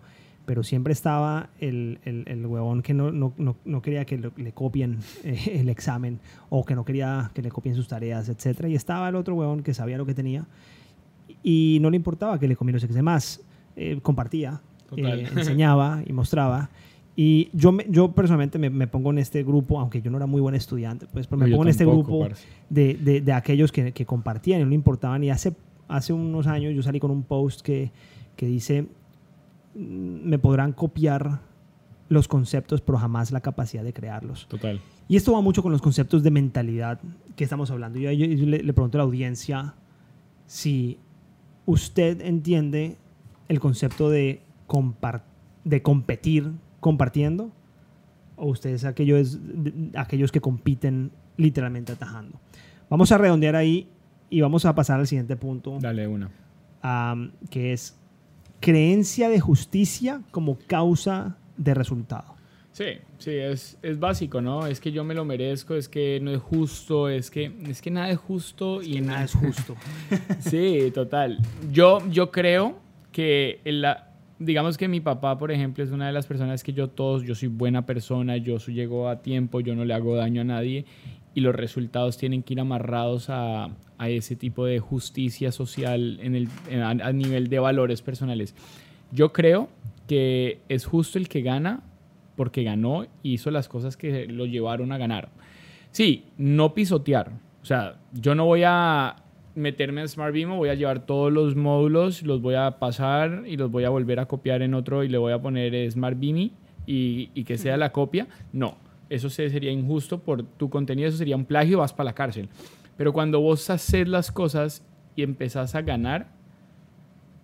pero 0.47 0.63
siempre 0.63 0.93
estaba 0.93 1.49
el, 1.59 1.99
el, 2.05 2.23
el 2.25 2.45
huevón 2.45 2.81
que 2.81 2.93
no, 2.93 3.11
no, 3.11 3.33
no, 3.65 3.81
quería 3.81 4.05
que 4.05 4.31
le 4.37 4.53
copien 4.53 4.99
eh, 5.25 5.59
el 5.59 5.67
examen 5.67 6.21
o 6.49 6.63
que 6.63 6.73
no 6.73 6.85
quería 6.85 7.31
que 7.33 7.41
le 7.41 7.51
copien 7.51 7.75
sus 7.75 7.89
tareas, 7.89 8.29
etc. 8.29 8.65
Y 8.69 8.75
estaba 8.75 9.09
el 9.09 9.17
otro 9.17 9.35
huevón 9.35 9.61
que 9.61 9.73
sabía 9.73 9.97
lo 9.97 10.05
que 10.05 10.13
tenía 10.13 10.47
y 11.43 11.79
no 11.81 11.89
le 11.89 11.97
importaba 11.97 12.39
que 12.39 12.47
le 12.47 12.55
comiera 12.55 12.77
los 12.77 12.83
exámenes. 12.85 13.03
Más, 13.03 13.41
eh, 13.75 13.99
compartía, 14.01 14.61
eh, 14.95 15.27
enseñaba 15.35 16.01
y 16.05 16.13
mostraba. 16.13 16.69
Y 17.13 17.49
yo, 17.51 17.77
yo 17.89 18.13
personalmente 18.13 18.57
me, 18.57 18.69
me, 18.69 18.87
pongo 18.87 19.09
en 19.09 19.17
este 19.17 19.43
grupo, 19.43 19.81
aunque 19.81 20.01
yo 20.01 20.09
no 20.11 20.17
era 20.17 20.27
muy 20.27 20.39
buen 20.39 20.55
estudiante, 20.55 21.07
pues, 21.11 21.27
pero 21.27 21.39
me 21.39 21.49
pongo 21.49 21.63
en 21.63 21.69
este 21.69 21.83
grupo 21.83 22.27
de, 22.69 22.93
de, 22.93 23.19
de, 23.19 23.33
aquellos 23.33 23.71
que, 23.73 23.91
que, 23.91 24.05
compartían 24.05 24.61
y 24.61 24.63
no 24.63 24.69
le 24.69 24.75
importaban. 24.75 25.23
Y 25.23 25.29
hace, 25.29 25.53
hace 25.87 26.13
unos 26.13 26.47
años 26.47 26.73
yo 26.73 26.83
salí 26.83 26.99
con 26.99 27.11
un 27.11 27.23
post 27.23 27.61
que, 27.61 27.91
que 28.35 28.45
dice 28.45 28.87
me 29.77 30.39
podrán 30.39 30.73
copiar 30.73 31.41
los 32.09 32.27
conceptos, 32.27 32.81
pero 32.81 32.97
jamás 32.97 33.31
la 33.31 33.41
capacidad 33.41 33.83
de 33.83 33.93
crearlos. 33.93 34.47
Total. 34.47 34.79
Y 35.07 35.15
esto 35.15 35.33
va 35.33 35.41
mucho 35.41 35.61
con 35.61 35.71
los 35.71 35.81
conceptos 35.81 36.23
de 36.23 36.31
mentalidad 36.31 36.99
que 37.35 37.43
estamos 37.43 37.69
hablando. 37.71 37.99
Yo, 37.99 38.09
le, 38.11 38.73
pregunto 38.73 38.97
a 38.97 38.99
la 38.99 39.03
audiencia 39.03 39.75
si 40.45 40.97
usted 41.65 42.21
entiende 42.21 42.97
el 43.47 43.59
concepto 43.59 44.09
de, 44.09 44.41
de 45.63 45.81
competir 45.81 46.51
compartiendo 46.79 47.51
o 48.35 48.47
ustedes 48.47 48.85
aquellos, 48.85 49.39
aquellos 49.95 50.31
que 50.31 50.41
compiten 50.41 51.11
literalmente 51.37 51.93
atajando. 51.93 52.39
Vamos 52.89 53.11
a 53.11 53.17
redondear 53.17 53.55
ahí 53.55 53.87
y 54.29 54.41
vamos 54.41 54.65
a 54.65 54.75
pasar 54.75 54.99
al 54.99 55.07
siguiente 55.07 55.35
punto. 55.35 55.77
Dale 55.79 56.07
una. 56.07 56.29
que 57.49 57.73
es 57.73 57.97
creencia 58.59 59.29
de 59.29 59.39
justicia 59.39 60.21
como 60.31 60.57
causa 60.67 61.37
de 61.57 61.73
resultado. 61.73 62.35
Sí, 62.71 62.85
sí, 63.17 63.31
es, 63.31 63.79
es, 63.81 63.99
básico, 63.99 64.39
¿no? 64.39 64.67
Es 64.67 64.79
que 64.79 64.91
yo 64.91 65.03
me 65.03 65.15
lo 65.15 65.25
merezco, 65.25 65.73
es 65.73 65.89
que 65.89 66.19
no 66.21 66.29
es 66.29 66.39
justo, 66.39 67.09
es 67.09 67.31
que, 67.31 67.51
es 67.67 67.81
que 67.81 67.89
nada 67.89 68.11
es 68.11 68.19
justo 68.19 68.83
y 68.83 69.01
nada 69.01 69.23
es 69.23 69.33
justo. 69.33 69.75
sí, 70.39 70.91
total. 70.93 71.39
Yo, 71.71 72.07
yo 72.11 72.29
creo 72.29 72.77
que 73.11 73.61
la, 73.65 74.11
digamos 74.37 74.77
que 74.77 74.87
mi 74.87 74.99
papá, 74.99 75.39
por 75.39 75.51
ejemplo, 75.51 75.83
es 75.83 75.89
una 75.89 76.05
de 76.05 76.13
las 76.13 76.27
personas 76.27 76.63
que 76.63 76.71
yo 76.71 76.87
todos, 76.87 77.23
yo 77.23 77.33
soy 77.33 77.47
buena 77.47 77.87
persona, 77.87 78.37
yo 78.37 78.59
llego 78.59 79.09
a 79.09 79.23
tiempo, 79.23 79.59
yo 79.59 79.73
no 79.73 79.83
le 79.83 79.95
hago 79.95 80.15
daño 80.15 80.41
a 80.41 80.45
nadie 80.45 80.85
y 81.37 81.41
los 81.41 81.53
resultados 81.53 82.17
tienen 82.17 82.41
que 82.41 82.55
ir 82.55 82.59
amarrados 82.59 83.29
a, 83.29 83.69
a 83.99 84.09
ese 84.09 84.35
tipo 84.35 84.65
de 84.65 84.79
justicia 84.79 85.51
social 85.51 86.17
en 86.19 86.33
el, 86.33 86.49
a, 86.81 87.13
nivel 87.13 87.47
de 87.47 87.59
valores 87.59 88.01
personales. 88.01 88.55
Yo 89.11 89.33
creo 89.33 89.69
que 90.07 90.61
es 90.67 90.87
justo 90.87 91.19
el 91.19 91.29
que 91.29 91.43
gana 91.43 91.83
porque 92.35 92.63
ganó 92.63 93.05
y 93.21 93.33
hizo 93.33 93.51
las 93.51 93.69
cosas 93.69 93.97
que 93.97 94.25
lo 94.25 94.47
llevaron 94.47 94.91
a 94.91 94.97
ganar. 94.97 95.29
Sí, 95.91 96.25
no 96.39 96.73
pisotear. 96.73 97.29
O 97.61 97.65
sea, 97.67 97.99
yo 98.13 98.33
no 98.33 98.45
voy 98.45 98.63
a 98.65 99.17
meterme 99.53 100.01
en 100.01 100.09
Smart 100.09 100.33
voy 100.33 100.69
a 100.69 100.73
llevar 100.73 101.05
todos 101.05 101.31
los 101.31 101.55
módulos, 101.55 102.23
los 102.23 102.41
voy 102.41 102.55
a 102.55 102.79
pasar 102.79 103.43
y 103.45 103.57
los 103.57 103.69
voy 103.69 103.83
a 103.83 103.89
volver 103.89 104.19
a 104.19 104.25
copiar 104.25 104.63
en 104.63 104.73
otro 104.73 105.03
y 105.03 105.07
le 105.07 105.19
voy 105.19 105.33
a 105.33 105.39
poner 105.39 105.91
Smart 105.91 106.17
y, 106.19 106.49
y 106.87 107.43
que 107.43 107.59
sea 107.59 107.77
la 107.77 107.91
copia. 107.91 108.27
No, 108.51 108.79
eso 109.09 109.29
sería 109.29 109.71
injusto 109.71 110.19
por 110.19 110.43
tu 110.43 110.69
contenido, 110.69 111.09
eso 111.09 111.17
sería 111.17 111.35
un 111.35 111.45
plagio, 111.45 111.79
vas 111.79 111.93
para 111.93 112.05
la 112.05 112.15
cárcel. 112.15 112.49
Pero 112.97 113.13
cuando 113.13 113.39
vos 113.39 113.69
haces 113.69 114.07
las 114.07 114.31
cosas 114.31 114.83
y 115.15 115.23
empezás 115.23 115.75
a 115.75 115.81
ganar, 115.81 116.31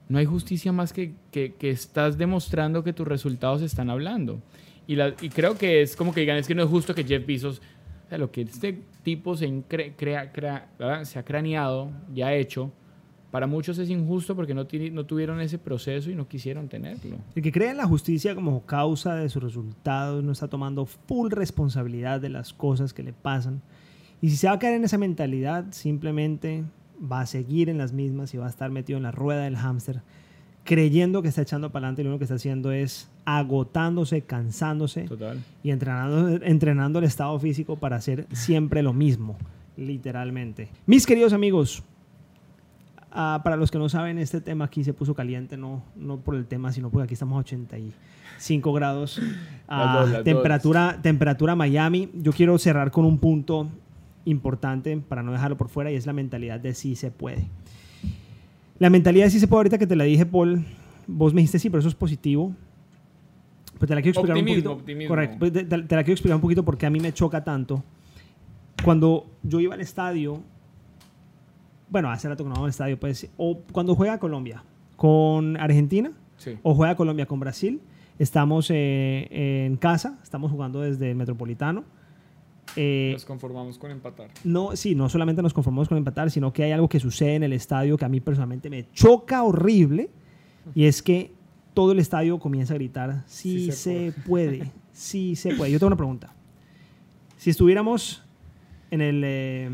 no 0.09 0.17
hay 0.17 0.25
justicia 0.25 0.71
más 0.71 0.93
que, 0.93 1.13
que, 1.31 1.53
estás 1.61 2.17
demostrando 2.17 2.83
que 2.83 2.93
tus 2.93 3.07
resultados 3.07 3.61
están 3.61 3.89
hablando. 3.89 4.41
Y, 4.85 4.95
la, 4.95 5.13
y, 5.21 5.29
creo 5.29 5.57
que 5.57 5.81
es 5.81 5.95
como 5.95 6.13
que 6.13 6.21
digan, 6.21 6.37
es 6.37 6.47
que 6.47 6.55
no 6.55 6.63
es 6.63 6.69
justo 6.69 6.93
que 6.93 7.03
Jeff 7.03 7.25
Bezos, 7.25 7.61
o 8.05 8.09
sea, 8.09 8.17
lo 8.17 8.31
que 8.31 8.41
este 8.41 8.79
tipo 9.01 9.37
se, 9.37 9.63
crea, 9.67 10.31
crea, 10.31 10.69
se 11.05 11.19
ha 11.19 11.23
craneado 11.23 11.91
y 12.13 12.21
ha 12.21 12.33
hecho, 12.35 12.71
para 13.33 13.47
muchos 13.47 13.79
es 13.79 13.89
injusto 13.89 14.35
porque 14.35 14.53
no, 14.53 14.67
no 14.91 15.05
tuvieron 15.07 15.41
ese 15.41 15.57
proceso 15.57 16.11
y 16.11 16.13
no 16.13 16.27
quisieron 16.27 16.67
tenerlo. 16.69 17.17
El 17.33 17.41
que 17.41 17.51
cree 17.51 17.71
en 17.71 17.77
la 17.77 17.87
justicia 17.87 18.35
como 18.35 18.63
causa 18.63 19.15
de 19.15 19.27
sus 19.27 19.41
resultados 19.41 20.23
no 20.23 20.31
está 20.31 20.47
tomando 20.47 20.85
full 20.85 21.31
responsabilidad 21.31 22.21
de 22.21 22.29
las 22.29 22.53
cosas 22.53 22.93
que 22.93 23.01
le 23.01 23.11
pasan 23.11 23.63
y 24.21 24.29
si 24.29 24.37
se 24.37 24.45
va 24.45 24.53
a 24.53 24.59
caer 24.59 24.75
en 24.75 24.83
esa 24.83 24.99
mentalidad, 24.99 25.65
simplemente 25.71 26.63
va 27.11 27.21
a 27.21 27.25
seguir 27.25 27.69
en 27.69 27.79
las 27.79 27.91
mismas 27.91 28.35
y 28.35 28.37
va 28.37 28.45
a 28.45 28.49
estar 28.49 28.69
metido 28.69 28.97
en 28.97 29.03
la 29.03 29.11
rueda 29.11 29.45
del 29.45 29.57
hámster, 29.57 30.03
creyendo 30.63 31.23
que 31.23 31.29
está 31.29 31.41
echando 31.41 31.71
para 31.71 31.87
adelante 31.87 32.03
y 32.03 32.05
lo 32.05 32.11
único 32.11 32.19
que 32.19 32.25
está 32.25 32.35
haciendo 32.35 32.71
es 32.71 33.09
agotándose, 33.25 34.21
cansándose 34.21 35.07
y 35.63 35.71
entrenando, 35.71 36.45
entrenando 36.45 36.99
el 36.99 37.05
estado 37.05 37.39
físico 37.39 37.77
para 37.77 37.95
hacer 37.95 38.27
siempre 38.31 38.83
lo 38.83 38.93
mismo, 38.93 39.37
literalmente. 39.75 40.69
Mis 40.85 41.07
queridos 41.07 41.33
amigos, 41.33 41.81
uh, 43.13 43.43
para 43.43 43.55
los 43.55 43.71
que 43.71 43.77
no 43.77 43.89
saben, 43.89 44.17
este 44.17 44.41
tema 44.41 44.65
aquí 44.65 44.83
se 44.83 44.93
puso 44.93 45.13
caliente, 45.13 45.57
no, 45.57 45.83
no 45.95 46.17
por 46.19 46.35
el 46.35 46.45
tema, 46.45 46.71
sino 46.71 46.89
porque 46.89 47.05
aquí 47.05 47.13
estamos 47.13 47.37
a 47.37 47.39
85 47.39 48.73
grados. 48.73 49.19
Uh, 49.69 50.23
temperatura, 50.23 50.99
temperatura 51.01 51.55
Miami. 51.55 52.09
Yo 52.13 52.31
quiero 52.33 52.57
cerrar 52.57 52.91
con 52.91 53.05
un 53.05 53.17
punto 53.17 53.69
importante 54.25 54.97
para 54.97 55.23
no 55.23 55.31
dejarlo 55.31 55.57
por 55.57 55.69
fuera 55.69 55.91
y 55.91 55.95
es 55.95 56.05
la 56.05 56.13
mentalidad 56.13 56.59
de 56.59 56.73
sí 56.73 56.95
se 56.95 57.11
puede. 57.11 57.47
La 58.79 58.89
mentalidad 58.89 59.25
de 59.25 59.31
sí 59.31 59.39
se 59.39 59.47
puede, 59.47 59.59
ahorita 59.59 59.77
que 59.77 59.87
te 59.87 59.95
la 59.95 60.03
dije, 60.03 60.25
Paul, 60.25 60.65
vos 61.07 61.33
me 61.33 61.41
dijiste 61.41 61.59
sí, 61.59 61.69
pero 61.69 61.79
eso 61.79 61.89
es 61.89 61.95
positivo. 61.95 62.53
Pero 63.75 63.87
te 63.87 63.95
la 63.95 64.01
quiero 64.01 64.19
explicar 64.19 64.37
un 64.37 64.45
poquito. 64.45 65.07
Correcto. 65.07 65.37
Pues 65.39 65.53
te, 65.53 65.65
la 65.65 66.03
quiero 66.03 66.11
explicar 66.11 66.35
un 66.35 66.41
poquito 66.41 66.63
porque 66.63 66.85
a 66.85 66.89
mí 66.89 66.99
me 66.99 67.13
choca 67.13 67.43
tanto. 67.43 67.83
Cuando 68.83 69.27
yo 69.43 69.59
iba 69.59 69.73
al 69.73 69.81
estadio, 69.81 70.41
bueno, 71.93 72.09
hace 72.09 72.27
rato 72.27 72.43
que 72.43 72.49
no 72.49 72.55
vamos 72.55 72.65
al 72.65 72.71
estadio, 72.71 72.99
pues, 72.99 73.29
o 73.37 73.59
cuando 73.71 73.93
juega 73.93 74.17
Colombia 74.17 74.63
con 74.97 75.57
Argentina, 75.57 76.11
o 76.63 76.73
juega 76.73 76.95
Colombia 76.95 77.27
con 77.27 77.39
Brasil, 77.39 77.79
estamos 78.19 78.69
eh, 78.69 79.65
en 79.65 79.77
casa, 79.77 80.19
estamos 80.23 80.51
jugando 80.51 80.81
desde 80.81 81.11
el 81.11 81.15
Metropolitano 81.15 81.85
eh, 82.75 83.11
nos 83.13 83.25
conformamos 83.25 83.77
con 83.77 83.91
empatar. 83.91 84.31
No, 84.43 84.75
sí, 84.75 84.95
no 84.95 85.07
solamente 85.07 85.41
nos 85.43 85.53
conformamos 85.53 85.87
con 85.87 85.97
empatar, 85.97 86.31
sino 86.31 86.51
que 86.51 86.63
hay 86.63 86.71
algo 86.71 86.89
que 86.89 86.99
sucede 86.99 87.35
en 87.35 87.43
el 87.43 87.53
estadio 87.53 87.97
que 87.97 88.05
a 88.05 88.09
mí 88.09 88.19
personalmente 88.19 88.69
me 88.69 88.89
choca 88.91 89.43
horrible 89.43 90.09
y 90.73 90.85
es 90.85 91.03
que 91.03 91.31
todo 91.75 91.91
el 91.91 91.99
estadio 91.99 92.39
comienza 92.39 92.73
a 92.73 92.77
gritar, 92.77 93.23
sí, 93.27 93.71
se, 93.71 94.13
puede. 94.25 94.71
sí 94.91 95.35
se 95.35 95.53
puede. 95.55 95.71
Yo 95.71 95.77
tengo 95.77 95.87
una 95.87 95.97
pregunta. 95.97 96.33
Si 97.37 97.51
estuviéramos 97.51 98.23
en 98.89 99.01
el 99.01 99.21
eh, 99.23 99.69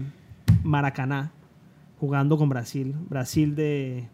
Maracaná 0.63 1.32
jugando 2.00 2.38
con 2.38 2.50
Brasil, 2.50 2.95
Brasil 3.10 3.56
de 3.56 4.08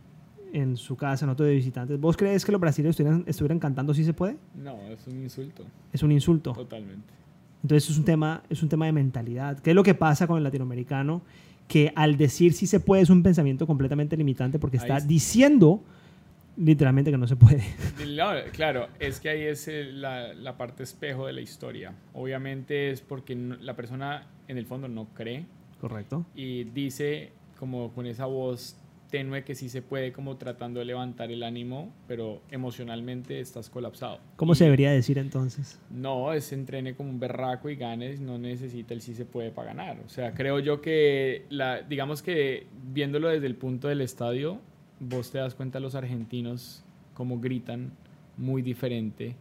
en 0.53 0.77
su 0.77 0.95
casa, 0.95 1.25
noto 1.25 1.43
de 1.43 1.53
visitantes. 1.53 1.99
¿Vos 1.99 2.15
crees 2.15 2.45
que 2.45 2.51
los 2.51 2.61
brasileños 2.61 2.93
estuvieran, 2.93 3.23
estuvieran 3.27 3.59
cantando 3.59 3.93
si 3.93 4.05
se 4.05 4.13
puede? 4.13 4.37
No, 4.55 4.77
es 4.89 5.05
un 5.05 5.21
insulto. 5.21 5.65
Es 5.91 6.01
un 6.01 6.13
insulto. 6.13 6.53
Totalmente. 6.53 7.13
Entonces 7.61 7.89
es 7.89 7.97
un 7.97 8.05
tema, 8.05 8.41
es 8.49 8.63
un 8.63 8.69
tema 8.69 8.85
de 8.85 8.93
mentalidad. 8.93 9.59
¿Qué 9.59 9.71
es 9.71 9.75
lo 9.75 9.83
que 9.83 9.95
pasa 9.95 10.27
con 10.27 10.37
el 10.37 10.43
latinoamericano? 10.43 11.23
Que 11.67 11.91
al 11.95 12.15
decir 12.15 12.53
si 12.53 12.67
se 12.67 12.79
puede 12.79 13.01
es 13.01 13.09
un 13.09 13.21
pensamiento 13.21 13.67
completamente 13.67 14.15
limitante 14.15 14.57
porque 14.59 14.77
está 14.77 14.99
diciendo 15.01 15.83
literalmente 16.55 17.11
que 17.11 17.17
no 17.17 17.27
se 17.27 17.35
puede. 17.35 17.63
claro, 18.53 18.87
es 18.99 19.19
que 19.19 19.29
ahí 19.29 19.41
es 19.41 19.67
la, 19.67 20.33
la, 20.33 20.55
parte 20.55 20.83
espejo 20.83 21.27
de 21.27 21.33
la 21.33 21.41
historia. 21.41 21.93
Obviamente 22.13 22.91
es 22.91 23.01
porque 23.01 23.35
la 23.35 23.75
persona 23.75 24.27
en 24.47 24.57
el 24.57 24.65
fondo 24.65 24.87
no 24.87 25.07
cree. 25.13 25.45
Correcto. 25.81 26.25
Y 26.33 26.63
dice 26.65 27.33
como 27.65 27.91
con 27.93 28.05
esa 28.05 28.27
voz 28.27 28.77
tenue 29.09 29.43
que 29.43 29.55
sí 29.55 29.69
se 29.69 29.81
puede 29.81 30.11
como 30.11 30.37
tratando 30.37 30.79
de 30.79 30.85
levantar 30.85 31.31
el 31.31 31.41
ánimo, 31.41 31.91
pero 32.07 32.43
emocionalmente 32.51 33.39
estás 33.39 33.71
colapsado. 33.71 34.19
¿Cómo 34.35 34.53
se 34.53 34.65
debería 34.65 34.91
decir 34.91 35.17
entonces? 35.17 35.79
No, 35.89 36.31
es 36.31 36.53
entrene 36.53 36.93
como 36.93 37.09
un 37.09 37.19
berraco 37.19 37.71
y 37.71 37.75
ganes, 37.75 38.19
no 38.19 38.37
necesita 38.37 38.93
el 38.93 39.01
sí 39.01 39.15
se 39.15 39.25
puede 39.25 39.49
para 39.49 39.69
ganar. 39.69 39.97
O 40.05 40.09
sea, 40.09 40.35
creo 40.35 40.59
yo 40.59 40.79
que, 40.79 41.45
la, 41.49 41.81
digamos 41.81 42.21
que 42.21 42.67
viéndolo 42.93 43.29
desde 43.29 43.47
el 43.47 43.55
punto 43.55 43.87
del 43.87 44.01
estadio, 44.01 44.59
vos 44.99 45.31
te 45.31 45.39
das 45.39 45.55
cuenta 45.55 45.79
los 45.79 45.95
argentinos 45.95 46.83
como 47.15 47.39
gritan 47.39 47.93
muy 48.37 48.61
diferente 48.61 49.35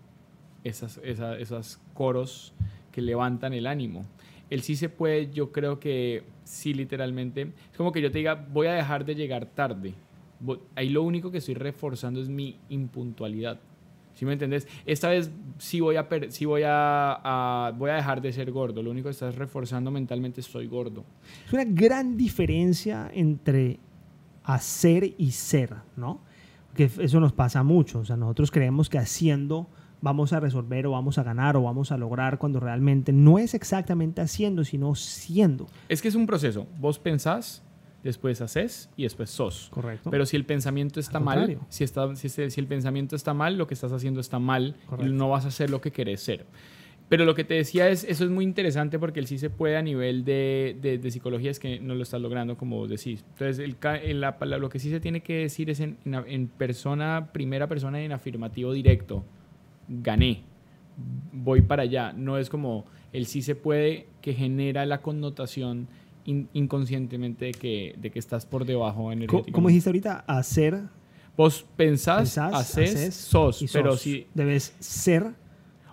esas, 0.62 0.99
esas, 1.05 1.39
esos 1.39 1.79
coros 1.93 2.55
que 2.91 3.03
levantan 3.03 3.53
el 3.53 3.66
ánimo. 3.66 4.07
El 4.55 4.63
sí 4.63 4.77
se 4.77 4.89
puede, 4.89 5.33
yo 5.33 5.51
creo 5.51 5.81
que 5.81 6.23
sí, 6.45 6.75
literalmente. 6.75 7.43
Es 7.73 7.77
como 7.77 7.91
que 7.91 8.01
yo 8.01 8.13
te 8.13 8.19
diga, 8.19 8.47
voy 8.53 8.69
a 8.69 8.75
dejar 8.75 9.05
de 9.05 9.17
llegar 9.17 9.47
tarde. 9.47 9.95
Ahí 10.77 10.91
lo 10.91 11.03
único 11.03 11.33
que 11.33 11.39
estoy 11.39 11.55
reforzando 11.55 12.23
es 12.23 12.29
mi 12.29 12.57
impuntualidad. 12.69 13.59
¿Sí 14.15 14.25
me 14.25 14.33
entendés? 14.33 14.69
Esta 14.87 15.09
vez 15.09 15.33
sí 15.59 15.81
voy 15.81 15.97
a, 15.97 16.07
sí 16.29 16.45
voy 16.45 16.63
a, 16.65 17.73
voy 17.77 17.91
a 17.91 17.95
dejar 17.95 18.23
de 18.23 18.33
ser 18.33 18.53
gordo. 18.53 18.81
Lo 18.81 18.93
único 18.93 19.07
que 19.07 19.11
estás 19.15 19.35
reforzando 19.35 19.91
mentalmente 19.91 20.41
es 20.41 20.47
soy 20.47 20.69
gordo. 20.69 21.05
Es 21.49 21.53
una 21.53 21.65
gran 21.65 22.17
diferencia 22.17 23.11
entre 23.13 23.81
hacer 24.45 25.17
y 25.19 25.33
ser, 25.33 25.75
¿no? 25.97 26.21
Que 26.77 26.85
eso 26.85 27.19
nos 27.19 27.33
pasa 27.33 27.65
mucho. 27.65 27.99
O 27.99 28.05
sea, 28.05 28.17
nosotros 28.17 28.53
creemos 28.53 28.89
que 28.89 28.99
haciendo 28.99 29.67
vamos 30.05 30.35
a 30.35 30.39
resolver 30.39 30.87
o 30.87 30.91
vamos 30.93 31.17
a 31.17 31.23
ganar 31.23 31.57
o 31.57 31.63
vamos 31.63 31.91
a 31.91 31.97
lograr 31.97 32.39
cuando 32.39 32.61
realmente 32.61 33.11
no 33.11 33.39
es 33.39 33.55
exactamente 33.55 34.21
haciendo, 34.21 34.63
sino 34.63 34.95
siendo. 34.95 35.67
Es 35.89 36.03
que 36.03 36.09
es 36.09 36.15
un 36.15 36.27
proceso. 36.27 36.67
Vos 36.79 36.99
pensás, 36.99 37.65
después 38.03 38.43
haces 38.43 38.91
y 38.97 39.05
después 39.05 39.31
sos. 39.31 39.71
Correcto. 39.71 40.11
Pero 40.11 40.27
si 40.27 40.37
el 40.37 40.45
pensamiento 40.45 41.01
está 41.01 41.21
mal, 41.21 41.59
si, 41.71 41.85
está, 41.85 42.15
si, 42.17 42.29
si, 42.29 42.61
el 42.61 42.67
pensamiento 42.67 43.17
está 43.17 43.33
mal, 43.33 43.57
lo 43.57 43.67
que 43.67 43.73
estás 43.73 43.93
haciendo 43.93 44.21
está 44.21 44.39
mal 44.39 44.77
y 45.01 45.05
no 45.05 45.31
vas 45.31 45.47
a 45.47 45.49
hacer 45.49 45.71
lo 45.71 45.81
que 45.81 45.91
querés 45.91 46.21
ser. 46.21 46.47
Pero 47.09 47.25
lo 47.25 47.35
que 47.35 47.45
te 47.45 47.55
decía 47.55 47.89
es, 47.89 48.05
eso 48.05 48.25
es 48.25 48.31
muy 48.31 48.45
interesante 48.45 48.99
porque 48.99 49.21
el 49.21 49.27
sí 49.27 49.39
se 49.39 49.49
puede 49.49 49.77
a 49.77 49.83
nivel 49.83 50.25
de, 50.25 50.99
de, 51.01 51.11
psicología 51.11 51.51
es 51.51 51.59
que 51.59 51.81
no 51.81 51.95
lo 51.95 52.03
estás 52.03 52.21
logrando 52.21 52.57
como 52.57 52.77
vos 52.77 52.91
decís. 52.91 53.25
Entonces, 53.31 53.59
el, 53.59 54.21
la, 54.21 54.37
lo 54.59 54.69
que 54.69 54.79
sí 54.79 54.91
se 54.91 55.01
tiene 55.01 55.21
que 55.21 55.39
decir 55.39 55.71
es 55.71 55.81
en, 55.81 55.99
en, 56.05 56.49
persona, 56.49 57.31
primera 57.33 57.69
persona 57.69 58.03
y 58.03 58.05
en 58.05 58.13
afirmativo 58.13 58.73
directo. 58.73 59.25
Gané, 59.89 60.43
voy 61.32 61.62
para 61.62 61.82
allá. 61.82 62.12
No 62.12 62.39
es 62.39 62.49
como 62.49 62.85
el 63.12 63.26
sí 63.26 63.43
se 63.43 63.55
puede 63.55 64.09
que 64.20 64.35
genera 64.35 64.87
la 64.87 65.01
connotación 65.01 65.89
inconscientemente 66.24 67.47
de 67.47 67.53
que, 67.53 67.95
de 67.99 68.11
que 68.11 68.18
estás 68.18 68.47
por 68.47 68.64
debajo 68.64 69.12
energéticamente. 69.12 69.53
¿Cómo 69.53 69.68
dijiste 69.68 69.91
ahorita? 69.91 70.24
Hacer. 70.26 70.80
Vos 71.37 71.66
pensás, 71.76 72.39
haces, 72.39 73.14
sos, 73.14 73.64
pero 73.72 73.97
si... 73.97 74.26
Debes 74.35 74.74
ser 74.78 75.35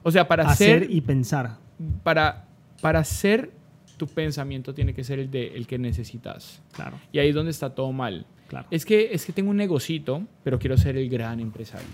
o 0.03 0.11
sea, 0.11 0.27
para 0.27 0.49
hacer 0.49 0.87
y 0.89 1.01
pensar. 1.01 1.57
Para, 2.03 2.47
para 2.81 2.99
hacer, 2.99 3.51
tu 3.97 4.07
pensamiento 4.07 4.73
tiene 4.73 4.93
que 4.93 5.03
ser 5.03 5.19
el, 5.19 5.29
de, 5.29 5.55
el 5.55 5.67
que 5.67 5.77
necesitas. 5.77 6.61
Claro. 6.71 6.99
Y 7.11 7.19
ahí 7.19 7.29
es 7.29 7.35
donde 7.35 7.51
está 7.51 7.73
todo 7.73 7.91
mal. 7.91 8.25
Claro. 8.47 8.67
Es, 8.71 8.85
que, 8.85 9.13
es 9.13 9.25
que 9.25 9.31
tengo 9.31 9.51
un 9.51 9.57
negocito, 9.57 10.23
pero 10.43 10.59
quiero 10.59 10.77
ser 10.77 10.97
el 10.97 11.09
gran 11.09 11.39
empresario. 11.39 11.87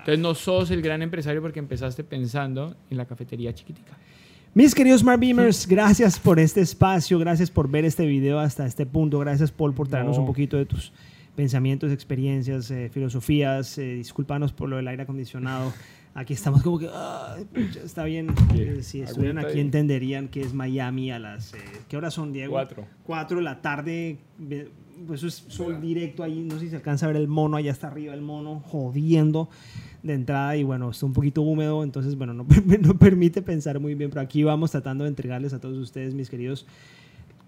Entonces 0.00 0.18
no 0.18 0.34
sos 0.34 0.70
el 0.70 0.82
gran 0.82 1.02
empresario 1.02 1.40
porque 1.40 1.58
empezaste 1.58 2.04
pensando 2.04 2.76
en 2.90 2.96
la 2.96 3.06
cafetería 3.06 3.54
chiquitica. 3.54 3.96
Mis 4.52 4.74
queridos 4.74 5.02
Smart 5.02 5.20
Beamers, 5.20 5.66
gracias 5.66 6.18
por 6.18 6.40
este 6.40 6.60
espacio, 6.60 7.18
gracias 7.18 7.50
por 7.50 7.70
ver 7.70 7.84
este 7.84 8.04
video 8.04 8.40
hasta 8.40 8.66
este 8.66 8.84
punto, 8.84 9.20
gracias 9.20 9.52
Paul 9.52 9.74
por 9.74 9.86
traernos 9.86 10.18
un 10.18 10.26
poquito 10.26 10.56
de 10.56 10.66
tus 10.66 10.92
pensamientos, 11.36 11.92
experiencias, 11.92 12.68
eh, 12.72 12.90
filosofías, 12.92 13.78
eh, 13.78 13.94
discúlpanos 13.94 14.52
por 14.52 14.68
lo 14.68 14.76
del 14.76 14.88
aire 14.88 15.04
acondicionado. 15.04 15.72
Aquí 16.14 16.32
estamos 16.32 16.62
como 16.62 16.78
que, 16.78 16.90
está 17.84 18.04
bien. 18.04 18.34
Eh, 18.54 18.80
si 18.82 19.00
estuvieran 19.02 19.38
aquí 19.38 19.60
entenderían 19.60 20.28
que 20.28 20.40
es 20.40 20.52
Miami 20.52 21.12
a 21.12 21.20
las... 21.20 21.54
Eh, 21.54 21.58
¿Qué 21.88 21.96
horas 21.96 22.14
son, 22.14 22.32
Diego? 22.32 22.52
Cuatro. 22.52 22.84
Cuatro 23.04 23.36
de 23.36 23.44
la 23.44 23.62
tarde. 23.62 24.18
Pues 25.06 25.22
es 25.22 25.44
sol 25.48 25.80
directo 25.80 26.22
ahí. 26.22 26.40
No 26.40 26.54
sé 26.54 26.60
si 26.60 26.70
se 26.70 26.76
alcanza 26.76 27.06
a 27.06 27.08
ver 27.08 27.16
el 27.16 27.28
mono. 27.28 27.56
Allá 27.56 27.70
está 27.70 27.88
arriba 27.88 28.14
el 28.14 28.22
mono 28.22 28.60
jodiendo 28.60 29.48
de 30.02 30.14
entrada. 30.14 30.56
Y 30.56 30.62
bueno, 30.62 30.90
está 30.90 31.06
un 31.06 31.12
poquito 31.12 31.42
húmedo. 31.42 31.82
Entonces, 31.82 32.16
bueno, 32.16 32.34
no, 32.34 32.46
no 32.80 32.98
permite 32.98 33.42
pensar 33.42 33.80
muy 33.80 33.94
bien. 33.94 34.10
Pero 34.10 34.22
aquí 34.22 34.42
vamos 34.42 34.70
tratando 34.70 35.04
de 35.04 35.10
entregarles 35.10 35.52
a 35.52 35.60
todos 35.60 35.78
ustedes, 35.78 36.14
mis 36.14 36.30
queridos 36.30 36.66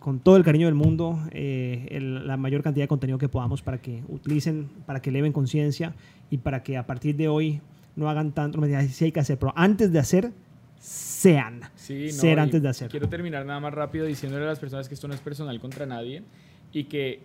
con 0.03 0.19
todo 0.19 0.37
el 0.37 0.43
cariño 0.43 0.67
del 0.67 0.75
mundo, 0.75 1.21
eh, 1.31 2.01
la 2.01 2.37
mayor 2.37 2.65
cantidad 2.65 2.83
de 2.83 2.89
contenido 2.89 3.19
que 3.19 3.29
podamos 3.29 3.63
para 3.63 3.79
que 3.79 4.03
utilicen, 4.09 4.69
para 4.85 5.01
que 5.01 5.11
eleven 5.11 5.33
conciencia 5.33 5.95
y 6.29 6.39
para 6.39 6.65
que 6.65 6.77
a 6.77 6.87
partir 6.87 7.15
de 7.15 7.29
hoy 7.29 7.61
no 7.95 8.11
hagan 8.11 8.33
tanto, 8.33 8.57
no 8.57 8.63
me 8.63 8.67
digan 8.67 8.89
si 8.89 9.05
hay 9.05 9.13
que 9.13 9.21
hacer, 9.21 9.39
pero 9.39 9.53
antes 9.55 9.93
de 9.93 10.01
hacer, 10.01 10.33
sean. 10.81 11.61
Sí, 11.77 12.11
ser 12.11 12.41
antes 12.41 12.61
de 12.61 12.69
hacer. 12.69 12.91
Quiero 12.91 13.09
terminar 13.09 13.47
nada 13.47 13.61
más 13.61 13.73
rápido 13.73 14.05
diciéndole 14.05 14.45
a 14.45 14.49
las 14.49 14.59
personas 14.59 14.89
que 14.89 14.95
esto 14.95 15.07
no 15.07 15.15
es 15.15 15.21
personal 15.21 15.61
contra 15.61 15.87
nadie 15.87 16.25
y 16.73 16.85
que 16.85 17.21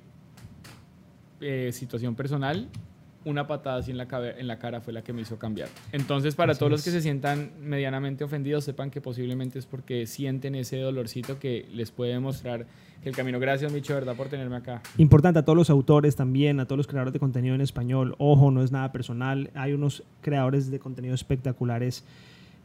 eh, 1.41 1.71
situación 1.73 2.15
personal, 2.15 2.69
una 3.25 3.45
patada 3.45 3.77
así 3.79 3.91
en 3.91 3.97
la, 3.97 4.07
en 4.37 4.47
la 4.47 4.57
cara 4.57 4.79
fue 4.79 4.93
la 4.93 5.03
que 5.03 5.11
me 5.11 5.21
hizo 5.21 5.37
cambiar. 5.37 5.67
Entonces, 5.91 6.35
para 6.35 6.55
todos 6.55 6.71
los 6.71 6.83
que 6.83 6.91
se 6.91 7.01
sientan 7.01 7.51
medianamente 7.61 8.23
ofendidos, 8.23 8.63
sepan 8.63 8.89
que 8.89 9.01
posiblemente 9.01 9.59
es 9.59 9.65
porque 9.65 10.05
sienten 10.07 10.55
ese 10.55 10.77
dolorcito 10.77 11.37
que 11.37 11.67
les 11.73 11.91
puede 11.91 12.13
demostrar 12.13 12.65
que 13.03 13.09
el 13.09 13.15
camino. 13.15 13.39
Gracias, 13.39 13.71
Micho, 13.73 13.93
¿verdad? 13.93 14.15
Por 14.15 14.29
tenerme 14.29 14.55
acá. 14.55 14.81
Importante 14.97 15.39
a 15.39 15.45
todos 15.45 15.57
los 15.57 15.69
autores 15.69 16.15
también, 16.15 16.59
a 16.59 16.65
todos 16.65 16.77
los 16.77 16.87
creadores 16.87 17.13
de 17.13 17.19
contenido 17.19 17.53
en 17.53 17.61
español. 17.61 18.15
Ojo, 18.17 18.49
no 18.49 18.63
es 18.63 18.71
nada 18.71 18.91
personal. 18.93 19.51
Hay 19.55 19.73
unos 19.73 20.03
creadores 20.21 20.71
de 20.71 20.79
contenido 20.79 21.13
espectaculares. 21.13 22.05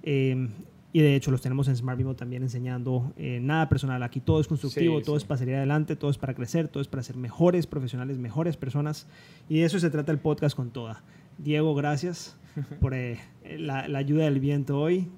Eh, 0.05 0.49
y 0.93 1.01
de 1.01 1.17
hecho 1.17 1.31
los 1.31 1.41
tenemos 1.41 1.69
en 1.69 1.77
Smart 1.77 1.97
Vivo 1.97 2.15
también 2.15 2.43
enseñando 2.43 3.13
eh, 3.17 3.41
nada 3.41 3.69
personal. 3.69 4.03
Aquí 4.03 4.21
todo 4.21 4.41
es 4.41 4.49
constructivo, 4.49 5.01
todo 5.01 5.17
es 5.17 5.25
para 5.25 5.39
salir 5.39 5.55
adelante, 5.55 5.97
todo 5.97 6.11
es 6.11 6.19
para 6.19 6.35
crecer, 6.35 6.69
todo 6.69 6.83
es 6.83 6.89
para 6.89 7.03
ser 7.03 7.17
mejores 7.17 7.67
profesionales, 7.67 8.19
mejores 8.19 8.57
personas. 8.59 9.07
Y 9.49 9.61
de 9.61 9.65
eso 9.65 9.79
se 9.79 9.89
trata 9.89 10.13
el 10.13 10.19
podcast 10.19 10.55
con 10.55 10.71
toda. 10.71 11.03
Diego, 11.39 11.75
gracias 11.75 12.37
por 12.81 12.93
eh, 12.93 13.19
la, 13.43 13.85
ayuda 13.97 14.25
del 14.25 14.39
viento 14.39 14.79
hoy. 14.79 15.09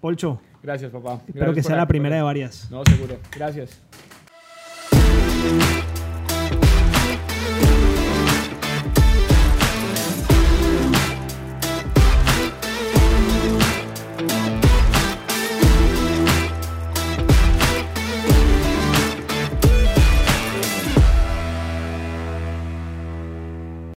Polcho. 0.00 0.40
Gracias, 0.62 0.92
papá. 0.92 1.20
Espero 1.26 1.52
que 1.52 1.62
sea 1.62 1.76
la 1.76 1.88
primera 1.88 2.16
de 2.16 2.22
varias. 2.22 2.70
No, 2.70 2.82
seguro. 2.84 3.18
Gracias. 3.34 3.82